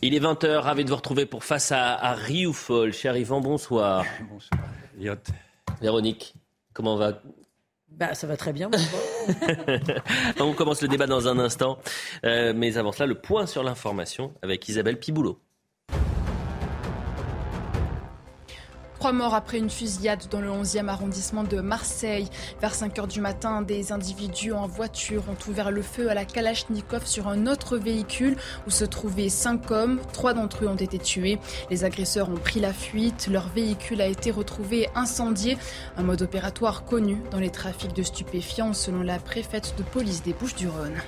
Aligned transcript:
Il 0.00 0.14
est 0.14 0.20
20h, 0.20 0.58
ravi 0.58 0.84
de 0.84 0.90
vous 0.90 0.96
retrouver 0.96 1.26
pour 1.26 1.42
Face 1.42 1.72
à, 1.72 1.94
à 1.94 2.14
Rioufol. 2.14 2.92
Cher 2.92 3.16
Yvan, 3.16 3.40
bonsoir. 3.40 4.04
Bonsoir, 4.30 4.60
Elliot. 4.96 5.16
Véronique, 5.80 6.34
comment 6.72 6.96
va? 6.96 7.20
Bah, 7.88 8.14
ça 8.14 8.28
va 8.28 8.36
très 8.36 8.52
bien. 8.52 8.70
On 10.40 10.52
commence 10.52 10.82
le 10.82 10.88
débat 10.88 11.08
dans 11.08 11.26
un 11.26 11.40
instant. 11.40 11.78
Euh, 12.24 12.52
mais 12.54 12.76
avant 12.76 12.92
cela, 12.92 13.06
le 13.06 13.16
point 13.16 13.46
sur 13.46 13.64
l'information 13.64 14.32
avec 14.40 14.68
Isabelle 14.68 15.00
Piboulot. 15.00 15.40
Trois 18.98 19.12
morts 19.12 19.34
après 19.34 19.58
une 19.58 19.70
fusillade 19.70 20.24
dans 20.28 20.40
le 20.40 20.48
11e 20.48 20.88
arrondissement 20.88 21.44
de 21.44 21.60
Marseille. 21.60 22.28
Vers 22.60 22.74
5 22.74 22.98
heures 22.98 23.06
du 23.06 23.20
matin, 23.20 23.62
des 23.62 23.92
individus 23.92 24.52
en 24.52 24.66
voiture 24.66 25.22
ont 25.28 25.36
ouvert 25.48 25.70
le 25.70 25.82
feu 25.82 26.10
à 26.10 26.14
la 26.14 26.24
Kalachnikov 26.24 27.06
sur 27.06 27.28
un 27.28 27.46
autre 27.46 27.76
véhicule 27.76 28.36
où 28.66 28.70
se 28.70 28.84
trouvaient 28.84 29.28
cinq 29.28 29.70
hommes. 29.70 30.00
Trois 30.12 30.34
d'entre 30.34 30.64
eux 30.64 30.68
ont 30.68 30.74
été 30.74 30.98
tués. 30.98 31.38
Les 31.70 31.84
agresseurs 31.84 32.28
ont 32.28 32.38
pris 32.38 32.58
la 32.58 32.72
fuite. 32.72 33.28
Leur 33.30 33.48
véhicule 33.50 34.00
a 34.00 34.06
été 34.08 34.32
retrouvé 34.32 34.88
incendié. 34.96 35.56
Un 35.96 36.02
mode 36.02 36.22
opératoire 36.22 36.84
connu 36.84 37.18
dans 37.30 37.38
les 37.38 37.50
trafics 37.50 37.94
de 37.94 38.02
stupéfiants 38.02 38.72
selon 38.72 39.02
la 39.02 39.20
préfète 39.20 39.76
de 39.78 39.84
police 39.84 40.24
des 40.24 40.32
Bouches-du-Rhône. 40.32 41.00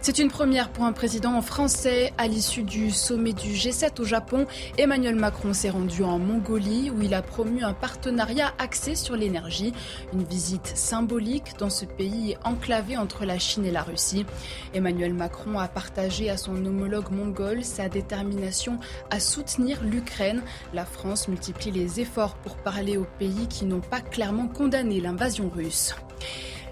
C'est 0.00 0.18
une 0.18 0.30
première 0.30 0.70
pour 0.70 0.84
un 0.84 0.92
président 0.92 1.40
français. 1.42 2.12
À 2.16 2.28
l'issue 2.28 2.62
du 2.62 2.90
sommet 2.90 3.32
du 3.32 3.50
G7 3.50 4.00
au 4.00 4.04
Japon, 4.04 4.46
Emmanuel 4.78 5.16
Macron 5.16 5.52
s'est 5.52 5.70
rendu 5.70 6.04
en 6.04 6.18
Mongolie 6.18 6.90
où 6.90 7.02
il 7.02 7.12
a 7.12 7.22
promu 7.22 7.64
un 7.64 7.72
partenariat 7.72 8.52
axé 8.58 8.94
sur 8.94 9.16
l'énergie. 9.16 9.72
Une 10.12 10.22
visite 10.22 10.72
symbolique 10.76 11.58
dans 11.58 11.70
ce 11.70 11.84
pays 11.84 12.36
enclavé 12.44 12.96
entre 12.96 13.24
la 13.24 13.38
Chine 13.38 13.66
et 13.66 13.72
la 13.72 13.82
Russie. 13.82 14.26
Emmanuel 14.74 15.12
Macron 15.12 15.58
a 15.58 15.68
partagé 15.68 16.30
à 16.30 16.36
son 16.36 16.64
homologue 16.64 17.10
mongol 17.10 17.64
sa 17.64 17.88
détermination 17.88 18.78
à 19.10 19.18
soutenir 19.18 19.82
l'Ukraine. 19.82 20.42
La 20.72 20.84
France 20.84 21.28
multiplie 21.28 21.72
les 21.72 22.00
efforts 22.00 22.36
pour 22.36 22.56
parler 22.56 22.96
aux 22.96 23.06
pays 23.18 23.48
qui 23.48 23.64
n'ont 23.64 23.80
pas 23.80 24.00
clairement 24.00 24.46
condamné 24.46 25.00
l'invasion 25.00 25.50
russe. 25.54 25.94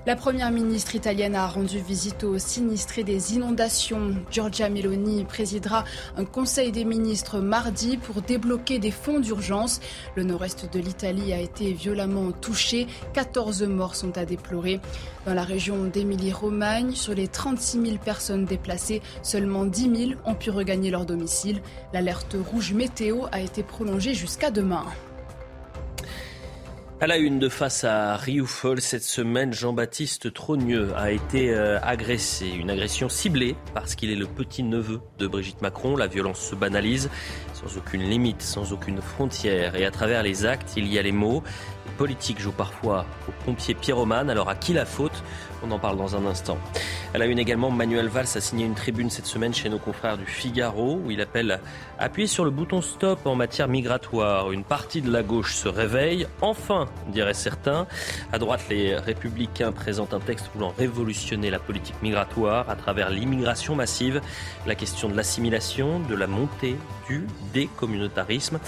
La 0.06 0.16
première 0.16 0.50
ministre 0.50 0.94
italienne 0.94 1.34
a 1.34 1.46
rendu 1.46 1.78
visite 1.78 2.24
aux 2.24 2.38
sinistrés 2.38 3.04
des 3.04 3.36
inondations. 3.36 4.14
Giorgia 4.30 4.68
Meloni 4.68 5.24
présidera 5.24 5.84
un 6.18 6.26
conseil 6.26 6.72
des 6.72 6.84
ministres 6.84 7.38
mardi 7.38 7.96
pour 7.96 8.20
débloquer 8.20 8.78
des 8.78 8.90
fonds 8.90 9.18
d'urgence. 9.18 9.80
Le 10.14 10.24
nord-est 10.24 10.70
de 10.70 10.78
l'Italie 10.78 11.32
a 11.32 11.40
été 11.40 11.72
violemment 11.72 12.32
touché. 12.32 12.86
14 13.14 13.62
morts 13.62 13.96
sont 13.96 14.18
à 14.18 14.26
déplorer. 14.26 14.78
Dans 15.24 15.32
la 15.32 15.42
région 15.42 15.84
d'Émilie-Romagne, 15.84 16.92
sur 16.92 17.14
les 17.14 17.26
36 17.26 17.80
000 17.80 17.96
personnes 17.96 18.44
déplacées, 18.44 19.00
seulement 19.22 19.64
10 19.64 20.08
000 20.08 20.20
ont 20.26 20.34
pu 20.34 20.50
regagner 20.50 20.90
leur 20.90 21.06
domicile. 21.06 21.62
L'alerte 21.94 22.36
rouge 22.52 22.74
météo 22.74 23.22
a 23.32 23.40
été 23.40 23.62
prolongée 23.62 24.12
jusqu'à 24.12 24.50
demain. 24.50 24.84
À 27.04 27.06
la 27.06 27.18
une 27.18 27.38
de 27.38 27.50
face 27.50 27.84
à 27.84 28.16
Rioufol, 28.16 28.80
cette 28.80 29.02
semaine, 29.02 29.52
Jean-Baptiste 29.52 30.32
Trogneux 30.32 30.94
a 30.96 31.10
été 31.10 31.50
euh, 31.50 31.78
agressé. 31.82 32.48
Une 32.48 32.70
agression 32.70 33.10
ciblée 33.10 33.56
parce 33.74 33.94
qu'il 33.94 34.10
est 34.10 34.16
le 34.16 34.24
petit-neveu 34.24 35.02
de 35.18 35.26
Brigitte 35.26 35.60
Macron. 35.60 35.96
La 35.96 36.06
violence 36.06 36.40
se 36.40 36.54
banalise 36.54 37.10
sans 37.52 37.76
aucune 37.76 38.00
limite, 38.00 38.40
sans 38.40 38.72
aucune 38.72 39.02
frontière. 39.02 39.76
Et 39.76 39.84
à 39.84 39.90
travers 39.90 40.22
les 40.22 40.46
actes, 40.46 40.72
il 40.78 40.90
y 40.90 40.98
a 40.98 41.02
les 41.02 41.12
mots. 41.12 41.42
Les 41.86 41.92
politiques 41.92 42.40
jouent 42.40 42.52
parfois 42.52 43.06
au 43.28 43.32
pompier 43.44 43.74
pyromane. 43.74 44.30
Alors 44.30 44.48
à 44.48 44.54
qui 44.54 44.72
la 44.72 44.84
faute? 44.84 45.22
On 45.62 45.70
en 45.70 45.78
parle 45.78 45.96
dans 45.96 46.14
un 46.14 46.26
instant. 46.26 46.58
À 47.14 47.18
la 47.18 47.26
une 47.26 47.38
également, 47.38 47.70
Manuel 47.70 48.08
Valls 48.08 48.26
a 48.34 48.40
signé 48.40 48.66
une 48.66 48.74
tribune 48.74 49.08
cette 49.08 49.26
semaine 49.26 49.54
chez 49.54 49.68
nos 49.68 49.78
confrères 49.78 50.18
du 50.18 50.26
Figaro 50.26 51.00
où 51.02 51.10
il 51.10 51.20
appelle 51.20 51.60
appuyer 51.98 52.26
sur 52.26 52.44
le 52.44 52.50
bouton 52.50 52.82
stop 52.82 53.26
en 53.26 53.34
matière 53.34 53.68
migratoire. 53.68 54.50
Une 54.52 54.64
partie 54.64 55.00
de 55.00 55.10
la 55.10 55.22
gauche 55.22 55.54
se 55.54 55.68
réveille. 55.68 56.26
Enfin, 56.42 56.86
diraient 57.08 57.32
certains. 57.32 57.86
À 58.32 58.38
droite, 58.38 58.64
les 58.68 58.96
républicains 58.96 59.72
présentent 59.72 60.12
un 60.12 60.20
texte 60.20 60.50
voulant 60.54 60.74
révolutionner 60.76 61.50
la 61.50 61.58
politique 61.58 62.02
migratoire 62.02 62.68
à 62.68 62.76
travers 62.76 63.10
l'immigration 63.10 63.74
massive, 63.74 64.20
la 64.66 64.74
question 64.74 65.08
de 65.08 65.16
l'assimilation, 65.16 66.00
de 66.00 66.14
la 66.14 66.26
montée 66.26 66.76
du 67.08 67.26
décommunautarisme. 67.54 68.58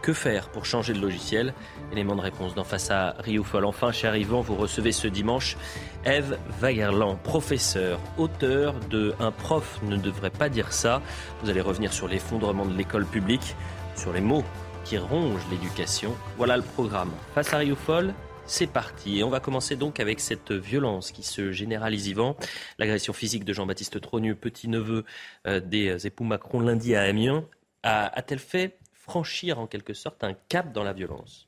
Que 0.00 0.12
faire 0.12 0.48
pour 0.48 0.64
changer 0.64 0.92
de 0.92 1.00
logiciel? 1.00 1.52
Élément 1.90 2.16
de 2.16 2.20
réponse 2.20 2.54
dans 2.54 2.64
Face 2.64 2.90
à 2.90 3.14
Rioufol. 3.18 3.64
Enfin, 3.64 3.92
cher 3.92 4.14
Yvan, 4.14 4.42
vous 4.42 4.56
recevez 4.56 4.92
ce 4.92 5.08
dimanche 5.08 5.56
Eve 6.04 6.38
Wagerland, 6.60 7.16
professeur, 7.16 7.98
auteur 8.18 8.74
de 8.90 9.14
Un 9.18 9.30
prof 9.30 9.80
ne 9.82 9.96
devrait 9.96 10.30
pas 10.30 10.50
dire 10.50 10.72
ça. 10.72 11.00
Vous 11.42 11.48
allez 11.48 11.62
revenir 11.62 11.92
sur 11.92 12.06
l'effondrement 12.06 12.66
de 12.66 12.76
l'école 12.76 13.06
publique, 13.06 13.56
sur 13.96 14.12
les 14.12 14.20
mots 14.20 14.44
qui 14.84 14.98
rongent 14.98 15.46
l'éducation. 15.50 16.14
Voilà 16.36 16.58
le 16.58 16.62
programme. 16.62 17.10
Face 17.34 17.54
à 17.54 17.58
Rioufol, 17.58 18.12
c'est 18.44 18.66
parti. 18.66 19.18
Et 19.18 19.24
on 19.24 19.30
va 19.30 19.40
commencer 19.40 19.74
donc 19.74 19.98
avec 19.98 20.20
cette 20.20 20.52
violence 20.52 21.10
qui 21.10 21.22
se 21.22 21.52
généralise, 21.52 22.06
Yvan. 22.08 22.36
L'agression 22.78 23.14
physique 23.14 23.44
de 23.44 23.54
Jean-Baptiste 23.54 23.98
Trogneux, 24.00 24.34
petit-neveu 24.34 25.04
euh, 25.46 25.60
des 25.60 26.06
époux 26.06 26.24
Macron 26.24 26.60
lundi 26.60 26.94
à 26.94 27.02
Amiens, 27.02 27.44
a-t-elle 27.82 28.40
fait 28.40 28.78
franchir 28.92 29.58
en 29.58 29.66
quelque 29.66 29.94
sorte 29.94 30.22
un 30.22 30.34
cap 30.34 30.72
dans 30.72 30.84
la 30.84 30.92
violence? 30.92 31.47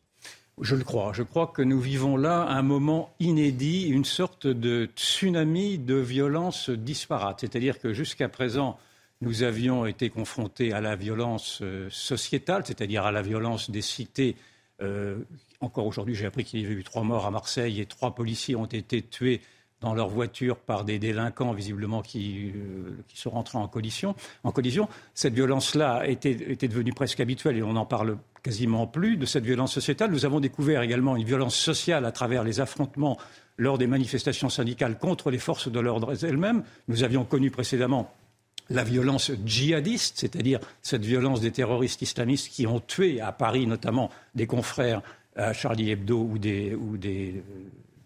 Je 0.61 0.75
le 0.75 0.85
crois. 0.85 1.13
Je 1.13 1.23
crois 1.23 1.47
que 1.47 1.63
nous 1.63 1.81
vivons 1.81 2.17
là 2.17 2.47
un 2.49 2.63
moment 2.63 3.15
inédit, 3.21 3.89
une 3.89 4.05
sorte 4.05 4.47
de 4.47 4.89
tsunami 4.97 5.79
de 5.79 5.95
violence 5.95 6.71
disparate. 6.71 7.41
C'est-à-dire 7.41 7.79
que 7.79 7.93
jusqu'à 7.93 8.29
présent, 8.29 8.79
nous 9.21 9.43
avions 9.43 9.87
été 9.87 10.11
confrontés 10.11 10.73
à 10.73 10.81
la 10.81 10.97
violence 10.97 11.61
euh, 11.63 11.89
sociétale, 11.91 12.63
c'est-à-dire 12.67 13.05
à 13.05 13.13
la 13.13 13.23
violence 13.23 13.71
des 13.71 13.83
cités. 13.83 14.37
Euh, 14.83 15.19
encore 15.61 15.87
aujourd'hui, 15.87 16.15
j'ai 16.15 16.27
appris 16.27 16.45
qu'il 16.45 16.61
y 16.61 16.65
avait 16.65 16.75
eu 16.75 16.85
trois 16.85 17.03
morts 17.03 17.27
à 17.27 17.31
Marseille 17.31 17.81
et 17.81 17.87
trois 17.87 18.15
policiers 18.15 18.57
ont 18.57 18.67
été 18.67 19.03
tués 19.03 19.41
dans 19.81 19.95
leur 19.95 20.09
voiture 20.09 20.57
par 20.57 20.85
des 20.85 20.99
délinquants 20.99 21.53
visiblement 21.53 22.03
qui, 22.03 22.53
euh, 22.55 23.03
qui 23.09 23.19
sont 23.19 23.31
rentrés 23.31 23.59
en 23.59 23.69
collision. 23.69 24.15
En. 24.45 24.53
Cette 25.15 25.35
violence-là 25.35 26.07
était, 26.07 26.33
était 26.33 26.69
devenue 26.69 26.93
presque 26.93 27.21
habituelle 27.21 27.57
et 27.57 27.63
on 27.63 27.73
n'en 27.73 27.87
parle 27.87 28.19
quasiment 28.43 28.87
plus 28.87 29.17
de 29.17 29.27
cette 29.27 29.45
violence 29.45 29.73
sociétale. 29.73 30.11
Nous 30.11 30.25
avons 30.25 30.41
découvert 30.41 30.83
également 30.83 31.17
une 31.17 31.25
violence 31.25 31.57
sociale 31.57 32.05
à 32.05 32.13
travers 32.13 32.45
les 32.45 32.61
affrontements 32.61 33.19
lors 33.57 33.79
des 33.79 33.87
manifestations 33.87 34.49
syndicales 34.49 34.99
contre 34.99 35.31
les 35.31 35.39
forces 35.39 35.71
de 35.71 35.81
l'ordre 35.81 36.15
elles-mêmes. 36.25 36.63
Nous 36.89 37.05
avions 37.05 37.25
connu 37.25 37.51
précédemment 37.51 38.13
la 38.71 38.85
violence 38.85 39.33
djihadiste, 39.45 40.19
c'est-à-dire 40.19 40.61
cette 40.81 41.05
violence 41.05 41.41
des 41.41 41.51
terroristes 41.51 42.03
islamistes 42.03 42.49
qui 42.49 42.67
ont 42.67 42.81
tué 42.81 43.21
à 43.21 43.33
Paris 43.33 43.67
notamment 43.67 44.11
des 44.35 44.47
confrères 44.47 45.03
à 45.37 45.53
Charlie 45.53 45.91
Hebdo 45.91 46.19
ou 46.19 46.39
des, 46.39 46.77
des, 46.97 47.43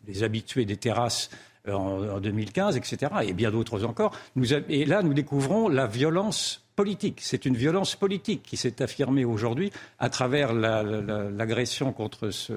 des 0.06 0.22
habitués 0.22 0.64
des 0.64 0.76
terrasses 0.76 1.30
en, 1.70 2.20
2015, 2.20 2.76
etc., 2.76 3.12
et 3.22 3.32
bien 3.32 3.50
d'autres 3.50 3.84
encore. 3.84 4.12
et 4.68 4.84
là, 4.84 5.02
nous 5.02 5.14
découvrons 5.14 5.68
la 5.68 5.86
violence 5.86 6.64
politique. 6.76 7.20
C'est 7.22 7.44
une 7.44 7.56
violence 7.56 7.94
politique 7.94 8.42
qui 8.42 8.56
s'est 8.56 8.82
affirmée 8.82 9.24
aujourd'hui 9.24 9.70
à 9.98 10.08
travers 10.10 10.52
l'agression 10.52 11.92
contre 11.92 12.30
ce, 12.30 12.52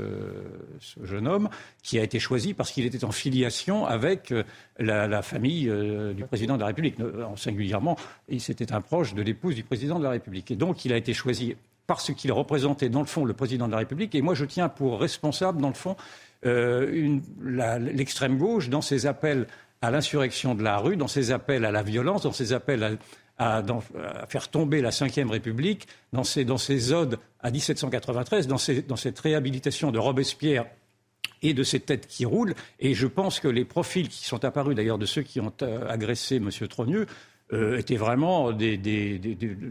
jeune 1.03 1.27
homme 1.27 1.49
qui 1.83 1.99
a 1.99 2.03
été 2.03 2.19
choisi 2.19 2.53
parce 2.53 2.71
qu'il 2.71 2.85
était 2.85 3.05
en 3.05 3.11
filiation 3.11 3.85
avec 3.85 4.31
euh, 4.31 4.43
la, 4.79 5.21
famille 5.21 5.69
euh, 5.69 6.13
du 6.13 6.23
président 6.25 6.55
de 6.55 6.61
la 6.61 6.67
République. 6.67 6.95
En 6.99 7.35
singulièrement, 7.35 7.95
c'était 8.39 8.73
un 8.73 8.81
proche 8.81 9.13
de 9.13 9.21
l'épouse 9.21 9.55
du 9.55 9.63
président 9.63 9.99
de 9.99 10.03
la 10.03 10.11
République. 10.11 10.49
Et 10.51 10.55
donc, 10.55 10.83
il 10.85 10.93
a 10.93 10.97
été 10.97 11.13
choisi 11.13 11.55
parce 11.87 12.13
qu'il 12.13 12.31
représentait, 12.33 12.89
dans 12.89 12.99
le 12.99 13.05
fond, 13.05 13.25
le 13.25 13.33
président 13.33 13.65
de 13.67 13.71
la 13.71 13.79
République. 13.79 14.13
Et 14.13 14.21
moi, 14.21 14.35
je 14.35 14.45
tiens 14.45 14.69
pour 14.69 14.99
responsable, 14.99 15.61
dans 15.61 15.69
le 15.69 15.73
fond, 15.73 15.95
euh, 16.45 17.19
l'extrême 17.41 18.37
gauche 18.37 18.69
dans 18.69 18.81
ses 18.81 19.05
appels 19.05 19.47
à 19.81 19.89
l'insurrection 19.89 20.53
de 20.53 20.63
la 20.63 20.77
rue, 20.77 20.97
dans 20.97 21.07
ses 21.07 21.31
appels 21.31 21.65
à 21.65 21.71
la 21.71 21.83
violence, 21.83 22.23
dans 22.23 22.33
ses 22.33 22.51
appels 22.51 22.99
à, 23.37 23.63
faire 24.27 24.49
tomber 24.49 24.81
la 24.81 24.89
Ve 24.89 25.29
République, 25.29 25.87
dans 26.11 26.23
ses, 26.23 26.43
dans 26.43 26.57
odes 26.91 27.19
à 27.39 27.51
1793, 27.51 28.47
dans, 28.47 28.57
dans 28.87 28.95
cette 28.95 29.19
réhabilitation 29.19 29.91
de 29.91 29.99
Robespierre 29.99 30.65
et 31.41 31.53
de 31.53 31.63
ces 31.63 31.79
têtes 31.79 32.07
qui 32.07 32.25
roulent. 32.25 32.55
Et 32.79 32.93
je 32.93 33.07
pense 33.07 33.39
que 33.39 33.47
les 33.47 33.65
profils 33.65 34.09
qui 34.09 34.25
sont 34.25 34.43
apparus, 34.43 34.75
d'ailleurs, 34.75 34.97
de 34.97 35.05
ceux 35.05 35.21
qui 35.21 35.39
ont 35.39 35.53
euh, 35.61 35.87
agressé 35.87 36.37
M. 36.37 36.49
Trogneux, 36.67 37.05
euh, 37.53 37.77
étaient 37.77 37.95
vraiment 37.95 38.51
des, 38.51 39.21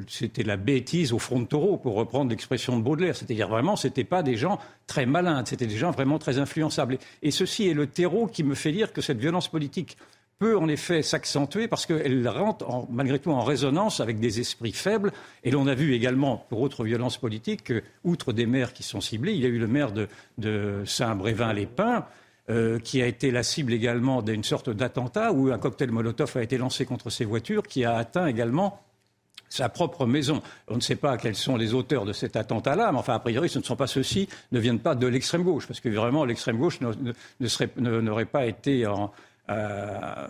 c'était 0.08 0.42
la 0.42 0.56
bêtise 0.56 1.12
au 1.12 1.18
front 1.18 1.40
de 1.40 1.46
taureau, 1.46 1.76
pour 1.76 1.94
reprendre 1.94 2.30
l'expression 2.30 2.78
de 2.78 2.82
Baudelaire. 2.82 3.14
C'est-à-dire 3.14 3.48
vraiment, 3.48 3.76
c'était 3.76 4.04
pas 4.04 4.22
des 4.22 4.36
gens 4.36 4.58
très 4.86 5.04
malins, 5.04 5.44
c'était 5.44 5.66
des 5.66 5.76
gens 5.76 5.90
vraiment 5.90 6.18
très 6.18 6.38
influençables. 6.38 6.98
Et 7.22 7.30
ceci 7.30 7.68
est 7.68 7.74
le 7.74 7.86
terreau 7.86 8.26
qui 8.26 8.44
me 8.44 8.54
fait 8.54 8.72
dire 8.72 8.92
que 8.92 9.02
cette 9.02 9.18
violence 9.18 9.48
politique 9.48 9.96
peut 10.38 10.56
en 10.56 10.68
effet 10.68 11.02
s'accentuer 11.02 11.66
parce 11.68 11.86
qu'elle 11.86 12.28
rentre 12.28 12.66
malgré 12.90 13.18
tout 13.18 13.30
en 13.30 13.42
résonance 13.42 14.00
avec 14.00 14.20
des 14.20 14.40
esprits 14.40 14.72
faibles. 14.72 15.12
Et 15.44 15.50
l'on 15.50 15.66
a 15.66 15.74
vu 15.74 15.94
également, 15.94 16.46
pour 16.48 16.60
autre 16.60 16.84
violence 16.84 17.16
politique, 17.16 17.72
outre 18.04 18.32
des 18.32 18.46
maires 18.46 18.72
qui 18.72 18.82
sont 18.82 19.00
ciblés, 19.00 19.32
il 19.32 19.40
y 19.40 19.46
a 19.46 19.48
eu 19.48 19.58
le 19.58 19.68
maire 19.68 19.92
de, 19.92 20.82
Saint-Brévin-les-Pins. 20.84 22.06
Euh, 22.48 22.78
qui 22.78 23.02
a 23.02 23.06
été 23.06 23.32
la 23.32 23.42
cible 23.42 23.72
également 23.72 24.22
d'une 24.22 24.44
sorte 24.44 24.70
d'attentat 24.70 25.32
où 25.32 25.50
un 25.50 25.58
cocktail 25.58 25.90
Molotov 25.90 26.36
a 26.36 26.42
été 26.44 26.58
lancé 26.58 26.86
contre 26.86 27.10
ses 27.10 27.24
voitures, 27.24 27.64
qui 27.64 27.84
a 27.84 27.96
atteint 27.96 28.28
également 28.28 28.80
sa 29.48 29.68
propre 29.68 30.06
maison. 30.06 30.40
On 30.68 30.76
ne 30.76 30.80
sait 30.80 30.94
pas 30.94 31.16
quels 31.18 31.34
sont 31.34 31.56
les 31.56 31.74
auteurs 31.74 32.04
de 32.04 32.12
cet 32.12 32.36
attentat-là, 32.36 32.92
mais 32.92 32.98
enfin, 32.98 33.14
a 33.14 33.18
priori, 33.18 33.48
ce 33.48 33.58
ne 33.58 33.64
sont 33.64 33.74
pas 33.74 33.88
ceux-ci, 33.88 34.28
ne 34.52 34.60
viennent 34.60 34.78
pas 34.78 34.94
de 34.94 35.08
l'extrême 35.08 35.42
gauche, 35.42 35.66
parce 35.66 35.80
que 35.80 35.88
vraiment, 35.88 36.24
l'extrême 36.24 36.56
gauche 36.56 36.78
n'aurait 37.80 38.24
pas 38.26 38.46
été 38.46 38.86
en, 38.86 39.10
à, 39.48 40.28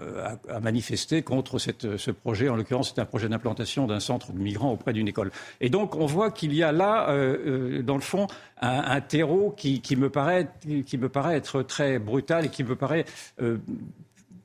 manifester 0.62 1.22
contre 1.22 1.58
ce 1.58 2.10
projet. 2.10 2.48
En 2.48 2.56
l'occurrence, 2.56 2.92
c'est 2.94 3.00
un 3.00 3.06
projet 3.06 3.28
d'implantation 3.28 3.86
d'un 3.86 4.00
centre 4.00 4.32
de 4.32 4.38
migrants 4.38 4.72
auprès 4.72 4.92
d'une 4.92 5.08
école. 5.08 5.30
Et 5.60 5.70
donc, 5.70 5.96
on 5.96 6.06
voit 6.06 6.30
qu'il 6.30 6.54
y 6.54 6.62
a 6.62 6.72
là, 6.72 7.10
euh, 7.10 7.36
euh, 7.78 7.82
dans 7.82 7.94
le 7.94 8.00
fond, 8.00 8.26
un, 8.60 9.00
terreau 9.00 9.54
qui, 9.56 9.80
me 9.96 10.10
paraît, 10.10 10.48
qui 10.86 10.98
me 10.98 11.08
paraît 11.08 11.36
être 11.36 11.62
très 11.62 11.98
brutal 11.98 12.46
et 12.46 12.48
qui 12.48 12.64
me 12.64 12.76
paraît 12.76 13.04
euh, 13.40 13.58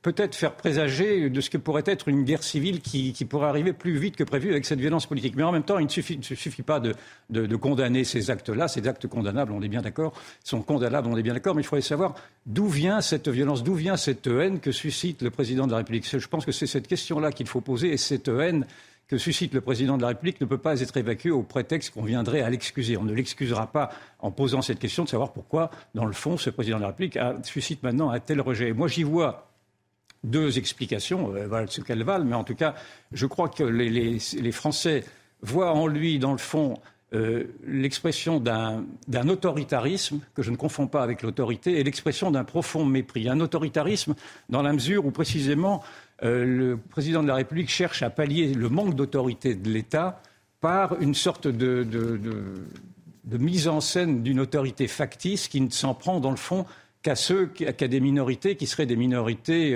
peut-être 0.01 0.36
faire 0.36 0.56
présager 0.56 1.30
de 1.30 1.42
ce 1.42 1.50
que 1.50 1.57
pourrait 1.57 1.83
être 1.86 2.07
une 2.07 2.24
guerre 2.24 2.44
civile 2.44 2.81
qui, 2.81 3.13
pourrait 3.25 3.48
arriver 3.48 3.71
plus 3.71 3.98
vite 3.98 4.15
que 4.15 4.24
prévu 4.24 4.50
avec 4.50 4.65
cette 4.65 4.80
violence 4.80 5.06
politique. 5.06 5.36
Mais 5.36 5.44
en 5.44 5.51
même 5.51 5.63
temps, 5.63 5.77
il 5.77 5.86
ne 5.86 5.89
suffit, 5.89 6.63
pas 6.63 6.80
de, 6.80 7.56
condamner 7.56 8.03
ces 8.03 8.31
actes-là. 8.31 8.68
Ces 8.68 8.88
actes 8.88 9.07
condamnables, 9.07 9.51
on 9.51 9.62
est 9.62 9.68
bien 9.68 9.81
d'accord, 9.81 10.13
sont 10.44 10.62
condamnables, 10.62 11.07
on 11.07 11.18
est 11.18 11.24
bien 11.24 11.33
d'accord, 11.33 11.56
mais 11.56 11.62
il 11.62 11.65
faudrait 11.65 11.81
savoir 11.81 12.15
d'où 12.45 12.68
vient 12.68 13.01
cette 13.01 13.30
violence, 13.30 13.63
d'où 13.63 13.75
vient 13.75 13.98
cette 13.98 14.27
haine 14.27 14.59
que 14.59 14.71
suscite 14.71 15.21
le 15.21 15.30
président 15.30 15.68
de 15.68 15.71
la 15.71 15.77
République. 15.77 16.07
Je 16.09 16.27
pense 16.27 16.45
que 16.45 16.51
c'est 16.51 16.68
cette 16.68 16.88
question-là 16.88 17.31
qu'il 17.31 17.47
faut 17.47 17.62
poser 17.62 17.92
et 17.92 17.97
cette 17.97 18.27
haine 18.27 18.65
que 19.07 19.18
suscite 19.18 19.54
le 19.54 19.62
président 19.62 19.97
de 19.97 20.01
la 20.01 20.07
République 20.09 20.39
ne 20.39 20.45
peut 20.45 20.57
pas 20.57 20.80
être 20.80 20.95
évacuée 20.95 21.31
au 21.31 21.44
prétexte 21.44 21.94
qu'on 21.94 22.04
viendrait 22.04 22.42
à 22.42 22.50
l'excuser. 22.50 22.95
On 22.95 23.04
ne 23.04 23.13
l'excusera 23.13 23.68
pas 23.68 23.92
en 24.19 24.31
posant 24.31 24.62
cette 24.62 24.80
question 24.80 25.04
de 25.04 25.09
savoir 25.09 25.33
pourquoi, 25.33 25.69
dans 25.94 26.06
le 26.06 26.13
fond, 26.13 26.38
ce 26.38 26.50
président 26.50 26.77
de 26.77 26.83
la 26.83 26.88
République 26.88 27.19
suscite 27.44 27.83
maintenant 27.83 28.09
un 28.09 28.19
tel 28.19 28.39
rejet. 28.39 28.71
Moi, 28.71 28.88
j'y 28.88 29.04
vois 29.04 29.50
deux 30.23 30.57
explications, 30.57 31.33
euh, 31.35 31.47
voilà 31.47 31.68
ce 31.68 31.81
qu'elles 31.81 32.03
valent, 32.03 32.25
mais 32.25 32.35
en 32.35 32.44
tout 32.44 32.56
cas, 32.56 32.75
je 33.12 33.25
crois 33.25 33.50
que 33.50 33.63
les, 33.63 34.51
Français 34.51 35.03
voient 35.41 35.73
en 35.73 35.88
lui, 35.88 36.19
dans 36.19 36.31
le 36.31 36.38
fond, 36.38 36.77
euh, 37.13 37.44
l'expression 37.65 38.39
d'un 38.39 39.27
autoritarisme 39.27 40.19
que 40.33 40.44
je 40.44 40.51
ne 40.51 40.56
confonds 40.56 40.88
pas 40.88 41.03
avec 41.03 41.23
l'autorité 41.23 41.79
et 41.79 41.83
l'expression 41.83 42.31
d'un 42.31 42.44
profond 42.44 42.85
mépris. 42.85 43.27
Un 43.27 43.39
autoritarisme 43.41 44.15
dans 44.50 44.62
la 44.62 44.71
mesure 44.71 45.06
où 45.06 45.12
précisément 45.12 45.83
euh, 46.23 46.45
le 46.45 46.77
président 46.77 47.21
de 47.21 47.27
la 47.27 47.35
République 47.35 47.69
cherche 47.69 48.01
à 48.03 48.09
pallier 48.09 48.53
le 48.53 48.69
manque 48.69 48.95
d'autorité 48.95 49.56
de 49.56 49.69
l'État 49.69 50.21
par 50.62 51.01
une 51.01 51.15
sorte 51.15 51.47
de, 51.47 51.83
de 51.83 53.38
mise 53.38 53.68
en 53.68 53.81
scène 53.81 54.21
d'une 54.23 54.39
autorité 54.39 54.88
factice 54.88 55.47
qui 55.47 55.59
ne 55.59 55.69
s'en 55.69 55.95
prend 55.95 56.19
dans 56.19 56.29
le 56.29 56.38
fond 56.38 56.65
qu'à 57.01 57.15
ceux, 57.15 57.48
qu'à 57.48 57.88
des 57.88 58.00
minorités 58.00 58.56
qui 58.56 58.68
seraient 58.68 58.86
des 58.86 58.95
minorités 58.95 59.74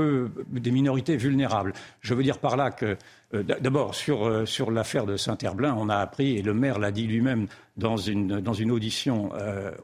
euh, 0.00 0.28
des 0.50 0.70
minorités 0.70 1.16
vulnérables. 1.16 1.72
Je 2.00 2.14
veux 2.14 2.22
dire 2.22 2.38
par 2.38 2.56
là 2.56 2.70
que 2.70 2.96
euh, 3.34 3.42
D'abord, 3.42 3.94
sur, 3.94 4.26
euh, 4.26 4.46
sur 4.46 4.70
l'affaire 4.70 5.04
de 5.04 5.16
Saint-Herblain, 5.16 5.74
on 5.78 5.88
a 5.88 5.96
appris, 5.96 6.38
et 6.38 6.42
le 6.42 6.54
maire 6.54 6.78
l'a 6.78 6.90
dit 6.90 7.06
lui-même 7.06 7.46
dans 7.76 7.96
une, 7.96 8.40
dans 8.40 8.54
une 8.54 8.70
audition 8.70 9.30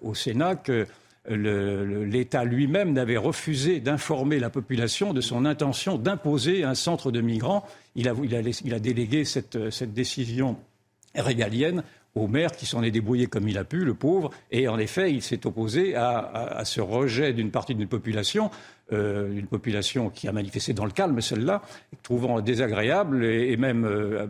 au 0.03 0.15
Sénat, 0.15 0.57
que 0.57 0.87
l'État 1.29 2.45
lui-même 2.45 2.93
n'avait 2.93 3.17
refusé 3.17 3.81
d'informer 3.81 4.39
la 4.39 4.51
population 4.51 5.13
de 5.13 5.21
son 5.21 5.45
intention 5.45 5.99
d'imposer 5.99 6.65
un 6.65 6.75
centre 6.75 7.11
de 7.11 7.21
migrants. 7.21 7.65
Il 7.95 8.09
a 8.09 8.79
délégué 8.79 9.25
cette, 9.25 9.71
cette 9.71 9.95
décision 9.95 10.57
régalienne 11.15 11.83
au 12.17 12.27
maire 12.27 12.53
qui 12.53 12.67
s'en 12.67 12.83
est 12.83 12.91
débrouillé 12.91 13.27
comme 13.27 13.47
il 13.47 13.59
a 13.59 13.65
pu, 13.65 13.85
le 13.85 13.95
pauvre. 13.95 14.31
Et 14.51 14.67
en 14.67 14.79
effet, 14.79 15.13
il 15.13 15.23
s'est 15.23 15.47
opposé 15.47 15.95
à, 15.95 16.63
ce 16.65 16.81
rejet 16.81 17.33
d'une 17.33 17.51
partie 17.51 17.75
d'une 17.75 17.89
population, 17.89 18.51
euh, 18.93 19.33
une 19.33 19.47
population 19.47 20.11
qui 20.11 20.27
a 20.27 20.33
manifesté 20.33 20.73
dans 20.73 20.87
le 20.87 20.91
calme, 20.91 21.21
celle-là, 21.21 21.63
trouvant 22.03 22.41
désagréable 22.41 23.25
et, 23.25 23.57
même 23.59 23.85
euh, 23.85 24.27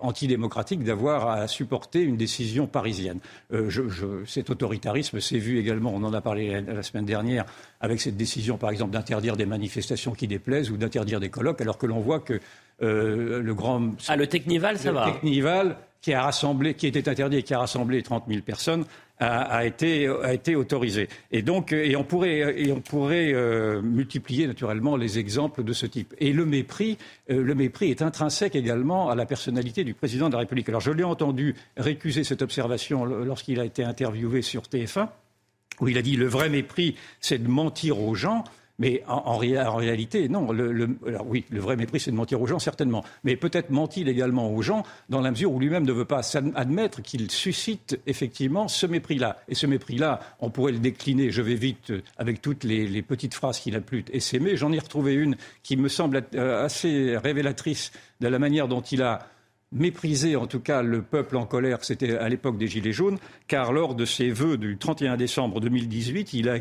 antidémocratique 0.00 0.82
d'avoir 0.82 1.28
à 1.28 1.46
supporter 1.46 2.00
une 2.00 2.16
décision 2.16 2.66
parisienne. 2.66 3.18
Euh, 3.52 3.68
cet 4.26 4.48
autoritarisme 4.48 5.20
s'est 5.20 5.38
vu 5.38 5.58
également, 5.58 5.92
on 5.94 6.02
en 6.04 6.14
a 6.14 6.22
parlé 6.22 6.62
la, 6.62 6.82
semaine 6.82 7.04
dernière, 7.04 7.44
avec 7.80 8.00
cette 8.00 8.16
décision, 8.16 8.56
par 8.56 8.70
exemple, 8.70 8.92
d'interdire 8.92 9.36
des 9.36 9.46
manifestations 9.46 10.12
qui 10.12 10.26
déplaisent 10.26 10.70
ou 10.70 10.78
d'interdire 10.78 11.20
des 11.20 11.28
colloques, 11.28 11.60
alors 11.60 11.76
que 11.76 11.86
l'on 11.86 12.00
voit 12.00 12.20
que 12.20 12.40
le 12.80 13.52
grand... 13.52 13.90
Ah, 14.06 14.16
le 14.16 14.28
Technival, 14.28 14.78
ça 14.78 14.92
va 14.92 15.06
qui 16.00 16.12
a 16.12 16.22
rassemblé, 16.22 16.74
qui 16.74 16.86
était 16.86 17.08
interdit 17.08 17.38
et 17.38 17.42
qui 17.42 17.54
a 17.54 17.58
rassemblé 17.58 18.02
30 18.02 18.24
000 18.28 18.42
personnes, 18.42 18.84
a, 19.20 19.64
été, 19.66 20.06
a 20.06 20.32
été 20.32 20.54
autorisé. 20.54 21.08
Et 21.32 21.42
donc, 21.42 21.72
et 21.72 21.96
on 21.96 22.04
pourrait, 22.04 22.54
et 22.56 22.70
on 22.70 22.80
pourrait 22.80 23.32
euh, 23.32 23.82
multiplier 23.82 24.46
naturellement 24.46 24.96
les 24.96 25.18
exemples 25.18 25.64
de 25.64 25.72
ce 25.72 25.86
type. 25.86 26.14
Et 26.18 26.32
le 26.32 26.46
mépris, 26.46 26.98
euh, 27.30 27.42
le 27.42 27.54
mépris 27.56 27.90
est 27.90 28.02
intrinsèque 28.02 28.54
également 28.54 29.10
à 29.10 29.16
la 29.16 29.26
personnalité 29.26 29.82
du 29.82 29.94
président 29.94 30.28
de 30.28 30.34
la 30.34 30.40
République. 30.40 30.68
Alors, 30.68 30.80
je 30.80 30.92
l'ai 30.92 31.04
entendu 31.04 31.56
récuser 31.76 32.22
cette 32.22 32.42
observation 32.42 33.04
lorsqu'il 33.04 33.58
a 33.58 33.64
été 33.64 33.82
interviewé 33.82 34.42
sur 34.42 34.62
TF1 34.62 35.08
où 35.80 35.88
il 35.88 35.98
a 35.98 36.02
dit 36.02 36.16
le 36.16 36.26
vrai 36.26 36.48
mépris, 36.48 36.96
c'est 37.20 37.42
de 37.42 37.48
mentir 37.48 38.00
aux 38.00 38.14
gens. 38.14 38.44
Mais 38.78 39.02
en, 39.08 39.36
réalité, 39.36 40.28
non. 40.28 40.52
Le, 40.52 40.88
alors 41.06 41.26
oui, 41.26 41.44
le 41.50 41.60
vrai 41.60 41.76
mépris, 41.76 41.98
c'est 41.98 42.12
de 42.12 42.16
mentir 42.16 42.40
aux 42.40 42.46
gens, 42.46 42.60
certainement. 42.60 43.04
Mais 43.24 43.34
peut-être 43.34 43.70
ment-il 43.70 44.08
également 44.08 44.52
aux 44.52 44.62
gens 44.62 44.84
dans 45.08 45.20
la 45.20 45.32
mesure 45.32 45.52
où 45.52 45.58
lui-même 45.58 45.84
ne 45.84 45.92
veut 45.92 46.04
pas 46.04 46.20
admettre 46.54 47.02
qu'il 47.02 47.30
suscite 47.30 48.00
effectivement 48.06 48.68
ce 48.68 48.86
mépris-là. 48.86 49.38
Et 49.48 49.56
ce 49.56 49.66
mépris-là, 49.66 50.20
on 50.40 50.50
pourrait 50.50 50.72
le 50.72 50.78
décliner, 50.78 51.32
je 51.32 51.42
vais 51.42 51.56
vite, 51.56 51.90
euh, 51.90 52.02
avec 52.18 52.40
toutes 52.40 52.62
les, 52.64 53.02
petites 53.02 53.34
phrases 53.34 53.58
qu'il 53.58 53.74
a 53.74 53.80
pu 53.80 54.04
essaimer. 54.12 54.56
J'en 54.56 54.72
ai 54.72 54.78
retrouvé 54.78 55.14
une 55.14 55.36
qui 55.62 55.76
me 55.76 55.88
semble 55.88 56.22
euh, 56.34 56.64
assez 56.64 57.16
révélatrice 57.16 57.90
de 58.20 58.28
la 58.28 58.38
manière 58.38 58.68
dont 58.68 58.80
il 58.80 59.02
a 59.02 59.26
mépriser 59.72 60.36
en 60.36 60.46
tout 60.46 60.60
cas 60.60 60.82
le 60.82 61.02
peuple 61.02 61.36
en 61.36 61.44
colère, 61.44 61.84
c'était 61.84 62.16
à 62.16 62.28
l'époque 62.28 62.56
des 62.56 62.66
Gilets 62.66 62.92
jaunes, 62.92 63.18
car 63.46 63.72
lors 63.72 63.94
de 63.94 64.04
ses 64.04 64.30
vœux 64.30 64.56
du 64.56 64.78
31 64.78 65.16
décembre 65.16 65.60
2018, 65.60 66.32
il 66.32 66.48
a, 66.48 66.58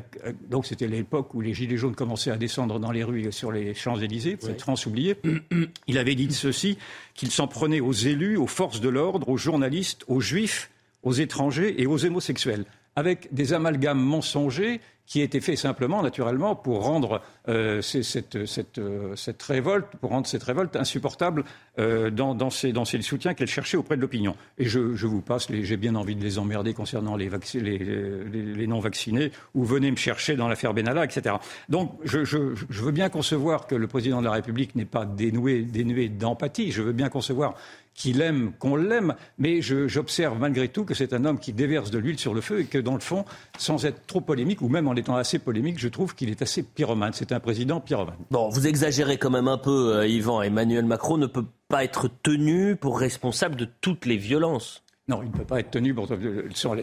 donc 0.49 0.65
c'était 0.65 0.87
l'époque 0.87 1.33
où 1.33 1.41
les 1.41 1.53
Gilets 1.53 1.77
jaunes 1.77 1.95
commençaient 1.95 2.31
à 2.31 2.37
descendre 2.37 2.79
dans 2.79 2.91
les 2.91 3.03
rues 3.03 3.31
sur 3.31 3.51
les 3.51 3.73
Champs-Élysées, 3.73 4.37
cette 4.39 4.61
France 4.61 4.85
oubliée, 4.85 5.15
il 5.87 5.97
avait 5.97 6.15
dit 6.15 6.31
ceci, 6.33 6.77
qu'il 7.13 7.31
s'en 7.31 7.47
prenait 7.47 7.79
aux 7.79 7.93
élus, 7.93 8.37
aux 8.37 8.47
forces 8.47 8.81
de 8.81 8.89
l'ordre, 8.89 9.29
aux 9.29 9.37
journalistes, 9.37 10.03
aux 10.07 10.19
juifs, 10.19 10.69
aux 11.03 11.13
étrangers 11.13 11.81
et 11.81 11.87
aux 11.87 12.03
homosexuels, 12.03 12.65
avec 12.95 13.33
des 13.33 13.53
amalgames 13.53 14.01
mensongers 14.01 14.81
qui 15.07 15.21
était 15.21 15.39
fait 15.39 15.55
simplement, 15.55 16.03
naturellement, 16.03 16.55
pour 16.55 16.83
rendre 16.83 17.21
euh, 17.47 17.81
cette, 17.81 18.45
cette, 18.45 18.77
euh, 18.77 19.15
cette, 19.15 19.41
révolte, 19.41 19.87
pour 20.01 20.09
rendre 20.09 20.27
cette 20.27 20.43
révolte 20.43 20.75
insupportable 20.75 21.45
euh, 21.79 22.11
dans, 22.11 22.35
dans, 22.35 22.49
ces, 22.49 22.73
dans 22.73 22.83
qu'elle 22.83 23.47
cherchait 23.47 23.77
auprès 23.77 23.95
de 23.95 24.01
l'opinion. 24.01 24.35
Et 24.57 24.65
je, 24.65 24.95
je, 24.95 25.07
vous 25.07 25.21
passe, 25.21 25.47
j'ai 25.49 25.77
bien 25.77 25.95
envie 25.95 26.17
de 26.17 26.23
les 26.23 26.37
emmerder 26.39 26.73
concernant 26.73 27.15
les, 27.15 27.29
les, 27.53 27.77
les, 27.79 28.67
non-vaccinés, 28.67 29.31
ou 29.55 29.63
venez 29.63 29.91
me 29.91 29.95
chercher 29.95 30.35
dans 30.35 30.49
l'affaire 30.49 30.73
Benalla, 30.73 31.05
etc. 31.05 31.35
Donc, 31.69 31.93
je, 32.03 32.25
je, 32.25 32.37
veux 32.69 32.91
bien 32.91 33.07
concevoir 33.07 33.65
que 33.65 33.75
le 33.75 33.87
président 33.87 34.19
de 34.19 34.25
la 34.25 34.33
République 34.33 34.75
n'est 34.75 34.85
pas 34.85 35.05
dénué 35.05 36.09
d'empathie. 36.09 36.71
Je 36.71 36.81
veux 36.81 36.91
bien 36.91 37.07
concevoir 37.07 37.55
qu'il 37.97 38.21
aime, 38.21 38.53
qu'on 38.59 38.77
l'aime, 38.77 39.15
mais 39.39 39.61
j'observe 39.61 40.39
malgré 40.39 40.69
tout 40.69 40.85
que 40.85 40.93
c'est 40.93 41.13
un 41.13 41.25
homme 41.25 41.39
qui 41.39 41.51
déverse 41.51 41.91
de 41.91 41.97
l'huile 41.97 42.19
sur 42.19 42.33
le 42.33 42.41
feu 42.41 42.61
et 42.61 42.65
que, 42.65 42.77
dans 42.77 42.93
le 42.93 43.01
fond, 43.01 43.25
sans 43.57 43.85
être 43.85 44.05
trop 44.05 44.21
polémique, 44.21 44.61
ou 44.61 44.69
même 44.69 44.87
en 44.87 44.95
étant 44.95 45.15
assez 45.15 45.39
polémique, 45.39 45.79
je 45.79 45.89
trouve 45.89 46.15
qu'il 46.15 46.29
est 46.29 46.41
assez 46.41 46.63
pyromane. 46.63 47.11
C'est 47.13 47.31
un 47.31 47.39
président 47.39 47.81
pyromane. 47.81 48.15
Bon, 48.31 48.49
vous 48.49 48.67
exagérez 48.67 49.17
quand 49.17 49.31
même 49.31 49.47
un 49.47 49.57
peu, 49.57 49.95
euh, 49.95 50.07
Yvan. 50.07 50.43
Emmanuel 50.43 50.85
Macron 50.85 51.17
ne 51.17 51.25
peut 51.25 51.45
pas 51.67 51.83
être 51.83 52.07
tenu 52.21 52.75
pour 52.75 52.99
responsable 52.99 53.55
de 53.55 53.67
toutes 53.81 54.05
les 54.05 54.17
violences. 54.17 54.83
Non, 55.09 55.21
il 55.23 55.29
ne 55.29 55.33
peut 55.37 55.45
pas 55.45 55.61
être 55.61 55.71
tenu 55.71 55.93
pour 55.93 56.05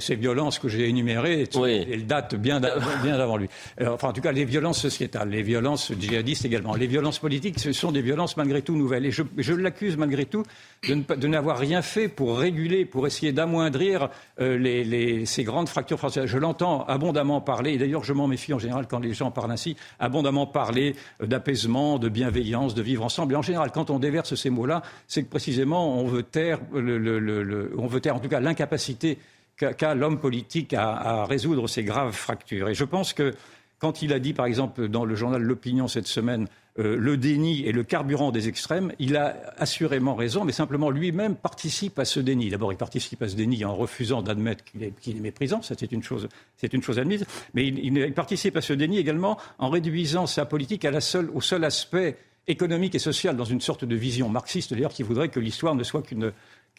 ces 0.00 0.16
violences 0.16 0.58
que 0.58 0.66
j'ai 0.66 0.88
énumérées. 0.88 1.46
Elles 1.92 2.06
datent 2.06 2.36
bien 2.36 2.58
d'avant 2.58 3.36
lui. 3.36 3.50
Enfin, 3.86 4.08
en 4.08 4.12
tout 4.14 4.22
cas, 4.22 4.32
les 4.32 4.46
violences 4.46 4.80
sociétales, 4.80 5.28
les 5.28 5.42
violences 5.42 5.92
djihadistes 5.92 6.46
également. 6.46 6.74
Les 6.74 6.86
violences 6.86 7.18
politiques, 7.18 7.60
ce 7.60 7.72
sont 7.72 7.92
des 7.92 8.00
violences 8.00 8.38
malgré 8.38 8.62
tout 8.62 8.76
nouvelles. 8.76 9.04
Et 9.04 9.10
je, 9.10 9.24
je 9.36 9.52
l'accuse 9.52 9.98
malgré 9.98 10.24
tout 10.24 10.42
de, 10.88 11.26
n'avoir 11.26 11.58
rien 11.58 11.82
fait 11.82 12.08
pour 12.08 12.38
réguler, 12.38 12.86
pour 12.86 13.06
essayer 13.06 13.32
d'amoindrir 13.32 14.08
euh, 14.40 14.56
les, 14.56 15.26
ces 15.26 15.44
grandes 15.44 15.68
fractures 15.68 15.98
françaises. 15.98 16.24
Je 16.24 16.38
l'entends 16.38 16.86
abondamment 16.86 17.42
parler, 17.42 17.72
et 17.72 17.78
d'ailleurs 17.78 18.04
je 18.04 18.14
m'en 18.14 18.26
méfie 18.26 18.54
en 18.54 18.58
général 18.58 18.86
quand 18.88 19.00
les 19.00 19.12
gens 19.12 19.30
parlent 19.32 19.52
ainsi, 19.52 19.76
abondamment 20.00 20.46
parler 20.46 20.96
euh, 21.20 21.26
d'apaisement, 21.26 21.98
de 21.98 22.08
bienveillance, 22.08 22.74
de 22.74 22.80
vivre 22.80 23.04
ensemble. 23.04 23.34
Et 23.34 23.36
en 23.36 23.42
général, 23.42 23.70
quand 23.70 23.90
on 23.90 23.98
déverse 23.98 24.34
ces 24.34 24.48
mots-là, 24.48 24.80
c'est 25.08 25.24
que 25.24 25.28
précisément 25.28 25.98
on 25.98 26.06
veut 26.06 26.22
taire, 26.22 26.60
le, 26.72 27.70
on 27.76 27.86
veut 27.86 28.00
taire 28.00 28.13
en 28.14 28.20
tout 28.20 28.28
cas 28.28 28.40
l'incapacité 28.40 29.18
qu'a 29.56 29.94
l'homme 29.94 30.18
politique 30.18 30.74
à, 30.74 30.90
à 30.90 31.26
résoudre 31.26 31.68
ces 31.68 31.84
graves 31.84 32.12
fractures. 32.12 32.68
Et 32.68 32.74
je 32.74 32.84
pense 32.84 33.12
que 33.12 33.32
quand 33.78 34.02
il 34.02 34.12
a 34.12 34.18
dit, 34.18 34.32
par 34.32 34.46
exemple, 34.46 34.88
dans 34.88 35.04
le 35.04 35.14
journal 35.14 35.42
L'Opinion 35.42 35.88
cette 35.88 36.06
semaine, 36.06 36.48
euh, 36.78 36.96
le 36.96 37.16
déni 37.16 37.66
est 37.68 37.72
le 37.72 37.84
carburant 37.84 38.32
des 38.32 38.48
extrêmes, 38.48 38.92
il 38.98 39.16
a 39.16 39.36
assurément 39.58 40.16
raison, 40.16 40.44
mais 40.44 40.52
simplement 40.52 40.90
lui-même 40.90 41.36
participe 41.36 41.98
à 41.98 42.04
ce 42.04 42.18
déni. 42.18 42.50
D'abord, 42.50 42.72
il 42.72 42.76
participe 42.76 43.22
à 43.22 43.28
ce 43.28 43.36
déni 43.36 43.64
en 43.64 43.76
refusant 43.76 44.22
d'admettre 44.22 44.64
qu'il 44.64 44.82
est, 44.82 45.20
méprisant, 45.20 45.62
ça 45.62 45.74
c'est 45.78 45.92
une 45.92 46.02
chose, 46.02 46.28
c'est 46.56 46.72
une 46.72 46.82
chose 46.82 46.98
admise, 46.98 47.26
mais 47.52 47.66
il, 47.66 48.12
participe 48.14 48.56
à 48.56 48.60
ce 48.60 48.72
déni 48.72 48.98
également 48.98 49.38
en 49.58 49.68
réduisant 49.68 50.26
sa 50.26 50.46
politique 50.46 50.86
au 51.32 51.40
seul 51.40 51.62
aspect 51.62 52.16
économique 52.48 52.94
et 52.94 52.98
social, 52.98 53.36
dans 53.36 53.44
une 53.44 53.60
sorte 53.60 53.84
de 53.84 53.94
vision 53.94 54.28
marxiste 54.28 54.72
d'ailleurs, 54.72 54.92
qui 54.92 55.02
voudrait 55.04 55.28
que 55.28 55.40
l'histoire 55.40 55.76
ne 55.76 55.84
soit 55.84 56.02
qu'une 56.02 56.32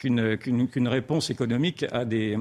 réponse 0.03 1.29
économique 1.29 1.85
à 1.91 2.05
des, 2.05 2.37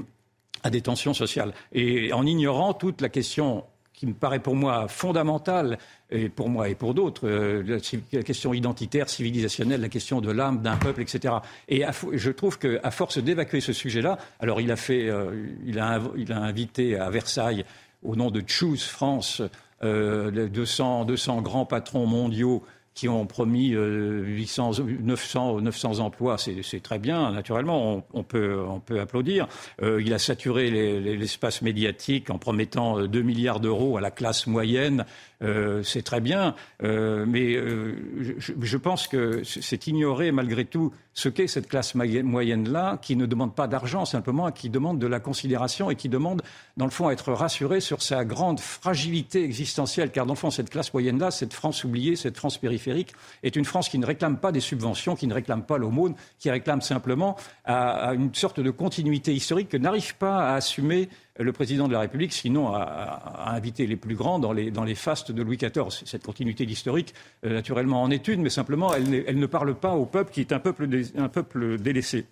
tensions 0.83 1.13
sociales. 1.13 1.53
Et 1.71 2.11
en 2.13 2.25
ignorant 2.25 2.73
toute 2.73 3.01
la 3.01 3.09
question 3.09 3.65
qui 3.93 4.07
me 4.07 4.13
paraît 4.13 4.39
pour 4.39 4.55
moi 4.55 4.87
fondamentale, 4.89 5.77
et 6.11 6.29
pour 6.29 6.49
moi 6.49 6.69
et 6.69 6.75
pour 6.75 6.93
d'autres, 6.93 7.27
euh, 7.27 7.63
la, 8.11 8.23
question 8.23 8.53
identitaire, 8.53 9.09
civilisationnelle, 9.09 9.81
la 9.81 9.89
question 9.89 10.21
de 10.21 10.31
l'âme 10.31 10.61
d'un 10.61 10.75
peuple, 10.75 11.01
etc. 11.01 11.35
Et 11.69 11.83
je 12.13 12.31
trouve 12.31 12.59
qu'à 12.59 12.91
force 12.91 13.17
d'évacuer 13.17 13.61
ce 13.61 13.73
sujet-là, 13.73 14.17
alors 14.39 14.59
il 14.61 14.71
a 14.71 14.75
fait, 14.75 15.09
euh, 15.09 15.47
il, 15.65 15.79
a, 15.79 16.01
invité 16.29 16.97
à 16.97 17.09
Versailles, 17.09 17.65
au 18.03 18.15
nom 18.15 18.31
de 18.31 18.43
Choose 18.45 18.83
France, 18.83 19.41
euh, 19.83 20.49
200, 20.49 21.05
200 21.05 21.41
grands 21.41 21.65
patrons 21.65 22.05
mondiaux 22.05 22.63
qui 22.95 23.09
ont 23.09 23.25
promis 23.27 23.69
800, 23.69 24.71
900, 25.01 25.61
900 25.61 25.99
emplois, 25.99 26.37
c'est 26.37 26.81
très 26.81 26.97
bien, 26.97 27.31
naturellement, 27.31 28.03
on, 28.13 28.23
peut, 28.23 28.65
applaudir. 28.99 29.47
Euh, 29.81 30.01
il 30.01 30.13
a 30.13 30.19
saturé 30.19 30.71
l'espace 30.71 31.61
médiatique 31.61 32.29
en 32.29 32.37
promettant 32.37 33.05
2 33.05 33.21
milliards 33.21 33.59
d'euros 33.59 33.97
à 33.97 34.01
la 34.01 34.11
classe 34.11 34.47
moyenne 34.47 35.05
euh, 35.43 35.83
c'est 35.83 36.01
très 36.01 36.21
bien, 36.21 36.55
euh, 36.83 37.25
mais 37.27 37.55
euh, 37.55 37.95
je, 38.39 38.77
pense 38.77 39.07
que 39.07 39.43
c'est 39.43 39.87
ignorer 39.87 40.31
malgré 40.31 40.63
tout 40.63 40.93
ce 41.13 41.27
qu'est 41.27 41.47
cette 41.47 41.67
classe 41.67 41.93
moyenne-là, 41.95 42.99
qui 43.01 43.15
ne 43.15 43.25
demande 43.25 43.53
pas 43.53 43.67
d'argent 43.67 44.05
simplement, 44.05 44.51
qui 44.51 44.69
demande 44.69 44.97
de 44.97 45.07
la 45.07 45.19
considération 45.19 45.89
et 45.89 45.95
qui 45.95 46.09
demande, 46.09 46.41
dans 46.77 46.85
le 46.85 46.91
fond, 46.91 47.07
à 47.07 47.11
être 47.11 47.33
rassurée 47.33 47.81
sur 47.81 48.01
sa 48.01 48.23
grande 48.23 48.59
fragilité 48.59 49.43
existentielle. 49.43 50.11
Car, 50.11 50.25
dans 50.25 50.33
le 50.33 50.39
fond, 50.39 50.51
cette 50.51 50.69
classe 50.69 50.93
moyenne-là, 50.93 51.31
cette 51.31 51.53
France 51.53 51.83
oubliée, 51.83 52.15
cette 52.15 52.37
France 52.37 52.57
périphérique, 52.57 52.84
est 52.91 53.55
une 53.55 53.65
France 53.65 53.89
qui 53.89 53.99
ne 53.99 54.05
réclame 54.05 54.37
pas 54.37 54.51
des 54.51 54.59
subventions, 54.59 55.15
qui 55.15 55.27
ne 55.27 55.33
réclame 55.33 55.63
pas 55.63 55.77
l'aumône, 55.77 56.15
qui 56.39 56.49
réclame 56.49 56.81
simplement 56.81 57.35
à 57.65 58.13
une 58.13 58.33
sorte 58.33 58.59
de 58.59 58.71
continuité 58.71 59.33
historique 59.33 59.69
que 59.69 59.77
n'arrive 59.77 60.15
pas 60.15 60.49
à 60.49 60.55
assumer 60.55 61.09
le 61.37 61.51
président 61.51 61.87
de 61.87 61.93
la 61.93 61.99
République, 61.99 62.31
sinon, 62.31 62.73
a, 62.73 63.53
invité 63.53 63.85
les 63.87 63.97
plus 63.97 64.15
grands 64.15 64.39
dans 64.39 64.53
les, 64.53 64.71
dans 64.71 64.83
les 64.83 64.95
fastes 64.95 65.31
de 65.31 65.43
Louis 65.43 65.57
XIV. 65.57 65.89
Cette 66.05 66.23
continuité 66.23 66.63
historique, 66.63 67.13
euh, 67.45 67.53
naturellement, 67.53 68.01
en 68.01 68.09
est 68.09 68.27
une, 68.27 68.41
mais 68.41 68.49
simplement, 68.49 68.93
elle, 68.93 69.37
ne 69.37 69.45
parle 69.45 69.75
pas 69.75 69.93
au 69.93 70.05
peuple 70.05 70.31
qui 70.31 70.41
est 70.41 70.53
un 70.53 70.59
peuple, 70.59 70.87
un 71.17 71.29
peuple 71.29 71.77
délaissé. 71.77 72.25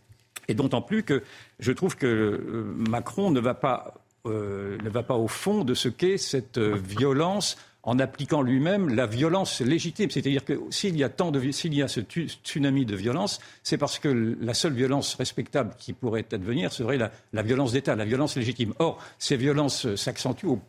Et 0.47 0.53
d'autant 0.53 0.81
plus 0.81 1.03
que 1.03 1.23
je 1.59 1.71
trouve 1.71 1.95
que 1.95 2.07
euh, 2.07 2.73
Macron 2.89 3.31
ne 3.31 3.39
va 3.39 3.53
pas, 3.53 3.93
euh, 4.25 4.77
ne 4.83 4.89
va 4.89 5.03
pas 5.03 5.15
au 5.15 5.27
fond 5.27 5.63
de 5.63 5.73
ce 5.73 5.89
qu'est 5.89 6.17
cette 6.17 6.59
violence 6.59 7.57
en 7.83 7.99
appliquant 7.99 8.41
lui-même 8.41 8.93
la 8.93 9.05
violence 9.05 9.61
légitime. 9.61 10.09
C'est-à-dire 10.09 10.45
que 10.45 10.59
s'il 10.69 10.97
y 10.97 11.03
a 11.03 11.09
tant 11.09 11.31
de, 11.31 11.51
s'il 11.51 11.73
y 11.73 11.83
a 11.83 11.87
ce 11.87 11.99
tsunami 11.99 12.85
de 12.85 12.95
violence, 12.95 13.39
c'est 13.61 13.77
parce 13.77 13.99
que 13.99 14.37
la 14.41 14.53
seule 14.53 14.73
violence 14.73 15.15
respectable 15.15 15.73
qui 15.77 15.91
pourrait 15.93 16.25
advenir 16.31 16.71
serait 16.71 16.97
la, 16.97 17.41
violence 17.41 17.73
d'État, 17.73 17.95
la 17.95 18.05
violence 18.05 18.37
légitime. 18.37 18.73
Or, 18.79 18.99
ces 19.19 19.35
violences 19.35 19.95
s'accentuent 19.95 20.59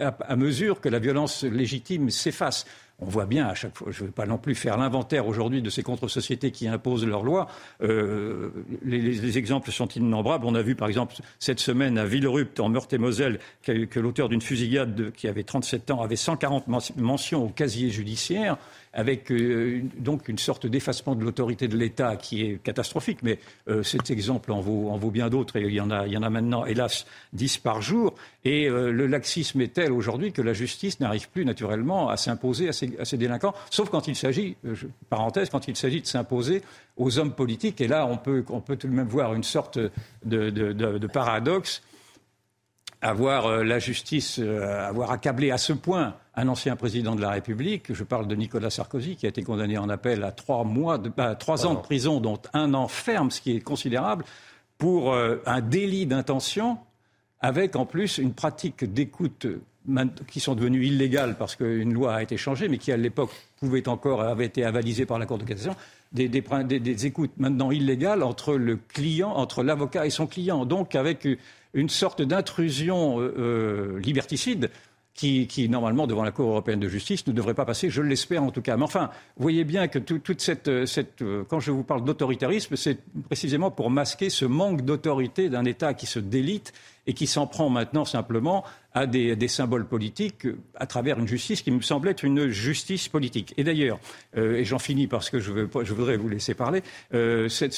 à 0.00 0.36
mesure 0.36 0.80
que 0.80 0.88
la 0.88 0.98
violence 0.98 1.44
légitime 1.44 2.10
s'efface. 2.10 2.66
On 3.00 3.06
voit 3.06 3.26
bien 3.26 3.46
à 3.46 3.54
chaque 3.54 3.76
fois, 3.76 3.92
je 3.92 4.02
ne 4.02 4.08
vais 4.08 4.12
pas 4.12 4.26
non 4.26 4.38
plus 4.38 4.56
faire 4.56 4.76
l'inventaire 4.76 5.28
aujourd'hui 5.28 5.62
de 5.62 5.70
ces 5.70 5.84
contre-sociétés 5.84 6.50
qui 6.50 6.66
imposent 6.66 7.06
leurs 7.06 7.22
lois. 7.22 7.46
Euh, 7.80 8.50
les, 8.84 9.38
exemples 9.38 9.70
sont 9.70 9.86
innombrables. 9.86 10.44
On 10.44 10.56
a 10.56 10.62
vu 10.62 10.74
par 10.74 10.88
exemple 10.88 11.14
cette 11.38 11.60
semaine 11.60 11.96
à 11.96 12.06
Villerupt, 12.06 12.58
en 12.58 12.68
Meurthe-et-Moselle, 12.68 13.38
que, 13.62 14.00
l'auteur 14.00 14.28
d'une 14.28 14.42
fusillade 14.42 15.12
qui 15.12 15.28
avait 15.28 15.44
37 15.44 15.92
ans 15.92 16.02
avait 16.02 16.16
140 16.16 16.66
mentions 16.96 17.44
au 17.44 17.48
casier 17.50 17.88
judiciaire 17.90 18.56
avec 18.98 19.30
euh, 19.30 19.80
donc 19.96 20.26
une 20.26 20.38
sorte 20.38 20.66
d'effacement 20.66 21.14
de 21.14 21.22
l'autorité 21.22 21.68
de 21.68 21.76
l'État 21.76 22.16
qui 22.16 22.42
est 22.42 22.60
catastrophique. 22.60 23.20
Mais 23.22 23.38
euh, 23.68 23.84
cet 23.84 24.10
exemple 24.10 24.50
en 24.50 24.58
vaut, 24.58 24.88
en 24.90 24.96
vaut 24.96 25.12
bien 25.12 25.28
d'autres 25.28 25.54
et 25.54 25.62
il 25.62 25.72
y, 25.72 25.80
en 25.80 25.90
a, 25.90 26.30
maintenant, 26.30 26.66
hélas, 26.66 27.06
10 27.32 27.58
par 27.58 27.80
jour. 27.80 28.16
Et 28.44 28.68
euh, 28.68 28.90
le 28.90 29.06
laxisme 29.06 29.60
est 29.60 29.74
tel 29.74 29.92
aujourd'hui 29.92 30.32
que 30.32 30.42
la 30.42 30.52
justice 30.52 30.98
n'arrive 30.98 31.30
plus 31.30 31.44
naturellement 31.44 32.08
à 32.08 32.16
s'imposer 32.16 32.70
à 32.70 32.72
ces, 32.72 32.90
à 32.98 33.16
délinquants, 33.16 33.54
sauf 33.70 33.88
quand 33.88 34.08
il 34.08 34.16
s'agit, 34.16 34.56
parenthèse, 35.08 35.48
quand 35.48 35.68
il 35.68 35.76
s'agit 35.76 36.00
de 36.00 36.06
s'imposer 36.06 36.62
aux 36.96 37.20
hommes 37.20 37.34
politiques. 37.34 37.80
Et 37.80 37.86
là, 37.86 38.04
on 38.04 38.16
peut, 38.16 38.44
tout 38.76 38.88
de 38.88 38.92
même 38.92 39.06
voir 39.06 39.32
une 39.32 39.44
sorte 39.44 39.78
de 40.24 41.06
paradoxe 41.06 41.82
avoir 43.00 43.62
la 43.64 43.78
justice, 43.78 44.38
avoir 44.38 45.10
accablé 45.10 45.50
à 45.50 45.58
ce 45.58 45.72
point 45.72 46.14
un 46.38 46.46
ancien 46.46 46.76
président 46.76 47.16
de 47.16 47.20
la 47.20 47.30
République, 47.30 47.92
je 47.92 48.04
parle 48.04 48.28
de 48.28 48.36
Nicolas 48.36 48.70
Sarkozy, 48.70 49.16
qui 49.16 49.26
a 49.26 49.28
été 49.28 49.42
condamné 49.42 49.76
en 49.76 49.88
appel 49.88 50.22
à 50.22 50.30
trois, 50.30 50.62
mois 50.62 50.96
de, 50.96 51.08
bah, 51.08 51.34
trois 51.34 51.66
ans 51.66 51.74
de 51.74 51.80
prison, 51.80 52.20
dont 52.20 52.38
un 52.52 52.74
an 52.74 52.86
ferme, 52.86 53.32
ce 53.32 53.40
qui 53.40 53.56
est 53.56 53.60
considérable, 53.60 54.24
pour 54.78 55.12
euh, 55.12 55.42
un 55.46 55.60
délit 55.60 56.06
d'intention, 56.06 56.78
avec 57.40 57.74
en 57.74 57.86
plus 57.86 58.18
une 58.18 58.34
pratique 58.34 58.84
d'écoute 58.84 59.48
qui 60.28 60.38
sont 60.38 60.54
devenues 60.54 60.86
illégales 60.86 61.36
parce 61.38 61.56
qu'une 61.56 61.92
loi 61.92 62.14
a 62.14 62.22
été 62.22 62.36
changée, 62.36 62.68
mais 62.68 62.78
qui 62.78 62.92
à 62.92 62.96
l'époque 62.96 63.30
pouvaient 63.58 63.88
encore, 63.88 64.22
avait 64.22 64.46
été 64.46 64.64
avalisée 64.64 65.06
par 65.06 65.18
la 65.18 65.26
Cour 65.26 65.38
de 65.38 65.44
cassation, 65.44 65.74
des, 66.12 66.28
des, 66.28 67.06
écoutes 67.06 67.32
maintenant 67.38 67.70
illégales 67.70 68.22
entre 68.22 68.54
le 68.54 68.76
client, 68.76 69.30
entre 69.30 69.62
l'avocat 69.62 70.06
et 70.06 70.10
son 70.10 70.26
client, 70.26 70.66
donc 70.66 70.94
avec 70.94 71.26
une 71.74 71.88
sorte 71.88 72.22
d'intrusion 72.22 73.20
euh, 73.20 73.34
euh, 73.38 74.00
liberticide 74.00 74.70
qui, 75.14 75.68
normalement, 75.68 76.06
devant 76.06 76.22
la 76.22 76.30
Cour 76.30 76.48
européenne 76.50 76.78
de 76.78 76.86
justice, 76.86 77.26
ne 77.26 77.32
devrait 77.32 77.54
pas 77.54 77.64
passer, 77.64 77.90
je 77.90 78.02
l'espère 78.02 78.44
en 78.44 78.52
tout 78.52 78.62
cas. 78.62 78.76
Mais 78.76 78.84
enfin, 78.84 79.10
voyez 79.36 79.64
bien 79.64 79.88
que 79.88 79.98
toute 79.98 80.40
cette, 80.40 80.86
cette, 80.86 81.22
euh, 81.22 81.42
quand 81.48 81.58
je 81.58 81.72
vous 81.72 81.82
parle 81.82 82.04
d'autoritarisme, 82.04 82.76
c'est 82.76 82.98
précisément 83.24 83.72
pour 83.72 83.90
masquer 83.90 84.30
ce 84.30 84.44
manque 84.44 84.82
d'autorité 84.82 85.48
d'un 85.48 85.64
État 85.64 85.92
qui 85.92 86.06
se 86.06 86.20
délite 86.20 86.72
et 87.08 87.14
qui 87.14 87.26
s'en 87.26 87.46
prend 87.46 87.70
maintenant 87.70 88.04
simplement 88.04 88.64
à 88.92 89.06
des, 89.06 89.48
symboles 89.48 89.86
politiques 89.86 90.46
à 90.76 90.86
travers 90.86 91.18
une 91.18 91.26
justice 91.26 91.62
qui 91.62 91.70
me 91.70 91.80
semble 91.80 92.08
être 92.08 92.22
une 92.22 92.48
justice 92.48 93.08
politique. 93.08 93.54
Et 93.56 93.64
d'ailleurs, 93.64 93.98
euh, 94.36 94.56
et 94.56 94.64
j'en 94.64 94.78
finis 94.78 95.06
parce 95.06 95.30
que 95.30 95.40
je, 95.40 95.50
voudrais 95.50 96.18
vous 96.18 96.28
laisser 96.28 96.52
parler, 96.52 96.82
euh, 97.14 97.48
cette, 97.48 97.72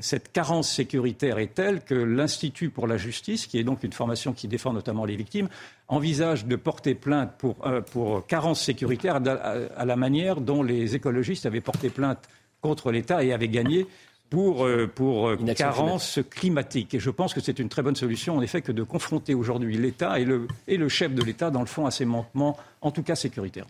cette, 0.00 0.32
carence 0.32 0.70
sécuritaire 0.70 1.38
est 1.38 1.54
telle 1.54 1.82
que 1.82 1.94
l'Institut 1.94 2.70
pour 2.70 2.86
la 2.86 2.96
justice, 2.96 3.46
qui 3.46 3.58
est 3.58 3.64
donc 3.64 3.82
une 3.82 3.92
formation 3.92 4.32
qui 4.32 4.48
défend 4.48 4.72
notamment 4.72 5.04
les 5.04 5.16
victimes, 5.16 5.48
envisage 5.88 6.46
de 6.46 6.56
porter 6.56 6.94
plainte 6.94 7.32
euh, 7.66 7.82
pour 7.82 8.26
carence 8.26 8.62
sécuritaire 8.62 9.16
à 9.16 9.84
la 9.84 9.96
manière 9.96 10.40
dont 10.40 10.62
les 10.62 10.94
écologistes 10.94 11.44
avaient 11.44 11.60
porté 11.60 11.90
plainte 11.90 12.28
contre 12.62 12.92
l'État 12.92 13.22
et 13.22 13.32
avaient 13.32 13.48
gagné 13.48 13.86
pour, 14.32 14.64
euh, 14.64 14.86
pour 14.86 15.28
euh, 15.28 15.36
carence 15.54 16.18
climatique. 16.30 16.94
Et 16.94 16.98
je 16.98 17.10
pense 17.10 17.34
que 17.34 17.40
c'est 17.42 17.58
une 17.58 17.68
très 17.68 17.82
bonne 17.82 17.96
solution, 17.96 18.34
en 18.34 18.40
effet, 18.40 18.62
que 18.62 18.72
de 18.72 18.82
confronter 18.82 19.34
aujourd'hui 19.34 19.76
l'État 19.76 20.18
et 20.18 20.24
le, 20.24 20.48
et 20.66 20.78
le 20.78 20.88
chef 20.88 21.14
de 21.14 21.22
l'État, 21.22 21.50
dans 21.50 21.60
le 21.60 21.66
fond, 21.66 21.84
à 21.84 21.90
ces 21.90 22.06
manquements, 22.06 22.56
en 22.80 22.90
tout 22.90 23.02
cas 23.02 23.14
sécuritaires. 23.14 23.66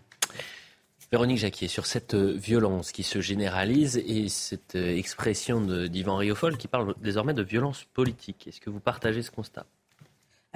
Véronique 1.11 1.39
Jacquier, 1.39 1.67
sur 1.67 1.85
cette 1.85 2.13
euh, 2.13 2.31
violence 2.31 2.93
qui 2.93 3.03
se 3.03 3.19
généralise 3.19 3.97
et 4.07 4.29
cette 4.29 4.75
expression 4.75 5.59
d'Yvan 5.59 6.15
Riofol 6.15 6.55
qui 6.55 6.69
parle 6.69 6.95
désormais 7.01 7.33
de 7.33 7.43
violence 7.43 7.83
politique, 7.93 8.47
est-ce 8.47 8.61
que 8.61 8.69
vous 8.69 8.79
partagez 8.79 9.21
ce 9.21 9.31
constat? 9.31 9.65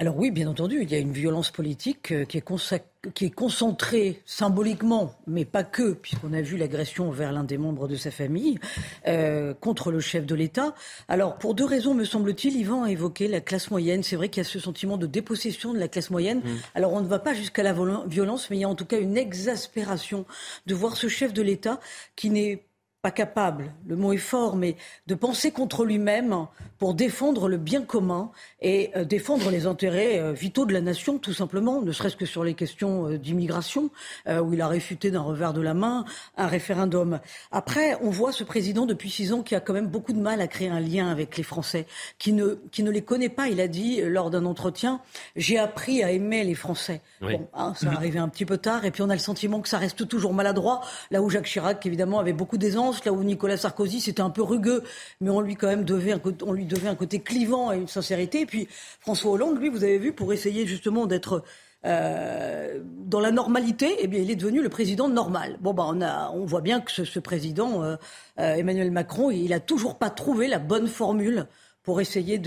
Alors 0.00 0.16
oui, 0.16 0.30
bien 0.30 0.46
entendu, 0.46 0.80
il 0.80 0.90
y 0.92 0.94
a 0.94 0.98
une 0.98 1.12
violence 1.12 1.50
politique 1.50 2.12
euh, 2.12 2.24
qui 2.24 2.38
est, 2.38 3.30
concentrée 3.30 4.22
symboliquement, 4.26 5.16
mais 5.26 5.44
pas 5.44 5.64
que, 5.64 5.92
puisqu'on 5.92 6.32
a 6.32 6.40
vu 6.40 6.56
l'agression 6.56 7.10
vers 7.10 7.32
l'un 7.32 7.42
des 7.42 7.58
membres 7.58 7.88
de 7.88 7.96
sa 7.96 8.12
famille 8.12 8.60
euh, 9.08 9.54
contre 9.54 9.90
le 9.90 9.98
chef 9.98 10.24
de 10.24 10.36
l'État. 10.36 10.72
Alors 11.08 11.36
pour 11.36 11.56
deux 11.56 11.64
raisons, 11.64 11.94
me 11.94 12.04
semble-t-il, 12.04 12.56
Yvan 12.56 12.84
a 12.84 12.92
évoqué 12.92 13.26
la 13.26 13.40
classe 13.40 13.72
moyenne. 13.72 14.04
C'est 14.04 14.14
vrai 14.14 14.28
qu'il 14.28 14.40
y 14.40 14.46
a 14.46 14.48
ce 14.48 14.60
sentiment 14.60 14.98
de 14.98 15.06
dépossession 15.08 15.74
de 15.74 15.80
la 15.80 15.88
classe 15.88 16.10
moyenne. 16.10 16.42
Mmh. 16.44 16.56
Alors 16.76 16.92
on 16.92 17.00
ne 17.00 17.08
va 17.08 17.18
pas 17.18 17.34
jusqu'à 17.34 17.64
la 17.64 17.74
violence, 18.06 18.50
mais 18.50 18.56
il 18.58 18.60
y 18.60 18.64
a 18.64 18.68
en 18.68 18.76
tout 18.76 18.86
cas 18.86 19.00
une 19.00 19.16
exaspération 19.16 20.26
de 20.68 20.74
voir 20.76 20.96
ce 20.96 21.08
chef 21.08 21.32
de 21.32 21.42
l'État 21.42 21.80
qui 22.14 22.30
n'est 22.30 22.62
pas 23.00 23.10
capable, 23.12 23.72
le 23.86 23.94
mot 23.94 24.12
est 24.12 24.16
fort, 24.16 24.56
mais 24.56 24.76
de 25.06 25.14
penser 25.14 25.52
contre 25.52 25.84
lui-même 25.84 26.46
pour 26.78 26.94
défendre 26.94 27.48
le 27.48 27.56
bien 27.56 27.82
commun 27.82 28.30
et 28.60 28.90
euh, 28.96 29.04
défendre 29.04 29.50
les 29.50 29.66
intérêts 29.66 30.18
euh, 30.18 30.32
vitaux 30.32 30.66
de 30.66 30.72
la 30.72 30.80
nation, 30.80 31.18
tout 31.18 31.32
simplement, 31.32 31.80
ne 31.80 31.92
serait-ce 31.92 32.16
que 32.16 32.26
sur 32.26 32.42
les 32.42 32.54
questions 32.54 33.06
euh, 33.06 33.18
d'immigration, 33.18 33.90
où 34.28 34.52
il 34.52 34.60
a 34.60 34.68
réfuté 34.68 35.10
d'un 35.10 35.22
revers 35.22 35.52
de 35.52 35.60
la 35.60 35.74
main 35.74 36.04
un 36.36 36.46
référendum. 36.46 37.20
Après, 37.50 37.96
on 38.02 38.10
voit 38.10 38.32
ce 38.32 38.44
président 38.44 38.84
depuis 38.84 39.10
six 39.10 39.32
ans 39.32 39.42
qui 39.42 39.54
a 39.54 39.60
quand 39.60 39.72
même 39.72 39.86
beaucoup 39.86 40.12
de 40.12 40.20
mal 40.20 40.40
à 40.40 40.46
créer 40.46 40.68
un 40.68 40.80
lien 40.80 41.08
avec 41.08 41.36
les 41.36 41.42
Français, 41.42 41.86
qui 42.18 42.32
ne, 42.32 42.58
qui 42.70 42.82
ne 42.82 42.90
les 42.90 43.02
connaît 43.02 43.28
pas. 43.28 43.48
Il 43.48 43.60
a 43.60 43.68
dit 43.68 44.00
lors 44.02 44.30
d'un 44.30 44.44
entretien, 44.44 45.00
j'ai 45.36 45.58
appris 45.58 46.02
à 46.02 46.10
aimer 46.10 46.44
les 46.44 46.54
Français. 46.54 47.00
Bon, 47.20 47.48
hein, 47.54 47.72
ça 47.76 47.90
arrivé 47.90 48.18
un 48.18 48.28
petit 48.28 48.44
peu 48.44 48.58
tard, 48.58 48.84
et 48.84 48.90
puis 48.90 49.02
on 49.02 49.10
a 49.10 49.14
le 49.14 49.20
sentiment 49.20 49.60
que 49.60 49.68
ça 49.68 49.78
reste 49.78 50.06
toujours 50.08 50.34
maladroit, 50.34 50.82
là 51.10 51.22
où 51.22 51.30
Jacques 51.30 51.46
Chirac, 51.46 51.84
évidemment, 51.86 52.18
avait 52.18 52.32
beaucoup 52.32 52.58
d'aisance, 52.58 52.87
là 53.04 53.12
où 53.12 53.22
Nicolas 53.22 53.56
Sarkozy, 53.56 54.00
c'était 54.00 54.22
un 54.22 54.30
peu 54.30 54.42
rugueux, 54.42 54.82
mais 55.20 55.30
on 55.30 55.40
lui 55.40 55.56
quand 55.56 55.68
même 55.68 55.84
devait 55.84 56.12
un, 56.12 56.20
on 56.42 56.52
lui 56.52 56.64
devait 56.64 56.88
un 56.88 56.94
côté 56.94 57.20
clivant 57.20 57.72
et 57.72 57.76
une 57.76 57.88
sincérité. 57.88 58.40
Et 58.40 58.46
puis 58.46 58.68
François 59.00 59.32
Hollande, 59.32 59.58
lui, 59.58 59.68
vous 59.68 59.84
avez 59.84 59.98
vu, 59.98 60.12
pour 60.12 60.32
essayer 60.32 60.66
justement 60.66 61.06
d'être 61.06 61.44
euh, 61.84 62.80
dans 63.06 63.20
la 63.20 63.30
normalité, 63.30 63.96
eh 64.00 64.08
bien, 64.08 64.20
il 64.20 64.30
est 64.30 64.36
devenu 64.36 64.62
le 64.62 64.68
président 64.68 65.08
normal. 65.08 65.58
Bon, 65.60 65.72
bah, 65.72 65.84
on, 65.86 66.00
a, 66.00 66.30
on 66.30 66.44
voit 66.44 66.60
bien 66.60 66.80
que 66.80 66.90
ce, 66.90 67.18
président, 67.20 67.82
euh, 67.82 67.96
euh, 68.40 68.54
Emmanuel 68.54 68.90
Macron, 68.90 69.30
il 69.30 69.50
n'a 69.50 69.60
toujours 69.60 69.96
pas 69.96 70.10
trouvé 70.10 70.48
la 70.48 70.58
bonne 70.58 70.88
formule 70.88 71.46
pour 71.88 72.02
essayer 72.02 72.38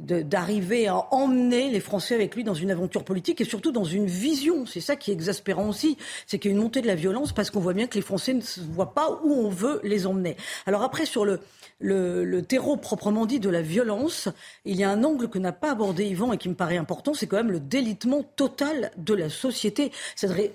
d'arriver 0.00 0.88
à 0.88 1.14
emmener 1.14 1.70
les 1.70 1.78
Français 1.78 2.16
avec 2.16 2.34
lui 2.34 2.42
dans 2.42 2.54
une 2.54 2.72
aventure 2.72 3.04
politique 3.04 3.40
et 3.40 3.44
surtout 3.44 3.70
dans 3.70 3.84
une 3.84 4.06
vision. 4.06 4.66
C'est 4.66 4.80
ça 4.80 4.96
qui 4.96 5.12
est 5.12 5.14
exaspérant 5.14 5.68
aussi, 5.68 5.96
c'est 6.26 6.40
qu'il 6.40 6.50
y 6.50 6.54
a 6.54 6.56
une 6.56 6.62
montée 6.64 6.82
de 6.82 6.88
la 6.88 6.96
violence 6.96 7.32
parce 7.32 7.50
qu'on 7.50 7.60
voit 7.60 7.72
bien 7.72 7.86
que 7.86 7.94
les 7.94 8.02
Français 8.02 8.34
ne 8.34 8.42
voient 8.72 8.92
pas 8.92 9.20
où 9.22 9.32
on 9.32 9.48
veut 9.48 9.80
les 9.84 10.08
emmener. 10.08 10.36
Alors 10.66 10.82
après, 10.82 11.06
sur 11.06 11.24
le, 11.24 11.38
le, 11.78 12.42
terreau 12.42 12.76
proprement 12.76 13.26
dit 13.26 13.38
de 13.38 13.48
la 13.48 13.62
violence, 13.62 14.28
il 14.64 14.74
y 14.74 14.82
a 14.82 14.90
un 14.90 15.04
angle 15.04 15.28
que 15.28 15.38
n'a 15.38 15.52
pas 15.52 15.70
abordé 15.70 16.06
Yvan 16.06 16.32
et 16.32 16.36
qui 16.36 16.48
me 16.48 16.56
paraît 16.56 16.76
important, 16.76 17.14
c'est 17.14 17.28
quand 17.28 17.36
même 17.36 17.52
le 17.52 17.60
délitement 17.60 18.24
total 18.24 18.90
de 18.96 19.14
la 19.14 19.30
société. 19.30 19.92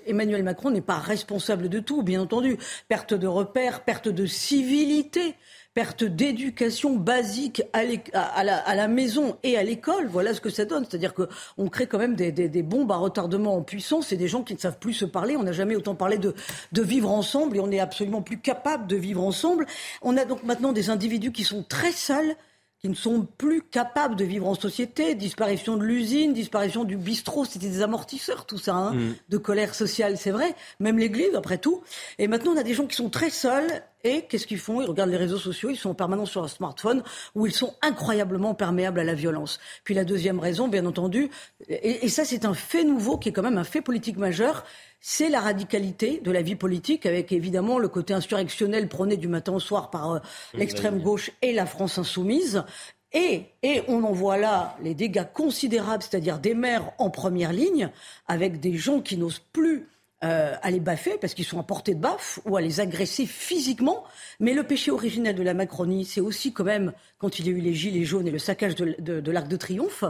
Emmanuel 0.06 0.42
Macron 0.42 0.70
n'est 0.70 0.82
pas 0.82 0.98
responsable 0.98 1.70
de 1.70 1.78
tout, 1.78 2.02
bien 2.02 2.20
entendu. 2.20 2.58
Perte 2.86 3.14
de 3.14 3.26
repères, 3.26 3.82
perte 3.82 4.08
de 4.08 4.26
civilité 4.26 5.36
perte 5.76 6.04
d'éducation 6.04 6.96
basique 6.96 7.62
à, 7.74 7.84
la, 7.84 8.88
maison 8.88 9.36
et 9.42 9.58
à 9.58 9.62
l'école. 9.62 10.06
Voilà 10.06 10.32
ce 10.32 10.40
que 10.40 10.48
ça 10.48 10.64
donne. 10.64 10.86
C'est-à-dire 10.88 11.12
qu'on 11.12 11.68
crée 11.68 11.86
quand 11.86 11.98
même 11.98 12.16
des, 12.16 12.62
bombes 12.62 12.90
à 12.90 12.96
retardement 12.96 13.56
en 13.56 13.62
puissance 13.62 14.10
et 14.10 14.16
des 14.16 14.26
gens 14.26 14.42
qui 14.42 14.54
ne 14.54 14.58
savent 14.58 14.78
plus 14.78 14.94
se 14.94 15.04
parler. 15.04 15.36
On 15.36 15.42
n'a 15.42 15.52
jamais 15.52 15.76
autant 15.76 15.94
parlé 15.94 16.16
de, 16.16 16.34
de 16.72 16.82
vivre 16.82 17.10
ensemble 17.10 17.58
et 17.58 17.60
on 17.60 17.66
n'est 17.66 17.78
absolument 17.78 18.22
plus 18.22 18.38
capable 18.38 18.86
de 18.86 18.96
vivre 18.96 19.22
ensemble. 19.22 19.66
On 20.00 20.16
a 20.16 20.24
donc 20.24 20.44
maintenant 20.44 20.72
des 20.72 20.88
individus 20.88 21.30
qui 21.30 21.44
sont 21.44 21.62
très 21.62 21.92
sales 21.92 22.36
qui 22.80 22.88
ne 22.90 22.94
sont 22.94 23.26
plus 23.38 23.62
capables 23.62 24.16
de 24.16 24.24
vivre 24.24 24.46
en 24.46 24.54
société. 24.54 25.14
Disparition 25.14 25.76
de 25.76 25.82
l'usine, 25.82 26.32
disparition 26.32 26.84
du 26.84 26.96
bistrot, 26.96 27.44
c'était 27.44 27.68
des 27.68 27.82
amortisseurs, 27.82 28.44
tout 28.44 28.58
ça, 28.58 28.74
hein, 28.74 28.92
mm. 28.92 29.14
de 29.30 29.36
colère 29.38 29.74
sociale, 29.74 30.18
c'est 30.18 30.30
vrai. 30.30 30.54
Même 30.78 30.98
l'Église, 30.98 31.34
après 31.34 31.58
tout. 31.58 31.82
Et 32.18 32.28
maintenant, 32.28 32.52
on 32.52 32.56
a 32.56 32.62
des 32.62 32.74
gens 32.74 32.86
qui 32.86 32.96
sont 32.96 33.08
très 33.08 33.30
seuls. 33.30 33.82
Et 34.06 34.22
qu'est-ce 34.22 34.46
qu'ils 34.46 34.60
font? 34.60 34.80
Ils 34.80 34.86
regardent 34.86 35.10
les 35.10 35.16
réseaux 35.16 35.36
sociaux, 35.36 35.68
ils 35.68 35.76
sont 35.76 35.90
en 35.90 35.94
permanence 35.94 36.30
sur 36.30 36.44
un 36.44 36.48
smartphone, 36.48 37.02
où 37.34 37.44
ils 37.44 37.52
sont 37.52 37.74
incroyablement 37.82 38.54
perméables 38.54 39.00
à 39.00 39.04
la 39.04 39.14
violence. 39.14 39.58
Puis 39.82 39.94
la 39.94 40.04
deuxième 40.04 40.38
raison, 40.38 40.68
bien 40.68 40.86
entendu, 40.86 41.28
et 41.68 42.08
ça 42.08 42.24
c'est 42.24 42.44
un 42.44 42.54
fait 42.54 42.84
nouveau 42.84 43.18
qui 43.18 43.30
est 43.30 43.32
quand 43.32 43.42
même 43.42 43.58
un 43.58 43.64
fait 43.64 43.82
politique 43.82 44.16
majeur, 44.16 44.64
c'est 45.00 45.28
la 45.28 45.40
radicalité 45.40 46.20
de 46.22 46.30
la 46.30 46.40
vie 46.40 46.54
politique, 46.54 47.04
avec 47.04 47.32
évidemment 47.32 47.80
le 47.80 47.88
côté 47.88 48.14
insurrectionnel 48.14 48.88
prôné 48.88 49.16
du 49.16 49.26
matin 49.26 49.54
au 49.54 49.60
soir 49.60 49.90
par 49.90 50.12
euh, 50.12 50.18
l'extrême 50.54 51.00
gauche 51.00 51.32
et 51.42 51.52
la 51.52 51.66
France 51.66 51.98
insoumise. 51.98 52.62
Et, 53.12 53.42
et, 53.64 53.82
on 53.88 54.04
en 54.04 54.12
voit 54.12 54.36
là 54.36 54.76
les 54.82 54.94
dégâts 54.94 55.26
considérables, 55.32 56.04
c'est-à-dire 56.04 56.38
des 56.38 56.54
maires 56.54 56.92
en 56.98 57.10
première 57.10 57.52
ligne, 57.52 57.90
avec 58.28 58.60
des 58.60 58.76
gens 58.76 59.00
qui 59.00 59.16
n'osent 59.16 59.42
plus 59.52 59.88
euh, 60.24 60.54
à 60.62 60.70
les 60.70 60.80
baffer 60.80 61.18
parce 61.20 61.34
qu'ils 61.34 61.44
sont 61.44 61.60
à 61.60 61.62
portée 61.62 61.94
de 61.94 62.00
baffe 62.00 62.40
ou 62.46 62.56
à 62.56 62.62
les 62.62 62.80
agresser 62.80 63.26
physiquement. 63.26 64.04
Mais 64.40 64.54
le 64.54 64.62
péché 64.62 64.90
originel 64.90 65.34
de 65.34 65.42
la 65.42 65.52
Macronie, 65.52 66.06
c'est 66.06 66.22
aussi 66.22 66.54
quand 66.54 66.64
même, 66.64 66.94
quand 67.18 67.38
il 67.38 67.46
y 67.46 67.50
a 67.50 67.52
eu 67.52 67.60
les 67.60 67.74
gilets 67.74 68.04
jaunes 68.04 68.26
et 68.26 68.30
le 68.30 68.38
saccage 68.38 68.74
de, 68.74 69.30
l'Arc 69.30 69.46
de 69.46 69.56
Triomphe, 69.56 70.04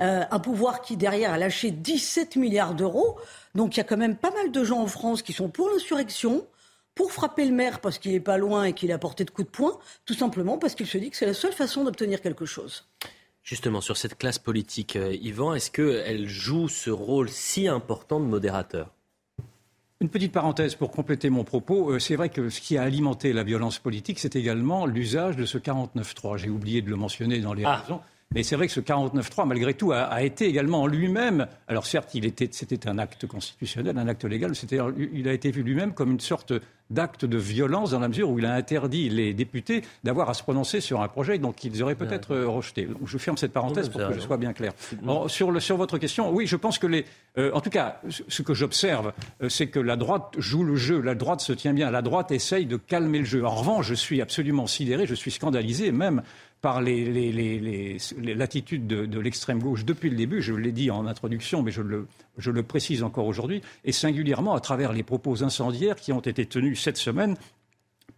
euh, 0.00 0.24
un 0.30 0.38
pouvoir 0.38 0.80
qui 0.80 0.96
derrière 0.96 1.32
a 1.32 1.38
lâché 1.38 1.70
17 1.70 2.36
milliards 2.36 2.74
d'euros. 2.74 3.18
Donc 3.54 3.76
il 3.76 3.80
y 3.80 3.82
a 3.82 3.84
quand 3.84 3.98
même 3.98 4.16
pas 4.16 4.30
mal 4.30 4.50
de 4.50 4.64
gens 4.64 4.80
en 4.80 4.86
France 4.86 5.20
qui 5.20 5.34
sont 5.34 5.50
pour 5.50 5.68
l'insurrection, 5.68 6.46
pour 6.94 7.12
frapper 7.12 7.44
le 7.44 7.52
maire 7.52 7.80
parce 7.80 7.98
qu'il 7.98 8.12
n'est 8.12 8.20
pas 8.20 8.38
loin 8.38 8.64
et 8.64 8.72
qu'il 8.72 8.88
est 8.88 8.94
à 8.94 8.98
portée 8.98 9.26
de 9.26 9.30
coups 9.30 9.46
de 9.46 9.52
poing, 9.52 9.78
tout 10.06 10.14
simplement 10.14 10.56
parce 10.56 10.74
qu'il 10.74 10.86
se 10.86 10.96
dit 10.96 11.10
que 11.10 11.16
c'est 11.18 11.26
la 11.26 11.34
seule 11.34 11.52
façon 11.52 11.84
d'obtenir 11.84 12.22
quelque 12.22 12.46
chose. 12.46 12.88
Justement, 13.42 13.82
sur 13.82 13.98
cette 13.98 14.16
classe 14.16 14.38
politique, 14.38 14.96
euh, 14.96 15.14
Yvan, 15.14 15.54
est-ce 15.54 15.70
qu'elle 15.70 16.28
joue 16.28 16.68
ce 16.68 16.88
rôle 16.88 17.28
si 17.28 17.68
important 17.68 18.20
de 18.20 18.24
modérateur? 18.24 18.90
Une 20.00 20.08
petite 20.08 20.32
parenthèse 20.32 20.74
pour 20.74 20.90
compléter 20.90 21.28
mon 21.28 21.44
propos. 21.44 21.92
Euh, 21.92 21.98
c'est 21.98 22.16
vrai 22.16 22.30
que 22.30 22.48
ce 22.48 22.60
qui 22.60 22.78
a 22.78 22.82
alimenté 22.82 23.32
la 23.32 23.42
violence 23.42 23.78
politique, 23.78 24.18
c'est 24.18 24.34
également 24.34 24.86
l'usage 24.86 25.36
de 25.36 25.44
ce 25.44 25.58
49.3. 25.58 26.38
J'ai 26.38 26.48
oublié 26.48 26.80
de 26.80 26.88
le 26.88 26.96
mentionner 26.96 27.40
dans 27.40 27.52
les 27.52 27.64
ah. 27.64 27.76
raisons. 27.76 28.00
Mais 28.32 28.44
c'est 28.44 28.54
vrai 28.54 28.68
que 28.68 28.72
ce 28.72 28.78
49.3, 28.78 29.44
malgré 29.44 29.74
tout, 29.74 29.90
a, 29.90 30.22
été 30.22 30.46
également 30.46 30.82
en 30.82 30.86
lui-même. 30.86 31.48
Alors 31.66 31.84
certes, 31.84 32.16
c'était 32.52 32.88
un 32.88 32.98
acte 32.98 33.26
constitutionnel, 33.26 33.98
un 33.98 34.06
acte 34.06 34.24
légal. 34.24 34.52
Il 35.12 35.26
a 35.26 35.32
été 35.32 35.50
vu 35.50 35.64
lui-même 35.64 35.92
comme 35.94 36.12
une 36.12 36.20
sorte 36.20 36.52
d'acte 36.90 37.24
de 37.24 37.38
violence 37.38 37.90
dans 37.90 38.00
la 38.00 38.08
mesure 38.08 38.30
où 38.30 38.38
il 38.38 38.46
a 38.46 38.54
interdit 38.54 39.08
les 39.08 39.32
députés 39.32 39.82
d'avoir 40.04 40.28
à 40.28 40.34
se 40.34 40.42
prononcer 40.42 40.80
sur 40.80 41.00
un 41.00 41.08
projet 41.08 41.38
dont 41.38 41.52
ils 41.52 41.82
auraient 41.82 41.94
peut-être 41.94 42.34
euh, 42.34 42.48
rejeté. 42.48 42.88
Je 43.04 43.18
ferme 43.18 43.36
cette 43.36 43.52
parenthèse 43.52 43.88
pour 43.88 44.00
que 44.06 44.14
je 44.14 44.20
sois 44.20 44.36
bien 44.36 44.52
clair. 44.52 44.72
sur, 45.28 45.62
sur, 45.62 45.76
votre 45.76 45.98
question, 45.98 46.30
oui, 46.32 46.46
je 46.46 46.56
pense 46.56 46.78
que 46.78 46.86
les. 46.86 47.04
Euh, 47.38 47.50
en 47.52 47.60
tout 47.60 47.70
cas, 47.70 48.00
ce 48.28 48.42
que 48.42 48.54
j'observe, 48.54 49.12
euh, 49.42 49.48
c'est 49.48 49.68
que 49.68 49.78
la 49.78 49.96
droite 49.96 50.34
joue 50.38 50.64
le 50.64 50.76
jeu. 50.76 51.00
La 51.00 51.14
droite 51.14 51.40
se 51.40 51.52
tient 51.52 51.72
bien. 51.72 51.90
La 51.90 52.02
droite 52.02 52.32
essaye 52.32 52.66
de 52.66 52.76
calmer 52.76 53.20
le 53.20 53.24
jeu. 53.24 53.44
En 53.44 53.54
revanche, 53.54 53.86
je 53.86 53.94
suis 53.94 54.20
absolument 54.20 54.66
sidéré, 54.66 55.06
je 55.06 55.14
suis 55.14 55.30
scandalisé, 55.30 55.92
même 55.92 56.22
par 56.60 56.82
l'attitude 56.82 58.86
de, 58.86 59.20
l'extrême 59.20 59.60
gauche 59.60 59.84
depuis 59.84 60.10
le 60.10 60.16
début, 60.16 60.42
je 60.42 60.52
l'ai 60.52 60.72
dit 60.72 60.90
en 60.90 61.06
introduction, 61.06 61.62
mais 61.62 61.70
je 61.70 61.82
le, 61.82 62.06
précise 62.62 63.02
encore 63.02 63.26
aujourd'hui, 63.26 63.62
et 63.84 63.92
singulièrement 63.92 64.54
à 64.54 64.60
travers 64.60 64.92
les 64.92 65.02
propos 65.02 65.42
incendiaires 65.42 65.96
qui 65.96 66.12
ont 66.12 66.20
été 66.20 66.44
tenus 66.46 66.82
cette 66.82 66.98
semaine 66.98 67.36